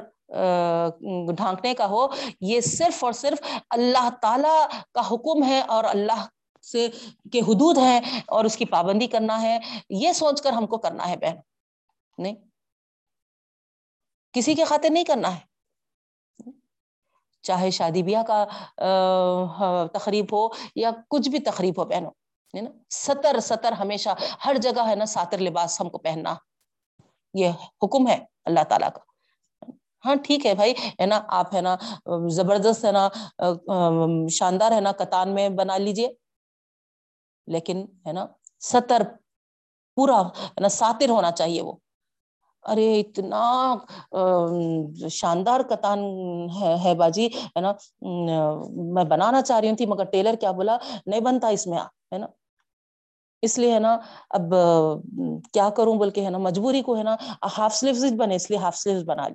ڈھانکنے 1.37 1.75
کا 1.75 1.87
ہو، 1.87 2.07
یہ 2.41 2.61
صرف 2.61 3.05
اور 3.05 3.13
صرف 3.13 3.39
اللہ 3.71 4.09
تعالی 4.23 4.67
کا 4.93 5.01
حکم 5.11 5.43
ہے 5.45 5.61
اور 5.61 5.85
اللہ 5.85 6.27
سے 6.63 6.89
کے 7.33 7.39
حدود 7.39 7.79
ہیں 7.79 8.01
اور 8.27 8.45
اس 8.45 8.57
کی 8.57 8.65
پابندی 8.65 9.07
کرنا 9.07 9.43
ہے۔ 9.43 9.59
یہ 9.91 10.13
سوچ 10.13 10.43
کر 10.43 10.53
ہم 10.53 10.67
کو 10.67 10.79
کرنا 10.79 11.09
ہے 11.09 11.17
بہن، 11.17 11.37
نہیں؟ 12.19 12.35
کسی 14.33 14.55
کے 14.55 14.65
خاطر 14.65 14.91
نہیں 14.91 15.05
کرنا 15.05 15.35
ہے۔ 15.35 15.41
چاہے 17.43 17.71
شادی 17.71 18.03
بیاہ 18.03 18.23
کا 18.23 18.45
تقریب 19.93 20.27
ہو 20.33 20.49
یا 20.77 20.91
کچھ 21.09 21.29
بھی 21.29 21.39
تقریب 21.39 21.81
ہو 21.81 21.85
بہنوں 21.85 22.11
نا؟ 22.63 22.71
ستر 22.91 23.41
ستر 23.41 23.73
ہمیشہ 23.73 24.11
ہر 24.45 24.57
جگہ 24.57 24.89
ہے 24.89 24.95
نا 24.95 25.05
ساتر 25.05 25.39
لباس 25.39 25.81
ہم 25.81 25.89
کو 25.91 25.99
پہننا۔ 25.99 26.35
یہ 27.35 27.49
حکم 27.83 28.09
ہے 28.09 28.19
اللہ 28.45 28.65
تعالیٰ 28.69 28.89
کا۔ 28.95 29.01
ہاں 30.05 30.15
ٹھیک 30.15 30.47
ہے 30.47 30.55
بھائی، 30.55 30.75
ہے 31.01 31.07
نا؟ 31.07 31.21
آپ 31.29 31.55
ہے 31.55 31.61
نا، 31.61 31.77
زبردست 32.29 32.85
ہے 32.85 32.93
نا 32.93 33.09
شاندار 34.31 34.73
ہے 34.73 34.81
نا، 34.81 34.93
کتان 34.93 35.35
میں 35.35 35.49
بنا 35.49 35.77
لیجیے۔ 35.79 36.09
لیکن، 37.47 37.87
ہے 38.07 38.13
نا، 38.13 38.27
ستر 38.61 39.03
پورا، 39.97 40.21
ہے 40.23 40.61
نا، 40.61 40.69
ساتر 40.69 41.09
ہونا 41.09 41.33
چاہیے 41.33 41.63
وہ۔ 41.63 41.73
ارے 42.65 42.89
اتنا 43.01 43.45
شاندار 45.11 45.61
کتان 45.71 45.99
ہے 46.85 46.95
باجی، 46.99 47.27
ہے 47.27 47.61
نا؟ 47.61 47.73
میں 48.95 49.05
بنانا 49.05 49.43
چاہ 49.43 49.61
رہی 49.61 49.75
تھی، 49.77 49.87
مگر 49.87 50.05
ٹیلر 50.13 50.35
کیا 50.41 50.51
بولا؟ 50.53 50.77
نہیں 51.07 51.21
بنتا 51.21 51.49
اس 51.49 51.67
میں، 51.67 51.79
ہے 51.79 52.19
نا؟ 52.19 52.27
اس 53.43 53.59
لیے 53.59 53.73
ہے 53.75 53.79
نا، 53.79 53.97
اب 54.31 54.55
کیا 55.53 55.69
کروں 55.77 55.95
بول 55.99 56.11
کے، 56.11 56.25
ہے 56.25 56.31
نا، 56.31 56.39
مجبوری 56.39 56.83
کو، 56.83 56.97
ہے 56.97 57.03
نا، 57.03 57.17
ہاف 57.59 57.75
سلیوز 57.75 58.05
بنے، 58.19 58.35
اس 58.35 58.51
لیے 58.51 58.59
ہاف 58.59 58.77
سلیوز 58.77 59.05
بنا 59.07 59.29
لی۔ 59.29 59.35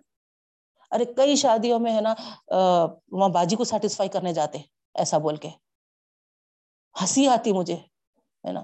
ارے 0.91 1.05
کئی 1.15 1.35
شادیوں 1.35 1.79
میں، 1.79 1.95
ہے 1.95 2.01
نا 2.01 2.13
وہاں 2.51 3.29
باجی 3.29 3.55
کو 3.55 3.63
سیٹسفائی 3.63 4.09
کرنے 4.09 4.33
جاتے 4.33 4.57
ایسا 4.95 5.17
بول 5.17 5.35
کے۔ 5.35 5.49
ہنسی 6.95 7.27
آتی 7.27 7.53
مجھے، 7.53 7.75
ہے 8.43 8.51
نا؟ 8.51 8.63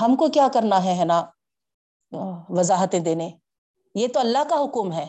ہم 0.00 0.14
کو 0.16 0.28
کیا 0.28 0.48
کرنا 0.54 0.82
ہے 0.84 0.94
ہے 0.94 1.04
نا؟ 1.04 1.24
وضاحتیں 2.48 3.00
دینے۔ 3.00 3.30
یہ 3.94 4.08
تو 4.08 4.20
اللہ 4.20 4.38
کا 4.48 4.56
حکم 4.64 4.92
ہے۔ 4.92 5.06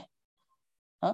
ہاں؟ 1.03 1.13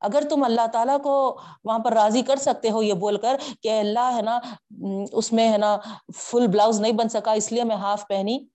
اگر 0.00 0.22
تم 0.30 0.44
اللہ 0.44 0.66
تعالیٰ 0.72 1.02
کو 1.02 1.40
وہاں 1.64 1.78
پر 1.78 1.92
راضی 1.92 2.22
کر 2.22 2.36
سکتے 2.36 2.70
ہو 2.70 2.82
یہ 2.82 2.94
بول 2.94 3.16
کر 3.16 3.36
کہ 3.62 3.80
اللہ 3.80 4.10
ہے 4.14 4.22
نا 4.22 4.38
اس 5.12 5.32
میں 5.32 5.52
ہے 5.52 5.58
نا 5.58 5.76
فل 6.16 6.46
بلاؤز 6.46 6.80
نہیں 6.80 6.92
بن 6.92 7.08
سکا، 7.08 7.32
اس 7.32 7.52
لیے 7.52 7.64
میں 7.64 7.76
ہاف 7.76 8.08
پہنی۔ 8.08 8.46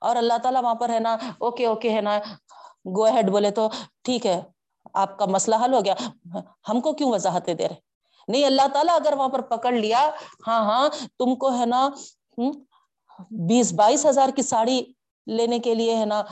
اور 0.00 0.16
اللہ 0.16 0.38
تعالیٰ 0.42 0.62
وہاں 0.62 0.74
پر 0.74 0.88
ہے 0.88 0.98
نا، 0.98 1.16
اوکے 1.38 1.66
اوکے 1.66 1.94
ہے 1.94 2.00
نا، 2.00 2.18
گو 2.96 3.04
ہیڈ 3.04 3.30
بولے 3.30 3.50
تو 3.50 3.68
ٹھیک 4.04 4.26
ہے، 4.26 4.42
آپ 4.94 5.18
کا 5.18 5.24
مسئلہ 5.26 5.56
حل 5.64 5.74
ہو 5.74 5.84
گیا۔ 5.84 5.94
ہم 6.68 6.80
کو 6.80 6.92
کیوں 6.92 7.12
وضاحتیں 7.12 7.54
دے 7.54 7.68
رہے؟ 7.68 7.76
نہیں، 8.28 8.44
اللہ 8.44 8.66
تعالیٰ 8.72 8.94
اگر 8.94 9.12
وہاں 9.12 9.28
پر 9.28 9.40
پکڑ 9.40 9.72
لیا 9.72 10.10
ہاں 10.46 10.64
ہاں 10.64 10.88
تم 11.18 11.34
کو 11.34 11.58
ہے 11.58 11.66
نا 11.66 11.88
بیس، 13.30 13.72
بائیس 13.72 14.06
ہزار 14.06 14.28
کی 14.36 14.42
ساڑی 14.42 14.82
لینے 15.26 15.58
کے 15.58 15.74
لیے 15.74 15.96
ہے 15.96 16.04
نا 16.04 16.22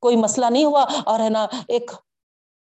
کوئی 0.00 0.16
مسئلہ 0.16 0.46
نہیں 0.46 0.64
ہوا 0.64 0.86
اور 1.06 1.20
ہے 1.20 1.28
نا 1.28 1.46
ایک 1.68 1.90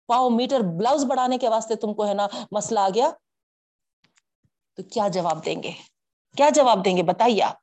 پاؤ 0.06 0.28
میٹر 0.28 0.60
بلاؤز 0.60 1.04
بڑھانے 1.04 1.38
کے 1.38 1.48
واسطے 1.48 1.74
تم 1.74 1.94
کو 1.94 2.06
ہے 2.06 2.14
نا 2.14 2.26
مسئلہ 2.50 2.80
آ 2.80 2.88
گیا۔ 2.94 3.10
تو 4.76 4.82
کیا 4.82 5.08
جواب 5.08 5.44
دیں 5.44 5.62
گے؟ 5.62 5.72
کیا 6.36 6.50
جواب 6.50 6.84
دیں 6.84 6.96
گے؟ 6.96 7.02
بتائیے 7.02 7.42
آپ 7.42 7.56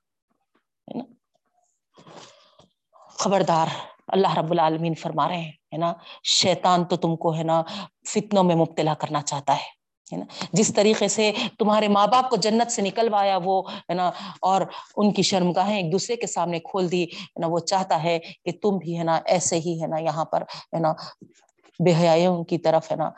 خبردار، 3.20 3.68
اللہ 4.08 4.38
رب 4.38 4.52
العالمین 4.52 4.94
فرما 4.94 5.28
رہے 5.28 5.42
ہیں 5.42 5.78
نا؟ 5.78 5.94
شیطان 6.24 6.86
تو 6.86 6.96
تم 6.96 7.16
کو 7.16 7.36
ہے 7.36 7.44
نا 7.44 7.64
فتنوں 8.10 8.44
میں 8.44 8.56
مبتلا 8.56 8.94
کرنا 8.94 9.22
چاہتا 9.22 9.56
ہے۔ 9.56 9.81
نا؟ 10.18 10.46
جس 10.54 10.74
طریقے 10.74 11.08
سے 11.08 11.32
تمہارے 11.60 11.88
ماں 11.88 12.08
باپ 12.08 12.30
کو 12.30 12.36
جنت 12.36 12.72
سے 12.72 12.82
نکلوایا 12.82 13.40
وہ، 13.44 13.72
ہے 13.72 13.94
نا؟ 13.94 14.12
اور 14.42 14.62
ان 14.98 15.14
کی 15.14 15.22
شرم 15.22 15.52
گاہیں 15.52 15.82
ایک 15.82 15.92
دوسرے 15.92 16.16
کے 16.16 16.28
سامنے 16.28 16.60
کھول 16.60 16.92
دی، 16.92 17.04
ہے 17.04 17.40
نا؟ 17.40 17.48
وہ 17.48 17.60
چاہتا 17.60 18.04
ہے 18.04 18.20
کہ 18.20 18.52
تم 18.62 18.78
بھی، 18.78 18.98
ہے 18.98 19.04
نا، 19.04 19.20
ایسے 19.26 19.60
ہی، 19.60 19.82
ہے 19.82 19.88
نا، 19.88 19.98
یہاں 19.98 20.26
پر، 20.26 20.42
ہے 20.42 20.80
نا، 20.80 20.94
بے 21.86 21.94
حیاں 21.94 22.44
کی 22.44 22.58
طرف، 22.58 22.92
ہے 22.92 22.96
نا، 22.96 23.10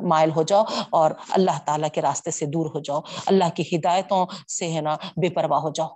مائل 0.00 0.30
ہو 0.36 0.42
جاؤ 0.42 0.64
اور 0.90 1.10
اللہ 1.28 1.58
تعالیٰ 1.64 1.88
کے 1.90 2.02
راستے 2.02 2.30
سے 2.30 2.46
دور 2.46 2.66
ہو 2.66 2.80
جاؤ۔ 2.80 3.00
اللہ 3.26 3.44
کی 3.54 3.76
ہدایتوں 3.76 4.26
سے، 4.48 4.72
ہے 4.72 4.80
نا، 4.80 4.96
بے 5.16 5.30
پرواہ 5.30 5.60
ہو 5.60 5.70
جاؤ۔ 5.70 5.88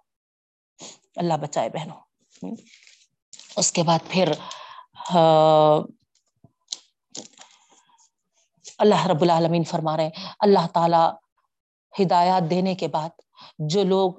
اللہ 1.16 1.34
بچائے 1.34 1.68
بہنوں۔ 1.68 1.96
اس 3.56 3.72
کے 3.72 3.82
بعد 3.82 3.98
پھر 4.08 4.32
اللہ 8.78 9.06
رب 9.06 9.22
العالمین 9.22 9.64
فرما 9.64 9.96
رہے 9.96 10.04
ہیں۔ 10.04 10.28
اللہ 10.40 10.66
تعالی 10.72 11.10
ہدایات 12.02 12.50
دینے 12.50 12.74
کے 12.74 12.88
بعد 12.88 13.08
جو 13.58 13.84
لوگ 13.84 14.12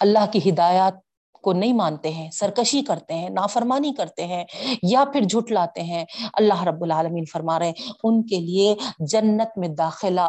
اللہ 0.00 0.26
کی 0.32 0.50
ہدایات 0.50 0.94
کو 1.32 1.52
نہیں 1.52 1.72
مانتے 1.72 2.10
ہیں، 2.10 2.30
سرکشی 2.30 2.82
کرتے 2.82 3.14
ہیں، 3.14 3.30
نافرمانی 3.30 3.92
کرتے 3.92 4.26
ہیں 4.26 4.44
یا 4.82 5.04
پھر 5.12 5.20
جھٹ 5.20 5.52
لاتے 5.52 5.82
ہیں، 5.82 6.04
اللہ 6.32 6.62
رب 6.62 6.82
العالمین 6.82 7.24
فرما 7.24 7.58
رہے 7.58 7.66
ہیں۔ 7.66 7.92
ان 8.04 8.26
کے 8.26 8.40
لیے 8.40 8.74
جنت 8.98 9.58
میں 9.58 9.68
داخلہ 9.68 10.28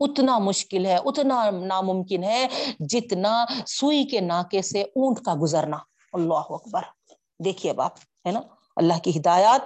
اتنا 0.00 0.38
مشکل 0.38 0.86
ہے، 0.86 0.96
اتنا 0.96 1.50
ناممکن 1.50 2.24
ہے 2.24 2.46
جتنا 2.78 3.44
سوئی 3.66 4.04
کے 4.04 4.20
ناکے 4.20 4.62
سے 4.62 4.82
اونٹ 4.82 5.18
کا 5.24 5.34
گزرنا۔ 5.42 5.76
اللہ 6.12 6.42
اکبر۔ 6.48 6.82
دیکھیے 7.44 7.72
باپ 7.72 7.92
ہے 8.26 8.32
نا؟ 8.32 8.40
اللہ 8.76 8.98
کی 9.02 9.18
ہدایات 9.18 9.60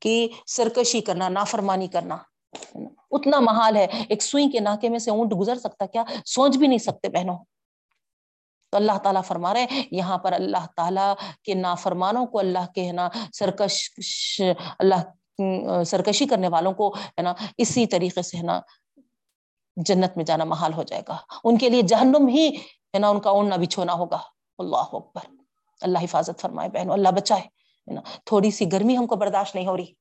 کی 0.00 0.28
سرکشی 0.46 1.00
کرنا، 1.00 1.28
نافرمانی 1.28 1.86
کرنا۔ 1.86 2.16
اتنا 3.10 3.40
محال 3.40 3.76
ہے۔ 3.76 3.86
ایک 4.08 4.22
سوئی 4.22 4.50
کے 4.50 4.60
ناکے 4.60 4.88
میں 4.88 4.98
سے 4.98 5.10
اونٹ 5.10 5.32
گزر 5.40 5.58
سکتا 5.58 5.86
کیا؟ 5.86 6.04
سوچ 6.26 6.56
بھی 6.56 6.66
نہیں 6.66 6.78
سکتے 6.78 7.08
بہنوں۔ 7.08 7.38
تو 8.70 8.76
اللہ 8.76 8.98
تعالیٰ 9.02 9.24
فرما 9.24 9.54
رہے 9.54 9.66
ہیں، 9.70 9.82
یہاں 9.90 10.18
پر 10.18 10.32
اللہ 10.32 10.66
تعالیٰ 10.76 11.14
کے 11.44 11.54
نافرمانوں 11.54 12.26
کو 12.26 12.38
اللہ 12.38 12.72
کے، 12.74 12.86
ہے 12.86 12.92
نا، 12.92 13.08
سرکش، 13.32 14.42
اللہ، 14.78 15.82
سرکشی 15.84 16.26
کرنے 16.26 16.48
والوں 16.48 16.72
کو، 16.72 16.94
ہے 16.94 17.22
نا، 17.22 17.34
اسی 17.58 17.86
طریقے 17.86 18.22
سے، 18.22 18.36
ہے 18.36 18.42
نا، 18.42 18.60
جنت 19.76 20.16
میں 20.16 20.24
جانا 20.24 20.44
محال 20.44 20.72
ہو 20.72 20.82
جائے 20.82 21.02
گا۔ 21.08 21.16
ان 21.44 21.58
کے 21.58 21.68
لیے 21.68 21.82
جہنم 21.82 22.28
ہی، 22.28 22.56
ہے 22.56 22.98
نا، 22.98 23.08
ان 23.08 23.20
کا 23.20 23.30
اوننا 23.30 23.56
بچھونا 23.56 23.92
ہوگا۔ 23.92 24.18
اللہ 24.58 24.84
اکبر۔ 24.92 25.30
اللہ 25.80 25.98
حفاظت 26.02 26.40
فرمائے 26.40 26.68
بہنوں، 26.68 26.94
اللہ 26.94 27.08
بچائے، 27.08 27.42
ہے 27.42 27.92
نا، 27.92 28.00
تھوڑی 28.24 28.50
سی 28.50 28.72
گرمی 28.72 28.96
ہم 28.96 29.06
کو 29.06 29.16
برداشت 29.16 29.54
نہیں 29.54 29.66
ہو 29.66 29.76
رہی۔ 29.76 29.92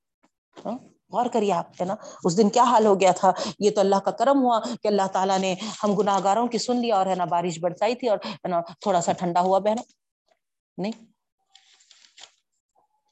ہاں؟ 0.66 0.78
غور 1.12 1.26
کریے 1.34 1.54
آپ، 1.54 1.66
ہے 1.82 1.86
نا؟ 1.86 1.96
اس 2.24 2.38
دن 2.38 2.50
کیا 2.50 2.64
حال 2.64 2.86
ہو 2.86 3.00
گیا 3.00 3.12
تھا؟ 3.12 3.32
یہ 3.60 3.72
تو 3.72 3.80
اللہ 3.80 3.96
کا 3.96 4.12
کرم 4.12 4.42
ہوا 4.42 4.60
کہ 4.84 4.88
اللہ 4.88 5.08
تعالیٰ 5.14 5.40
نے 5.40 5.56
ہم 5.84 5.96
گناہ 5.96 6.20
گاروں 6.24 6.48
کی 6.48 6.58
سن 6.58 6.76
لیا 6.76 6.96
اور، 6.96 7.06
ہے 7.06 7.16
نا، 7.16 7.26
بارش 7.26 7.60
برسائی 7.60 7.96
تھی 7.96 8.10
اور، 8.10 8.18
ہے 8.28 8.48
نا، 8.48 8.62
تھوڑا 8.62 9.02
سا 9.02 9.12
ٹھنڈا 9.12 9.42
ہوا 9.42 9.60
بہن 9.60 9.76
نہیں؟ 10.78 10.92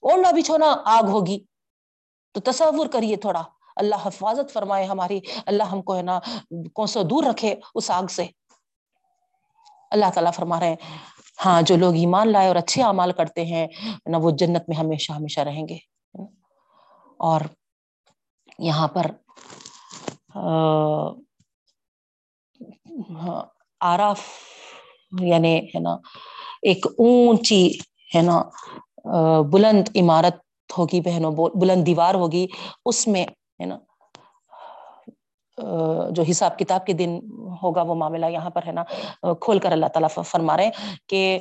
اوڑنا 0.02 0.32
بچھونا 0.32 0.76
آگ 0.86 1.04
ہوگی۔ 1.04 1.44
تو 2.32 2.52
تصور 2.52 2.88
کریے 2.88 3.16
تھوڑا۔ 3.16 3.44
اللہ 3.76 3.96
حفاظت 4.04 4.54
فرمائے 4.54 4.86
ہماری۔ 4.86 5.20
اللہ 5.46 5.64
ہم 5.64 5.82
کو، 5.82 5.98
ہے 5.98 6.02
نا 6.02 6.20
کون 6.74 6.88
سو 6.88 7.04
دور 7.04 7.24
رکھے 7.24 7.56
اس 7.76 7.92
آگ 7.92 8.08
سے۔ 8.08 8.26
اللہ 9.92 10.06
تعالیٰ 10.14 10.34
فرما 10.34 10.60
رہے 10.60 10.70
ہیں 10.70 10.76
ہاں 11.46 11.62
جو 11.62 11.78
لوگ 11.78 11.94
ایمان 11.94 12.32
لائے 12.32 12.48
اور 12.48 12.56
اچھے 12.56 12.84
اعمال 12.84 13.12
کرتے 13.12 13.46
ہیں 13.46 13.68
نہ 14.06 14.18
وہ 14.18 14.32
جنت 14.32 14.70
میں 14.70 14.78
ہمیشہ 14.78 15.12
ہمیشہ 15.12 15.40
رہیں 15.40 15.68
گے 15.68 15.78
اور 17.18 17.42
یہاں 18.68 18.88
پر 18.96 19.06
آراف 23.82 24.20
یعنی 25.22 25.58
ہے 25.76 25.80
نا، 25.80 25.96
ایک 26.70 26.86
اونچی 26.88 27.68
ہے 28.16 28.22
نا 28.22 28.42
بلند 29.52 29.90
عمارت 30.02 30.38
ہوگی 30.78 31.02
بہنوں 31.02 31.32
بلند 31.32 31.86
دیوار 31.86 32.16
ہوگی، 32.16 32.46
اس 32.86 33.08
میں 33.08 33.26
ہے 33.60 33.66
نا 33.66 33.78
جو 36.16 36.24
حساب 36.30 36.58
کتاب 36.60 36.86
کے 36.86 36.94
دن 36.94 37.20
ہوگا 37.64 37.82
وہ 37.82 37.96
معاملہ 37.96 38.26
یہاں 38.32 38.50
پر 38.50 38.68
ہے 38.68 38.72
نا، 38.72 38.84
کھول 39.42 39.60
کر 39.60 39.72
اللہ 39.72 39.86
تعالیٰ 39.94 40.24
فرما 40.24 40.58
رہے 40.58 40.70
کہ 41.10 41.40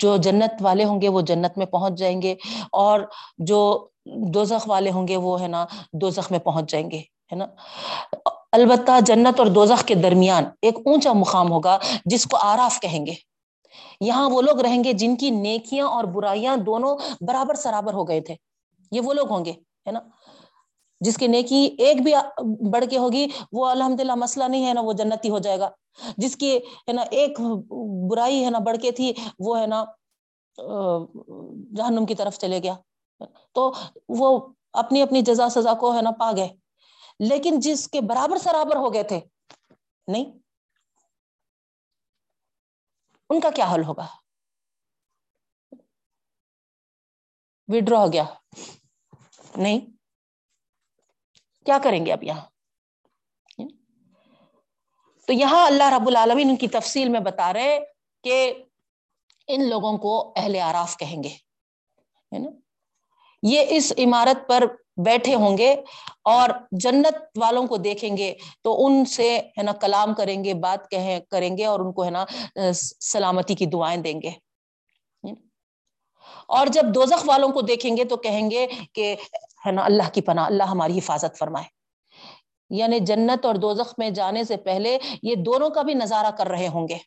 جو 0.00 0.16
جنت 0.16 0.62
والے 0.62 0.84
ہوں 0.84 1.00
گے 1.02 1.08
وہ 1.08 1.20
جنت 1.20 1.58
میں 1.58 1.66
پہنچ 1.66 1.98
جائیں 1.98 2.20
گے 2.22 2.34
اور 2.72 3.00
جو 3.38 3.58
دو 4.34 4.44
زخ 4.44 4.68
والے 4.68 4.90
ہوں 4.90 5.08
گے 5.08 5.16
وہ 5.16 5.40
ہے 5.40 5.48
نا 5.48 5.64
دو 5.92 6.10
زخ 6.10 6.30
میں 6.30 6.38
پہنچ 6.38 6.70
جائیں 6.70 6.90
گے، 6.90 6.98
ہے 7.32 7.36
نا؟ 7.36 7.46
البتہ 8.52 8.98
جنت 9.06 9.40
اور 9.40 9.46
دوزخ 9.46 9.84
کے 9.84 9.94
درمیان 9.94 10.44
ایک 10.62 10.78
اونچا 10.86 11.12
مقام 11.12 11.52
ہوگا 11.52 11.78
جس 12.04 12.24
کو 12.24 12.36
آراف 12.36 12.80
کہیں 12.80 13.04
گے۔ 13.06 13.14
یہاں 14.00 14.28
وہ 14.30 14.42
لوگ 14.42 14.60
رہیں 14.60 14.82
گے 14.84 14.92
جن 14.92 15.16
کی 15.16 15.30
نیکیاں 15.30 15.86
اور 15.86 16.04
برائیاں 16.04 16.56
دونوں 16.56 16.96
برابر 17.20 17.54
سرابر 17.54 17.94
ہو 17.94 18.08
گئے 18.08 18.20
تھے۔ 18.20 18.34
یہ 18.92 19.00
وہ 19.00 19.12
لوگ 19.14 19.30
ہوں 19.30 19.44
گے، 19.44 19.52
ہے 19.86 19.90
نا؟ 19.92 20.00
جس 21.00 21.16
کی 21.16 21.26
نیکی 21.26 21.74
ایک 21.78 22.02
بھی 22.02 22.12
بڑھ 22.70 22.84
کے 22.90 22.98
ہوگی، 22.98 23.26
وہ 23.52 23.66
الحمد 23.66 24.00
للہ 24.00 24.14
مسئلہ 24.14 24.44
نہیں 24.44 24.66
ہے 24.66 24.74
نا، 24.74 24.80
وہ 24.80 24.92
جنتی 24.92 25.30
ہو 25.30 25.38
جائے 25.38 25.58
گا۔ 25.58 25.70
جس 26.16 26.36
کی 26.36 26.56
ہے 26.56 26.92
نا 26.92 27.02
ایک 27.02 27.40
برائی 28.10 28.44
ہے 28.44 28.50
نا 28.50 28.58
بڑھ 28.58 28.76
کے 28.82 28.90
تھی، 28.90 29.12
وہ 29.38 29.60
ہے 29.60 29.66
نا 29.66 29.84
جہنم 31.76 32.06
کی 32.06 32.14
طرف 32.14 32.38
چلے 32.38 32.62
گیا۔ 32.62 32.74
تو 33.52 33.72
وہ 34.08 34.48
اپنی 34.72 35.02
اپنی 35.02 35.22
جزا 35.22 35.48
سزا 35.48 35.74
کو 35.74 35.94
ہے 35.96 36.02
نا 36.02 36.10
پا 36.10 36.32
گئے۔ 36.36 36.48
لیکن 37.18 37.60
جس 37.60 37.88
کے 37.88 38.00
برابر 38.00 38.38
سرابر 38.38 38.76
ہو 38.76 38.92
گئے 38.94 39.02
تھے، 39.02 39.20
نہیں۔ 40.08 40.24
ان 43.30 43.40
کا 43.40 43.50
کیا 43.50 43.74
حل 43.74 43.84
ہوگا؟ 43.84 44.06
وڈرا 47.68 47.98
ہو 48.04 48.12
گیا۔ 48.12 48.24
نہیں۔ 49.56 49.95
کیا 51.66 51.78
کریں 51.82 52.06
گے 52.06 52.12
اب 52.12 52.24
یہاں؟ 52.24 52.44
تو 55.28 55.32
یہاں 55.32 55.66
اللہ 55.66 55.92
رب 55.94 56.06
العالمین 56.06 56.48
ان 56.48 56.56
کی 56.56 56.68
تفصیل 56.68 57.08
میں 57.08 57.20
بتا 57.20 57.52
رہے 57.52 57.78
کہ 58.24 58.52
ان 59.48 59.68
لوگوں 59.68 59.98
کو 59.98 60.32
اہل 60.36 60.56
آراف 60.62 60.96
کہیں 60.96 61.22
گے 61.22 61.34
یہ 63.42 63.66
اس 63.68 63.92
عمارت 63.98 64.48
پر 64.48 64.64
بیٹھے 64.96 65.34
ہوں 65.34 65.58
گے 65.58 65.74
اور 66.24 66.50
جنت 66.70 67.16
والوں 67.38 67.66
کو 67.66 67.76
دیکھیں 67.76 68.16
گے 68.16 68.32
تو 68.62 68.86
ان 68.86 69.04
سے، 69.04 69.38
ہے 69.58 69.62
نا، 69.62 69.72
کلام 69.72 70.14
کریں 70.14 70.44
گے، 70.44 70.54
بات 70.54 70.90
کہیں، 70.90 71.20
کریں 71.20 71.56
گے 71.58 71.66
اور 71.66 71.80
ان 71.80 71.92
کو، 71.92 72.04
ہے 72.04 72.10
نا 72.10 72.24
سلامتی 72.72 73.54
کی 73.54 73.66
دعائیں 73.66 74.02
دیں 74.02 74.20
گے۔ 74.22 74.30
اور 76.48 76.66
جب 76.66 76.82
دوزخ 76.94 77.22
والوں 77.24 77.48
کو 77.48 77.60
دیکھیں 77.60 77.96
گے 77.96 78.04
تو 78.04 78.16
کہیں 78.16 78.50
گے 78.50 78.66
کہ 78.92 79.16
ہے 79.66 79.70
نا 79.70 79.84
اللہ 79.84 80.10
کی 80.12 80.20
پناہ، 80.20 80.46
اللہ 80.46 80.62
ہماری 80.62 80.98
حفاظت 80.98 81.38
فرمائے۔ 81.38 81.64
یعنی 82.70 82.98
جنت 82.98 83.46
اور 83.46 83.54
دوزخ 83.54 83.94
میں 83.98 84.10
جانے 84.10 84.44
سے 84.44 84.56
پہلے 84.56 84.98
یہ 85.22 85.34
دونوں 85.34 85.70
کا 85.70 85.82
بھی 85.82 85.94
نظارہ 85.94 86.30
کر 86.30 86.48
رہے 86.48 86.68
ہوں 86.68 86.88
گے۔ 86.88 86.98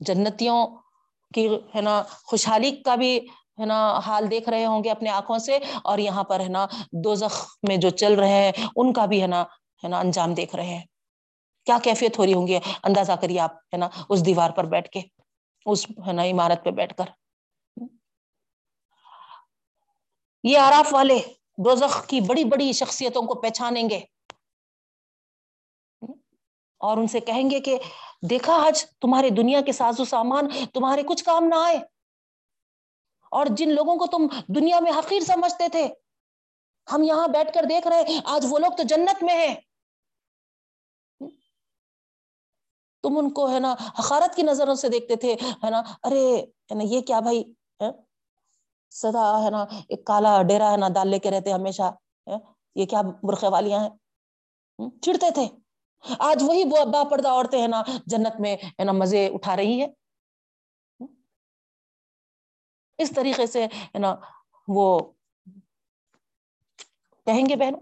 جنتیوں 0.00 0.66
کی 1.34 1.48
ہے 1.74 1.80
نا 1.80 2.02
خوشحالی 2.24 2.70
کا 2.70 2.94
بھی 2.94 3.18
ہے 3.60 3.64
نا 3.64 4.00
حال 4.06 4.30
دیکھ 4.30 4.48
رہے 4.48 4.64
ہوں 4.64 4.84
گے 4.84 4.90
اپنے 4.90 5.10
آنکھوں 5.10 5.38
سے 5.38 5.58
اور 5.84 5.98
یہاں 5.98 6.24
پر 6.24 6.40
ہے 6.40 6.48
نا 6.48 6.66
دو 6.92 7.14
میں 7.68 7.76
جو 7.76 7.90
چل 7.90 8.14
رہے 8.14 8.28
ہیں 8.28 8.52
ان 8.76 8.92
کا 8.92 9.06
بھی 9.06 9.22
ہے 9.22 9.26
نا 9.26 9.42
ہے 9.84 9.88
نا 9.88 9.98
انجام 9.98 10.34
دیکھ 10.34 10.56
رہے 10.56 10.66
ہیں۔ 10.66 10.84
کیا 11.66 11.78
کیفیت 11.82 12.18
ہو 12.18 12.26
رہی 12.26 12.34
ہوں 12.34 12.46
گی؟ 12.46 12.58
اندازہ 12.84 13.12
کریے 13.20 13.40
آپ، 13.40 13.52
ہے 13.52 13.76
نا، 13.76 13.88
اس 14.08 14.26
دیوار 14.26 14.50
پر 14.50 14.64
بیٹھ 14.64 14.88
کے، 14.88 15.00
اس 15.66 15.86
ہے 16.06 16.12
نا 16.12 16.24
عمارت 16.24 16.64
پہ 16.64 16.70
بیٹھ 16.70 16.94
کر۔ 16.94 17.04
یہ 20.42 20.58
آراف 20.58 20.94
والے 20.94 21.18
دوزخ 21.58 22.06
کی 22.06 22.20
بڑی 22.20 22.44
بڑی 22.44 22.72
شخصیتوں 22.72 23.22
کو 23.22 23.34
پہچانیں 23.34 23.90
گے۔ 23.90 24.00
اور 26.78 26.96
ان 26.96 27.06
سے 27.06 27.20
کہیں 27.20 27.50
گے 27.50 27.60
کہ 27.60 27.78
دیکھا 28.30 28.52
آج 28.52 28.84
تمہارے 28.84 29.30
دنیا 29.30 29.60
کے 29.60 29.72
ساز 29.72 30.00
و 30.00 30.04
سامان، 30.04 30.48
تمہارے 30.74 31.02
کچھ 31.02 31.24
کام 31.24 31.44
نہ 31.44 31.54
آئے۔ 31.54 31.76
اور 33.30 33.46
جن 33.50 33.74
لوگوں 33.74 33.96
کو 33.96 34.06
تم 34.06 34.26
دنیا 34.48 34.80
میں 34.80 34.92
حقیر 34.92 35.20
سمجھتے 35.20 35.68
تھے، 35.68 35.88
ہم 36.92 37.02
یہاں 37.02 37.28
بیٹھ 37.28 37.54
کر 37.54 37.62
دیکھ 37.68 37.88
رہے 37.88 38.20
آج 38.24 38.46
وہ 38.50 38.58
لوگ 38.58 38.72
تو 38.76 38.82
جنت 38.82 39.22
میں 39.22 39.48
ہیں۔ 39.48 39.54
تم 43.02 43.18
ان 43.18 43.30
کو 43.30 43.50
ہے 43.50 43.60
نا 43.60 43.74
حقارت 43.98 44.36
کی 44.36 44.42
نظروں 44.42 44.74
سے 44.74 44.88
دیکھتے 44.88 45.16
تھے، 45.16 45.36
ہے 45.64 45.70
نا، 45.70 45.82
ارے، 46.04 46.36
ہے 46.40 46.74
نا، 46.74 46.84
یہ 46.84 47.00
کیا 47.00 47.20
بھائی 47.20 47.42
سدا 48.92 49.44
ہے 49.44 49.50
نا، 49.50 49.62
ایک 49.88 50.04
کالا 50.06 50.42
ڈیرا 50.48 50.70
ہے 50.72 50.76
نا 50.76 50.88
ڈال 50.94 51.08
لے 51.08 51.18
کے 51.18 51.30
رہتے 51.30 51.52
ہمیشہ 51.52 51.82
ہاں، 52.26 52.38
یہ 52.74 52.86
کیا 52.86 53.00
برقے 53.22 53.48
والیاں 53.48 53.80
ہیں؟ 53.80 53.90
چڑتے 55.02 55.30
تھے۔ 55.34 55.46
آج 56.18 56.42
وہی 56.42 56.64
با 56.64 57.02
پردہ 57.10 57.28
عورتیں 57.28 57.60
ہیں 57.60 57.68
نا، 57.68 57.82
جنت 58.06 58.40
میں 58.40 58.56
ہے 58.56 58.84
نا 58.84 58.92
مزے 58.92 59.26
اٹھا 59.34 59.56
رہی 59.56 59.80
ہے 59.80 59.86
اس 62.98 63.12
طریقے 63.16 63.46
سے 63.46 63.64
ہے 63.64 63.98
نا 63.98 64.14
وہ 64.68 64.86
کہیں 67.26 67.44
گے 67.48 67.56
بہنوں؟ 67.56 67.80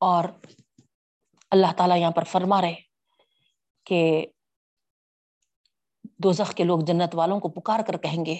اور 0.00 0.24
اللہ 1.52 1.72
تعالیٰ 1.76 1.96
یہاں 1.98 2.10
پر 2.10 2.24
فرما 2.24 2.60
رہے 2.62 2.74
کہ 3.86 4.26
دو 6.22 6.32
زخ 6.32 6.54
کے 6.54 6.64
لوگ 6.64 6.80
جنت 6.80 7.14
والوں 7.14 7.40
کو 7.40 7.48
پکار 7.48 7.80
کر 7.80 7.96
کہیں 7.96 8.26
گے، 8.26 8.36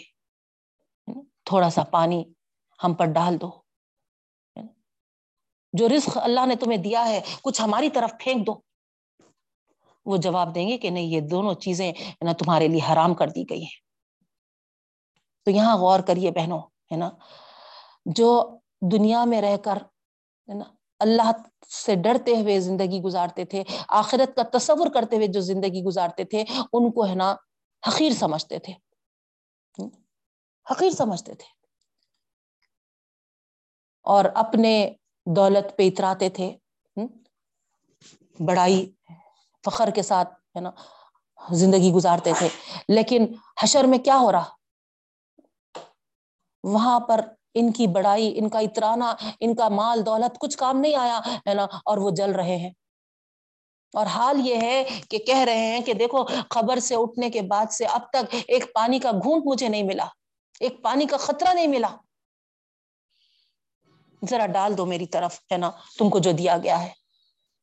تھوڑا 1.45 1.71
سا 1.71 1.83
پانی 1.83 2.25
ہم 2.85 2.95
پر 2.95 3.07
ڈال 3.07 3.41
دو۔ 3.41 3.63
جو 5.73 5.89
رزق 5.89 6.19
اللہ 6.23 6.47
نے 6.47 6.57
تمہیں 6.57 6.79
دیا 6.79 7.09
ہے، 7.09 7.21
کچھ 7.43 7.63
ہماری 7.63 7.91
طرف 7.91 8.13
پھینک 8.21 8.47
دو۔ 8.47 8.61
وہ 10.05 10.17
جواب 10.17 10.55
دیں 10.55 10.69
گے 10.69 10.79
کہ 10.79 10.91
نہیں، 10.91 11.05
یہ 11.05 11.21
دونوں 11.21 11.55
چیزیں 11.55 11.93
نا 12.25 12.33
تمہارے 12.33 12.69
لیے 12.69 12.93
حرام 12.93 13.15
کر 13.15 13.29
دی 13.29 13.45
گئی 13.51 13.63
ہیں۔ 13.63 13.81
تو 15.45 15.51
یہاں 15.51 15.77
غور 15.77 16.01
کریے 16.01 16.31
بہنوں، 16.31 16.59
ہے 16.59 16.97
نا؟ 16.97 17.11
جو 18.07 18.59
دنیا 18.93 19.25
میں 19.25 19.43
رہ 19.43 19.57
کر، 19.57 19.77
ہے 20.49 20.55
نا، 20.55 20.65
اللہ 21.01 21.31
سے 21.85 21.95
ڈرتے 21.95 22.41
ہوئے 22.41 22.61
زندگی 22.61 23.01
گزارتے 23.01 23.45
تھے، 23.45 23.65
آخرت 23.89 24.37
کا 24.37 24.59
تصور 24.59 24.87
کرتے 24.95 25.17
ہوئے 25.17 25.27
جو 25.27 25.41
زندگی 25.41 25.83
گزارتے 25.83 26.25
تھے، 26.25 26.45
ان 26.73 26.93
کو 26.93 27.07
ہے 27.07 27.15
نا 27.15 27.37
حقیر 27.89 28.13
سمجھتے 28.13 28.59
تھے۔ 28.59 28.73
حقیر 30.71 30.91
سمجھتے 30.91 31.35
تھے۔ 31.35 31.47
اور 34.03 34.25
اپنے 34.35 34.95
دولت 35.27 35.79
پہ 35.79 35.83
اتراتے 35.87 36.29
تھے۔ 36.29 36.57
بڑائی، 38.47 38.93
فخر 39.65 39.91
کے 39.95 40.03
ساتھ، 40.03 40.35
ہے 40.57 40.61
نا، 40.61 40.71
زندگی 41.53 41.91
گزارتے 41.93 42.33
تھے۔ 42.39 42.49
لیکن 42.89 43.27
حشر 43.63 43.85
میں 43.85 43.99
کیا 43.99 44.19
ہو 44.19 44.33
رہا؟ 44.33 44.45
وہاں 46.65 47.01
پر 47.01 47.21
ان 47.55 47.73
کی 47.73 47.87
بڑائی، 47.87 48.39
ان 48.39 48.49
کا 48.49 48.59
اترانا، 48.59 49.15
ان 49.41 49.55
کا 49.55 49.69
مال، 49.69 50.07
دولت، 50.07 50.39
کچھ 50.39 50.59
کام 50.59 50.77
نہیں 50.77 50.97
آیا، 50.97 51.21
ہے 51.49 51.55
نا، 51.55 51.65
اور 51.65 51.99
وہ 51.99 52.11
جل 52.11 52.33
رہے 52.33 52.57
ہیں۔ 52.57 52.71
اور 53.93 54.07
حال 54.07 54.47
یہ 54.47 54.55
ہے 54.55 54.85
کہ 55.09 55.19
کہہ 55.19 55.39
رہے 55.39 55.59
ہیں 55.59 55.81
کہ 55.81 55.93
دیکھو 55.93 56.25
خبر 56.51 56.79
سے 56.79 56.95
اٹھنے 56.95 57.31
کے 57.31 57.43
بعد 57.43 57.73
سے 57.73 57.85
اب 57.85 58.01
تک 58.13 58.35
ایک 58.47 58.73
پانی 58.75 58.99
کا 58.99 59.11
گھونٹ 59.11 59.43
مجھے 59.47 59.69
نہیں 59.69 59.83
ملا، 59.83 60.07
ایک 60.61 60.83
پانی 60.83 61.07
کا 61.07 61.17
خطرہ 61.17 61.55
نہیں 61.55 61.67
ملا۔ 61.67 61.89
ذرا 64.31 64.47
ڈال 64.47 64.79
دو 64.79 64.87
میری 64.87 65.07
طرف، 65.07 65.41
ہے 65.53 65.57
نا، 65.57 65.71
تم 65.99 66.11
کو 66.11 66.19
جو 66.19 66.33
دیا 66.33 66.59
گیا 66.59 66.83
ہے۔ 66.83 66.91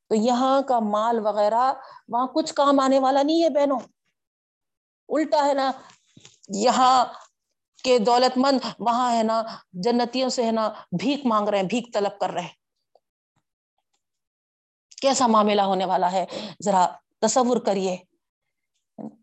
تو 0.07 0.15
یہاں 0.15 0.61
کا 0.61 0.79
مال 0.79 1.19
وغیرہ 1.19 1.73
وہاں 2.07 2.27
کچھ 2.27 2.53
کام 2.53 2.79
آنے 2.79 2.99
والا 2.99 3.21
نہیں 3.21 3.43
ہے 3.43 3.49
بہنوں۔ 3.49 3.79
الٹا 5.09 5.45
ہے 5.45 5.53
نا، 5.53 5.71
یہاں 6.49 7.05
کے 7.83 7.99
دولت 7.99 8.37
مند 8.37 8.59
وہاں 8.79 9.15
ہے 9.15 9.23
نا، 9.23 9.43
جنتیوں 9.73 10.29
سے 10.29 10.45
ہے 10.45 10.51
نا، 10.51 10.69
بھیک 10.99 11.25
مانگ 11.25 11.49
رہے 11.49 11.57
ہیں، 11.57 11.65
بھیک 11.65 11.93
طلب 11.93 12.19
کر 12.19 12.29
رہے 12.29 12.41
ہیں۔ 12.41 12.68
کیسا 15.01 15.27
معاملہ 15.27 15.61
ہونے 15.61 15.85
والا 15.85 16.11
ہے؟ 16.11 16.25
ذرا 16.63 16.87
تصور 17.21 17.57
کریے۔ 17.57 17.97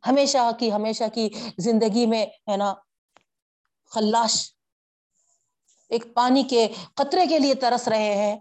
ہمیشہ 0.07 0.51
کی 0.59 0.73
ہمیشہ 0.73 1.05
کی 1.15 1.29
زندگی 1.59 2.07
میں 2.07 2.27
ہے 2.27 2.57
نا 2.57 2.75
خلاش 3.93 4.53
ایک 5.89 6.05
پانی 6.15 6.43
کے 6.43 6.69
قطرے 6.95 7.27
کے 7.27 7.39
لیے 7.39 7.55
ترس 7.55 7.89
رہے 7.89 8.15
ہیں، 8.17 8.37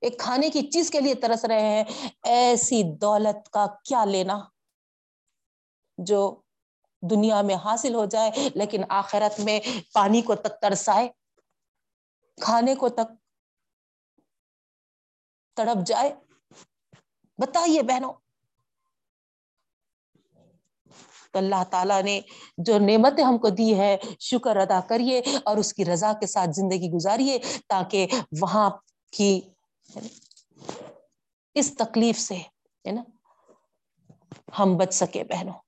ایک 0.00 0.18
کھانے 0.18 0.50
کی 0.50 0.62
چیز 0.70 0.90
کے 0.90 1.00
لیے 1.00 1.14
ترس 1.14 1.44
رہے 1.44 1.60
ہیں۔ 1.60 1.84
ایسی 2.22 2.82
دولت 2.82 3.50
کا 3.50 3.66
کیا 3.84 4.04
لینا؟ 4.04 4.40
جو 5.98 6.40
دنیا 7.02 7.42
میں 7.42 7.54
حاصل 7.54 7.94
ہو 7.94 8.04
جائے 8.04 8.30
لیکن 8.54 8.82
آخرت 8.88 9.40
میں 9.40 9.60
پانی 9.92 10.22
کو 10.22 10.34
تک 10.34 10.60
ترسائے، 10.60 11.08
کھانے 12.40 12.74
کو 12.74 12.88
تک 12.88 13.08
تڑپ 15.56 15.86
جائے۔ 15.86 16.31
بتائیے 17.42 17.82
بہنوں۔ 17.82 18.12
تو 21.32 21.38
اللہ 21.38 21.62
تعالیٰ 21.70 22.02
نے 22.02 22.20
جو 22.58 22.78
نعمتیں 22.78 23.24
ہم 23.24 23.38
کو 23.38 23.48
دی 23.48 23.78
ہے، 23.78 23.96
شکر 24.20 24.56
ادا 24.56 24.80
کریے 24.88 25.20
اور 25.44 25.56
اس 25.56 25.72
کی 25.74 25.84
رضا 25.84 26.12
کے 26.20 26.26
ساتھ 26.26 26.50
زندگی 26.50 26.90
گزاریے 26.90 27.38
تاکہ 27.68 28.06
وہاں 28.40 28.70
کی 29.12 29.40
اس 31.56 31.74
تکلیف 31.76 32.18
سے، 32.18 32.36
ہے 32.84 32.92
نا، 32.92 33.02
ہم 34.58 34.76
بچ 34.76 34.94
سکے 34.94 35.24
بہنوں۔ 35.24 35.58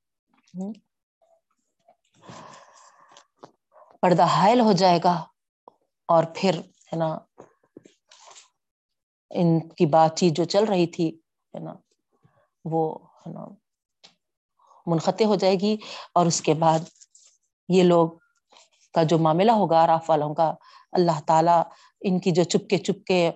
پردہ 4.01 4.27
حائل 4.27 4.61
ہو 4.61 4.73
جائے 4.73 4.99
گا 5.05 5.15
اور 6.09 6.25
پھر، 6.37 6.55
ہے 6.93 6.97
نا، 6.97 7.19
ان 9.31 9.69
کی 9.69 9.87
بات 9.87 10.19
چیت 10.19 10.33
جو 10.33 10.45
چل 10.45 10.65
رہی 10.65 10.87
تھی 10.87 11.07
ہے 11.55 11.59
نا، 11.59 11.75
وہ 12.65 12.99
ہے 13.27 13.33
نا 13.33 13.47
منقطع 14.87 15.25
ہو 15.25 15.35
جائے 15.35 15.55
گی۔ 15.55 15.77
اور 16.15 16.27
اس 16.27 16.41
کے 16.41 16.55
بعد 16.55 16.79
یہ 17.69 17.83
لوگ 17.83 18.09
کا 18.95 19.03
جو 19.03 19.19
معاملہ 19.19 19.53
ہوگا 19.53 19.83
آراف 19.83 20.11
والوں 20.11 20.35
کا، 20.35 20.55
اللہ 20.93 21.21
تعالیٰ 21.27 21.63
ان 22.01 22.19
کی 22.19 22.31
جو 22.31 22.45
چپکے 22.45 22.79
چپکے 22.79 23.31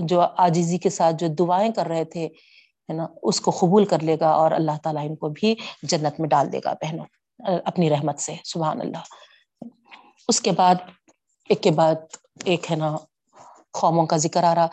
جو 0.00 0.20
آجزی 0.36 0.78
کے 0.78 0.90
ساتھ 0.90 1.16
جو 1.18 1.26
دعائیں 1.28 1.72
کر 1.72 1.86
رہے 1.86 2.04
تھے، 2.04 2.26
ہے 2.26 2.92
نا، 2.92 3.06
اس 3.22 3.40
کو 3.40 3.50
قبول 3.50 3.84
کر 3.84 4.02
لے 4.02 4.16
گا 4.20 4.30
اور 4.30 4.50
اللہ 4.50 4.78
تعالیٰ 4.82 5.06
ان 5.06 5.16
کو 5.16 5.28
بھی 5.28 5.54
جنت 5.82 6.20
میں 6.20 6.28
ڈال 6.28 6.52
دے 6.52 6.60
گا 6.64 6.72
بہنوں، 6.72 7.06
اپنی 7.64 7.90
رحمت 7.90 8.18
سے، 8.18 8.34
سبحان 8.44 8.80
اللہ۔ 8.80 9.02
اس 10.28 10.40
کے 10.40 10.52
بعد، 10.52 10.74
ایک 11.48 11.62
کے 11.62 11.70
بعد 11.70 11.94
ایک 12.44 12.70
ہے 12.70 12.76
نا، 12.76 12.96
قوموں 13.72 14.06
کا 14.06 14.16
ذکر 14.16 14.44
آ 14.44 14.54
رہا۔ 14.54 14.66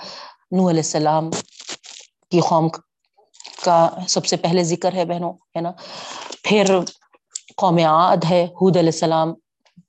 نو 0.51 0.69
علیہ 0.69 0.79
السلام 0.79 1.29
کی 2.31 2.39
قوم 2.39 2.67
کا 3.65 3.77
سب 4.07 4.25
سے 4.25 4.37
پہلے 4.37 4.63
ذکر 4.63 4.93
ہے 4.93 5.05
بہنوں، 5.05 5.33
ہے 5.55 5.61
نا؟ 5.61 5.71
پھر 6.43 6.65
قوم 7.57 7.77
عاد 7.85 8.17
ہے، 8.29 8.43
حود 8.45 8.77
علیہ 8.77 8.93
السلام 8.93 9.33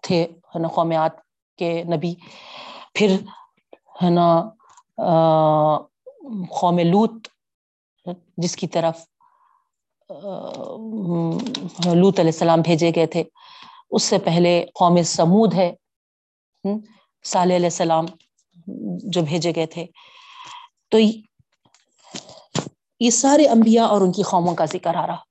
تھے، 0.02 0.22
ہے 0.22 0.58
نا؟ 0.58 0.68
قوم 0.68 0.90
عاد 0.92 1.10
کے 1.58 1.82
نبی۔ 1.84 2.14
پھر، 2.94 3.16
ہے 4.02 4.10
نا 4.10 4.28
قوم 6.50 6.78
لوت 6.78 7.28
جس 8.36 8.56
کی 8.56 8.66
طرف 8.66 8.96
لوت 11.94 12.18
علیہ 12.20 12.32
السلام 12.34 12.60
بھیجے 12.60 12.90
گئے 12.94 13.06
تھے۔ 13.06 13.22
اس 13.90 14.02
سے 14.02 14.18
پہلے 14.18 14.64
قوم 14.74 15.02
سمود 15.02 15.54
ہے 15.54 15.72
صالح 17.24 17.56
علیہ 17.56 17.72
السلام 17.72 18.06
جو 19.12 19.22
بھیجے 19.22 19.52
گئے 19.56 19.66
تھے۔ 19.66 19.86
تو 20.90 20.98
یہ 23.00 23.10
سارے 23.10 23.46
انبیاء 23.46 23.86
اور 23.86 24.00
ان 24.00 24.12
کی 24.12 24.22
قوموں 24.22 24.54
کا 24.54 24.64
ذکر 24.64 24.94
آ 24.94 25.06
رہا۔ 25.06 25.22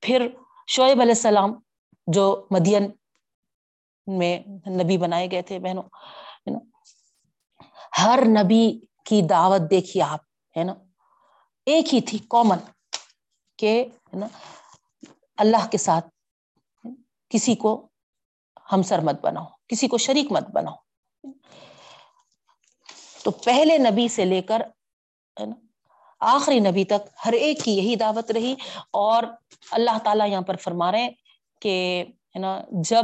پھر 0.00 0.28
شعیب 0.66 1.00
علیہ 1.00 1.12
السلام 1.12 1.52
جو 2.06 2.46
مدین 2.50 2.90
میں 4.06 4.40
نبی 4.70 4.98
بنائے 4.98 5.30
گئے 5.30 5.42
تھے، 5.42 5.58
بہنوں 5.58 5.82
ہر 7.98 8.18
نبی 8.26 8.80
کی 9.04 9.22
دعوت 9.22 9.60
دیکھیے 9.70 10.02
آپ، 10.02 10.20
ہے 10.56 10.64
نا؟ 10.64 10.74
ایک 11.66 11.94
ہی 11.94 12.00
تھی 12.00 12.18
کامن 12.18 12.58
کہ 13.58 13.84
نا؟ 14.12 14.26
اللہ 15.36 15.66
کے 15.70 15.78
ساتھ 15.78 16.06
کسی 17.28 17.54
کو 17.54 17.88
ہمسر 18.72 18.98
مت 18.98 19.20
بناؤ، 19.20 19.44
کسی 19.68 19.88
کو 19.88 19.98
شریک 19.98 20.32
مت 20.32 20.50
بناؤ۔ 20.50 20.74
تو 23.24 23.30
پہلے 23.30 23.78
نبی 23.78 24.08
سے 24.08 24.24
لے 24.24 24.42
کر 24.42 24.62
آخری 26.20 26.60
نبی 26.60 26.84
تک 26.84 27.08
ہر 27.24 27.32
ایک 27.32 27.62
کی 27.64 27.76
یہی 27.76 27.96
دعوت 27.96 28.30
رہی 28.30 28.54
اور 28.90 29.22
اللہ 29.70 29.98
تعالیٰ 30.04 30.28
یہاں 30.28 30.42
پر 30.42 30.56
فرما 30.56 30.92
رہے 30.92 31.08
کہ، 31.60 32.04
ہے 32.08 32.38
نا، 32.38 32.60
جب 32.70 33.02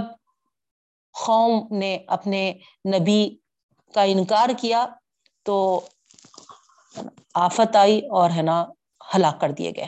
قوم 1.27 1.77
نے 1.77 1.99
اپنے 2.07 2.53
نبی 2.95 3.37
کا 3.95 4.03
انکار 4.03 4.49
کیا 4.59 4.87
تو 5.43 5.81
آفت 7.35 7.77
آئی 7.77 8.09
اور، 8.09 8.31
ہے 8.31 8.43
نا، 8.43 8.67
ہلاک 9.15 9.41
کر 9.41 9.51
دیے 9.51 9.73
گئے۔ 9.77 9.87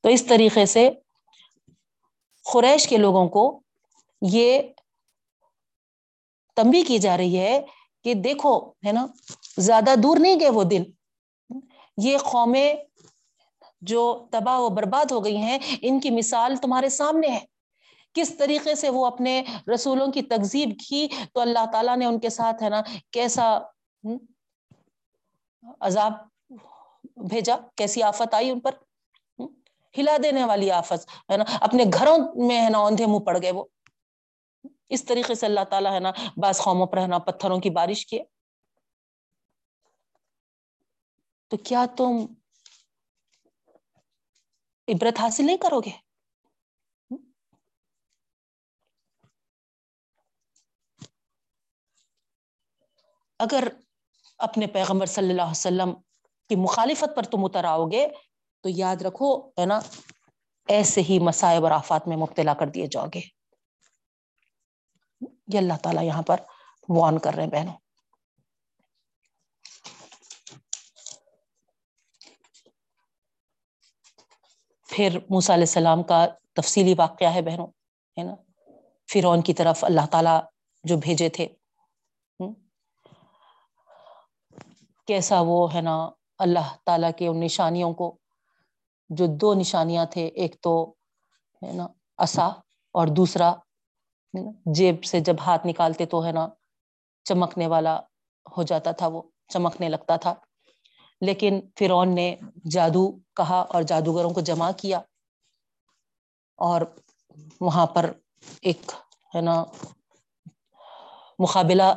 تو 0.00 0.08
اس 0.08 0.26
طریقے 0.26 0.66
سے 0.66 0.90
قریش 2.52 2.88
کے 2.88 2.96
لوگوں 2.96 3.28
کو 3.28 3.60
یہ 4.22 4.62
تمبی 6.54 6.82
کی 6.82 6.98
جا 6.98 7.16
رہی 7.16 7.38
ہے 7.38 7.60
کہ 8.04 8.14
دیکھو، 8.14 8.70
ہے 8.70 8.92
نا، 8.92 9.06
زیادہ 9.58 9.94
دور 10.02 10.16
نہیں 10.16 10.40
گئے 10.40 10.50
وہ 10.50 10.64
دن۔ 10.64 10.82
یہ 11.96 12.18
قومیں 12.18 12.74
جو 13.80 14.26
تباہ 14.30 14.58
و 14.58 14.68
برباد 14.68 15.10
ہو 15.10 15.24
گئی 15.24 15.36
ہیں، 15.36 15.58
ان 15.82 16.00
کی 16.00 16.10
مثال 16.10 16.56
تمہارے 16.56 16.88
سامنے 16.88 17.28
ہے۔ 17.28 17.40
کس 18.14 18.36
طریقے 18.38 18.74
سے 18.74 18.90
وہ 18.90 19.06
اپنے 19.06 19.42
رسولوں 19.74 20.12
کی 20.12 20.22
تقزیب 20.22 20.70
کی 20.88 21.08
تو 21.34 21.40
اللہ 21.40 21.66
تعالیٰ 21.72 21.96
نے 21.96 22.04
ان 22.04 22.20
کے 22.20 22.28
ساتھ، 22.28 22.62
ہے 22.62 22.68
نا، 22.68 22.82
کیسا 23.10 23.58
عذاب 25.80 26.12
بھیجا، 27.16 27.56
کیسی 27.74 28.02
آفت 28.02 28.34
آئی 28.34 28.50
ان 28.50 28.60
پر؟ 28.60 28.74
ہلا 29.98 30.16
دینے 30.22 30.44
والی 30.44 30.70
آفت، 30.70 31.30
ہے 31.32 31.36
نا، 31.36 31.44
اپنے 31.60 31.84
گھروں 31.92 32.18
میں، 32.34 32.64
ہے 32.64 32.70
نا، 32.70 32.78
اوندھے 32.78 33.06
منہ 33.06 33.18
پڑ 33.18 33.42
گئے 33.42 33.50
وہ۔ 33.50 33.64
اس 34.88 35.04
طریقے 35.04 35.34
سے 35.34 35.46
اللہ 35.46 35.64
تعالیٰ، 35.70 35.92
ہے 35.92 36.00
نا، 36.00 36.12
بعض 36.36 36.58
قوموں 36.58 36.86
پر، 36.86 36.98
ہے 36.98 37.06
نا، 37.06 37.18
پتھروں 37.18 37.60
کی 37.60 37.70
بارش 37.70 38.06
کیے۔ 38.06 38.24
تو 41.52 41.56
کیا 41.56 41.86
تم 41.96 42.26
عبرت 44.88 45.20
حاصل 45.20 45.46
نہیں 45.46 45.56
کرو 45.56 45.80
گے؟ 45.80 45.90
اگر 53.38 53.68
اپنے 54.38 54.66
پیغمبر 54.66 55.06
صلی 55.06 55.30
اللہ 55.30 55.42
علیہ 55.42 55.50
وسلم 55.50 55.94
کی 56.48 56.56
مخالفت 56.56 57.16
پر 57.16 57.22
تم 57.22 57.44
اتر 57.44 57.64
آؤ 57.64 57.86
گے، 57.86 58.06
تو 58.60 58.68
یاد 58.68 59.02
رکھو، 59.02 59.48
ہے 59.48 59.66
نا، 59.66 59.80
ایسے 60.68 61.00
ہی 61.00 61.18
مسائب 61.18 61.62
اور 61.64 61.72
آفات 61.72 62.08
میں 62.08 62.16
مبتلا 62.16 62.54
کر 62.54 62.66
دیے 62.66 62.86
جاؤ 62.86 63.06
گے۔ 63.14 63.20
یہ 65.52 65.58
اللہ 65.58 65.78
تعالیٰ 65.82 66.02
یہاں 66.02 66.22
پر 66.22 66.40
وان 66.88 67.18
کر 67.18 67.34
رہے 67.34 67.42
ہیں 67.42 67.50
بہنوں۔ 67.50 67.81
پھر 74.92 75.18
موسا 75.30 75.54
علیہ 75.54 75.62
السلام 75.62 76.02
کا 76.02 76.26
تفصیلی 76.52 76.94
واقعہ 76.98 77.34
ہے 77.34 77.42
بہنوں، 77.42 77.66
ہے 78.18 78.22
نا؟ 78.22 78.34
فرعون 79.12 79.42
کی 79.42 79.54
طرف 79.54 79.84
اللہ 79.84 80.06
تعالیٰ 80.10 80.40
جو 80.84 80.96
بھیجے 80.96 81.28
تھے۔ 81.28 81.48
کیسا 85.06 85.40
وہ، 85.40 85.74
ہے 85.74 85.80
نا، 85.80 86.10
اللہ 86.38 86.76
تعالیٰ 86.86 87.10
کے 87.16 87.26
ان 87.26 87.40
نشانیوں 87.40 87.94
کو، 87.94 88.18
جو 89.10 89.26
دو 89.26 89.54
نشانیاں 89.54 90.04
تھے، 90.04 90.26
ایک 90.26 90.60
تو، 90.60 90.94
ہے 91.62 91.72
نا 91.72 91.86
اصا 92.18 92.46
اور 92.94 93.06
دوسرا 93.06 93.54
جیب 94.66 95.04
سے 95.04 95.20
جب 95.20 95.36
ہاتھ 95.46 95.66
نکالتے 95.66 96.06
تو، 96.06 96.26
ہے 96.26 96.32
نا، 96.32 96.48
چمکنے 97.24 97.66
والا 97.66 98.00
ہو 98.56 98.62
جاتا 98.62 98.92
تھا 98.92 99.06
وہ، 99.06 99.22
چمکنے 99.48 99.88
لگتا 99.88 100.16
تھا۔ 100.16 100.34
لیکن 101.22 101.60
فرعون 101.78 102.14
نے 102.14 102.34
جادو 102.70 103.10
کہا 103.36 103.60
اور 103.70 103.82
جادوگروں 103.82 104.30
کو 104.30 104.40
جمع 104.40 104.70
کیا 104.76 105.00
اور 106.58 106.80
وہاں 107.60 107.86
پر 107.86 108.10
ایک 108.62 108.92
ہے 109.34 109.40
نا 109.40 109.62
مقابلہ 111.38 111.92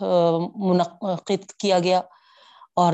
منعقد 0.00 1.52
کیا 1.58 1.78
گیا 1.78 2.00
اور 2.76 2.92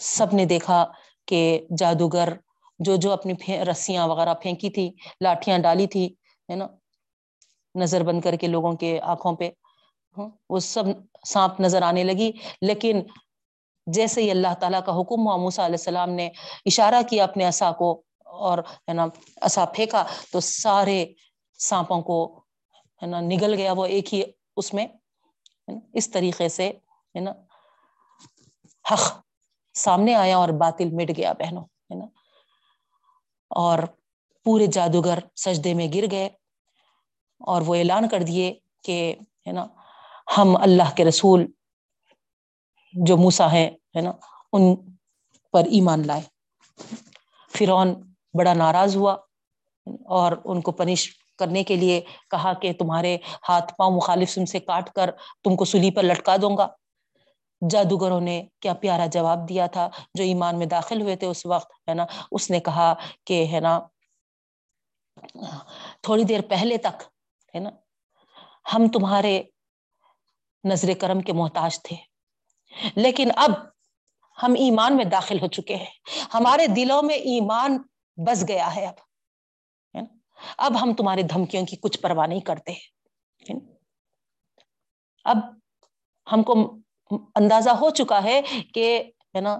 سب 0.00 0.34
نے 0.34 0.44
دیکھا 0.44 0.84
کہ 1.28 1.40
جادوگر 1.78 2.32
جو 2.80 2.96
جو 2.96 3.12
اپنی 3.12 3.34
رسیاں 3.64 4.06
وغیرہ 4.08 4.34
پھینکی 4.34 4.70
تھی 4.70 4.90
لاٹیاں 5.20 5.58
ڈالی 5.58 5.86
تھی، 5.86 6.06
ہے 6.48 6.56
نا، 6.56 6.66
نظر 7.74 8.02
بند 8.02 8.20
کر 8.20 8.36
کے 8.36 8.46
لوگوں 8.46 8.72
کے 8.76 8.98
آنکھوں 9.02 9.34
پہ 9.36 9.48
ہاں، 10.16 10.28
وہ 10.50 10.58
سب 10.58 10.84
سانپ 11.26 11.60
نظر 11.60 11.82
آنے 11.82 12.04
لگی، 12.04 12.30
لیکن 12.60 13.02
جیسے 13.86 14.22
ہی 14.22 14.30
اللہ 14.30 14.54
تعالیٰ 14.60 14.80
کا 14.84 14.92
حکم 15.00 15.26
ہوا 15.26 15.36
موسا 15.36 15.64
علیہ 15.66 15.78
السلام 15.78 16.10
نے 16.10 16.28
اشارہ 16.66 17.02
کیا 17.10 17.24
اپنے 17.24 17.46
اصا 17.46 17.70
کو 17.78 17.90
اور، 18.24 18.58
ہے 18.88 18.92
نا 18.94 19.06
اصا 19.42 19.64
پھینکا 19.74 20.02
تو 20.32 20.40
سارے 20.40 21.04
سانپوں 21.60 22.00
کو، 22.02 22.18
ہے 23.02 23.06
نا، 23.06 23.20
نگل 23.20 23.54
گیا 23.54 23.72
وہ 23.76 23.86
ایک 23.86 24.12
ہی 24.14 24.22
اس 24.56 24.72
میں 24.74 24.86
اس 25.94 26.10
طریقے 26.10 26.48
سے، 26.48 26.68
ہے 27.14 27.20
نا، 27.20 27.32
حق 28.84 29.04
سامنے 29.74 30.14
آیا 30.14 30.36
اور 30.36 30.48
باطل 30.60 30.90
مٹ 30.94 31.10
گیا 31.16 31.32
بہنوں، 31.38 31.64
ہے 31.90 31.94
نا، 31.94 32.04
اور 33.50 33.78
پورے 34.46 34.66
جادوگر 34.66 35.18
سجدے 35.36 35.74
میں 35.74 35.88
گر 35.94 36.10
گئے 36.10 36.28
اور 37.40 37.62
وہ 37.66 37.74
اعلان 37.74 38.08
کر 38.08 38.22
دیے 38.22 38.52
کہ، 38.84 38.98
ہے 39.46 39.52
نا، 39.52 39.66
ہم 40.36 40.56
اللہ 40.56 40.94
کے 40.96 41.04
رسول 41.04 41.46
جو 42.92 43.16
موسا 43.16 43.52
ہے 43.52 43.70
ہے 43.96 44.00
نا، 44.00 44.12
ان 44.52 44.74
پر 45.52 45.64
ایمان 45.64 46.06
لائے۔ 46.06 46.22
فرعون 47.58 47.94
بڑا 48.38 48.54
ناراض 48.54 48.96
ہوا 48.96 49.16
اور 50.06 50.32
ان 50.44 50.60
کو 50.60 50.72
پنش 50.72 51.08
کرنے 51.38 51.64
کے 51.64 51.76
لیے 51.76 52.00
کہا 52.30 52.52
کہ 52.52 52.72
تمہارے 52.72 53.16
ہاتھ 53.48 53.74
پاؤں 53.74 53.90
مخالف 53.90 54.30
سم 54.30 54.44
سے 54.44 54.60
کاٹ 54.60 54.92
کر 54.92 55.10
تم 55.44 55.56
کو 55.56 55.64
سلی 55.64 55.90
پر 55.90 56.02
لٹکا 56.02 56.36
دوں 56.42 56.56
گا۔ 56.56 56.68
جادوگروں 57.70 58.20
نے 58.20 58.46
کیا 58.60 58.74
پیارا 58.74 59.06
جواب 59.06 59.48
دیا 59.48 59.66
تھا 59.66 59.88
جو 60.14 60.24
ایمان 60.24 60.58
میں 60.58 60.66
داخل 60.66 61.02
ہوئے 61.02 61.16
تھے 61.16 61.26
اس 61.26 61.46
وقت، 61.46 61.72
ہے 61.88 61.94
نا، 61.94 62.06
اس 62.30 62.50
نے 62.50 62.60
کہا 62.60 62.94
کہ، 63.26 63.46
ہے 63.52 63.60
نا، 63.60 63.80
تھوڑی 66.02 66.24
دیر 66.24 66.40
پہلے 66.48 66.78
تک، 66.78 67.02
ہے 67.54 67.60
نا، 67.60 67.70
ہم 68.74 68.88
تمہارے 68.88 69.42
نظر 70.64 70.92
کرم 71.00 71.20
کے 71.20 71.32
محتاج 71.32 71.82
تھے۔ 71.82 72.11
لیکن 72.96 73.28
اب 73.36 73.50
ہم 74.42 74.52
ایمان 74.52 74.96
میں 74.96 75.04
داخل 75.04 75.40
ہو 75.42 75.46
چکے 75.46 75.76
ہیں۔ 75.76 75.90
ہمارے 76.34 76.66
دلوں 76.66 77.02
میں 77.02 77.14
ایمان 77.14 77.78
بس 78.16 78.44
گیا 78.48 78.76
ہے 78.76 78.86
اب۔ 78.86 78.94
اب 80.56 80.82
ہم 80.82 80.94
تمہارے 80.94 81.22
دھمکیوں 81.22 81.66
کی 81.66 81.76
کچھ 81.76 82.00
پرواہ 82.00 82.26
نہیں 82.26 82.40
کرتے۔ 82.40 82.72
اب 85.24 85.36
ہم 86.32 86.42
کو 86.42 86.78
اندازہ 87.34 87.70
ہو 87.70 87.90
چکا 87.90 88.22
ہے 88.22 88.40
کہ، 88.74 89.10
ہے 89.36 89.40
نا، 89.40 89.58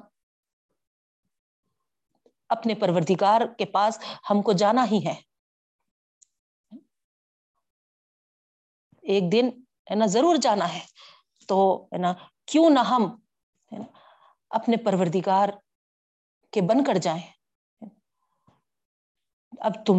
اپنے 2.48 2.74
پروردگار 2.74 3.40
کے 3.58 3.64
پاس 3.64 3.98
ہم 4.30 4.42
کو 4.42 4.52
جانا 4.52 4.86
ہی 4.90 5.06
ہے۔ 5.06 5.14
ایک 9.02 9.32
دن، 9.32 9.50
ہے 9.90 9.94
نا، 9.94 10.06
ضرور 10.06 10.36
جانا 10.36 10.74
ہے۔ 10.74 10.80
تو، 11.48 11.84
ہے 11.92 11.98
نا 11.98 12.14
کیوں 12.52 12.70
نہ 12.70 12.78
ہم 12.78 13.16
اپنے 14.50 14.76
پروردگار 14.76 15.48
کے 16.50 16.60
بن 16.60 16.84
کر 16.84 16.94
جائیں۔ 16.94 17.22
اب 19.58 19.86
تم 19.86 19.94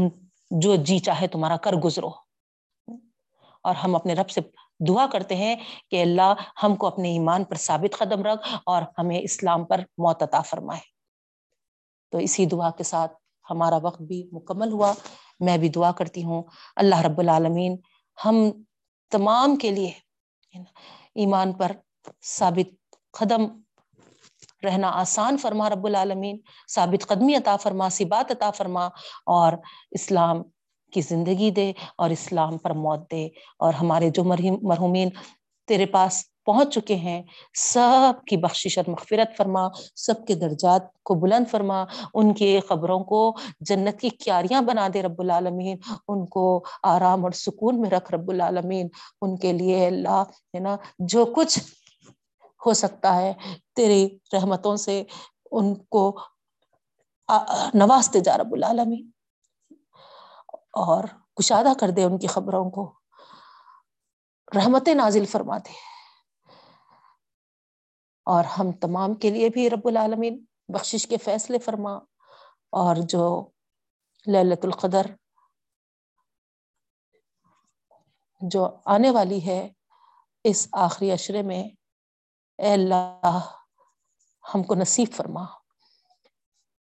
جو 0.52 0.76
جی 0.76 1.00
چاہے 1.00 1.28
تمہارا 1.28 1.58
کر 1.58 1.74
گزرو۔ 1.74 2.10
اور 3.64 3.76
ہم 3.76 3.96
اپنے 3.96 4.14
رب 4.14 4.30
سے 4.30 4.42
دعا 4.88 5.08
کرتے 5.08 5.36
ہیں 5.36 5.56
کہ 5.92 6.02
اللہ 6.02 6.34
ہم 6.64 6.76
کو 6.76 6.88
اپنے 6.88 7.10
ایمان 7.10 7.44
پر 7.44 7.56
ثابت 7.56 7.98
قدم 7.98 8.24
رکھ 8.24 8.56
اور 8.66 8.84
ہمیں 8.98 9.20
اسلام 9.20 9.66
پر 9.66 9.80
عطا 10.22 10.42
فرمائے۔ 10.42 10.82
تو 12.12 12.18
اسی 12.18 12.46
دعا 12.46 12.72
کے 12.72 12.84
ساتھ 12.84 13.14
ہمارا 13.50 13.78
وقت 13.82 14.02
بھی 14.02 14.30
مکمل 14.32 14.72
ہوا۔ 14.72 14.94
میں 15.40 15.58
بھی 15.58 15.70
دعا 15.70 15.92
کرتی 15.92 16.24
ہوں۔ 16.24 16.44
اللہ 16.76 17.02
رب 17.02 17.20
العالمین 17.20 17.78
ہم 18.26 18.36
تمام 19.10 19.56
کے 19.56 19.72
لیے 19.72 19.92
ایمان 21.16 21.54
پر 21.54 21.72
ثابت 22.24 22.96
قدم 23.20 23.46
رہنا 24.64 24.90
آسان 24.90 25.38
فرما 25.38 25.70
رب 25.70 25.86
العالمین، 25.86 26.38
ثابت 26.76 27.08
قدمی 27.08 27.36
عطا 27.36 27.56
فرما 27.58 27.90
سی 27.90 28.06
بات 28.06 28.32
عطا 28.32 28.52
فرما 28.52 28.86
اور 29.26 29.54
اسلام 29.92 30.44
کی 30.94 31.02
زندگی 31.02 31.50
دے 31.52 31.72
اور 31.98 32.10
اسلام 32.10 32.58
پر 32.58 32.74
موت 32.74 33.12
دے 33.12 33.26
اور 33.60 33.74
ہمارے 33.74 34.10
جو 34.10 34.24
مرحومین 34.24 35.10
تیرے 35.68 35.86
پاس 35.86 36.24
پہنچ 36.46 36.74
چکے 36.74 36.96
ہیں، 36.96 37.22
سب 37.54 38.26
کی 38.28 38.38
بخشش 38.38 38.78
اور 38.78 38.90
مغفرت 38.90 39.38
فرما، 39.38 39.68
سب 39.96 40.26
کے 40.28 40.36
درجات 40.36 40.92
کو 41.04 41.16
بلند 41.16 41.50
فرما، 41.52 41.84
ان 42.14 42.34
کی 42.34 42.60
خبروں 42.70 43.00
کو 43.04 43.22
جنت 43.60 44.00
کی 44.00 44.10
کیاریاں 44.10 44.62
بنا 44.62 44.88
دے 44.94 45.02
رب 45.02 45.22
العالمین، 45.22 45.78
ان 46.08 46.26
کو 46.26 46.64
آرام 46.84 47.24
اور 47.24 47.32
سکون 47.32 47.82
میں 47.82 47.90
رکھ 47.90 48.12
رب 48.14 48.30
العالمین، 48.30 48.88
ان 49.22 49.38
کے 49.38 49.54
لیے 49.54 49.86
اللہ 49.88 50.24
ہے 50.54 50.60
نا، 50.60 50.76
جو 51.00 51.26
کچھ 51.26 51.60
ہو 52.66 52.74
سکتا 52.74 53.16
ہے۔ 53.16 53.34
تیری 53.76 54.18
رحمتوں 54.34 54.76
سے 54.76 55.04
ان 55.52 55.84
کو 55.84 56.20
نوازتے 57.74 58.20
جا 58.20 58.38
رب 58.38 58.54
العالمین۔ 58.54 59.12
اور 60.74 61.04
کشادہ 61.36 61.74
کر 61.80 61.90
دے 61.90 62.04
ان 62.04 62.20
کی 62.20 62.28
خبروں 62.28 62.72
کو۔ 62.72 62.94
رحمت 64.56 64.88
نازل 64.88 65.26
فرما 65.26 65.58
دے۔ 65.58 65.72
اور 68.26 68.44
ہم 68.44 68.72
تمام 68.72 69.14
کے 69.14 69.30
لیے 69.30 69.50
بھی 69.50 69.70
رب 69.70 69.88
العالمین 69.88 70.46
بخشش 70.68 71.08
کے 71.08 71.18
فیصلے 71.18 71.60
فرما۔ 71.60 71.94
اور 72.72 72.96
جو 72.96 73.50
للت 74.28 74.66
القدر، 74.66 75.06
جو 78.42 78.78
آنے 78.86 79.10
والی 79.10 79.46
ہے 79.46 79.70
اس 80.44 80.68
آخری 80.72 81.12
اشرے 81.12 81.42
میں 81.42 81.83
اے 82.58 82.74
اللہ، 82.74 83.40
ہم 84.56 84.64
کو 84.64 84.76
نصیب 84.76 85.08
فرما۔ 85.16 85.44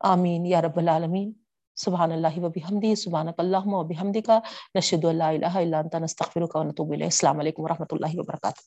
آمین، 0.01 0.47
یا 0.47 0.62
رب 0.62 0.77
العالمین۔ 0.77 1.33
سبحان 1.77 2.12
اللہ 2.12 2.39
و 2.39 2.49
بحمدی 2.49 2.95
سبحانک 2.95 3.35
اللہم 3.39 3.75
و 3.75 3.83
بحمدی 3.83 4.21
کا 4.21 4.39
نشد 4.75 5.05
اللہ 5.05 5.25
الہ 5.25 5.55
الا 5.55 5.79
انتا 5.79 5.99
نستغفرک 5.99 6.57
و 6.57 6.62
نتوب 6.62 6.91
السلام 6.91 7.39
علیکم 7.39 7.62
و 7.62 7.69
رحمۃ 7.69 7.87
اللہ 7.91 8.07
وبرکاتہ۔ 8.15 8.61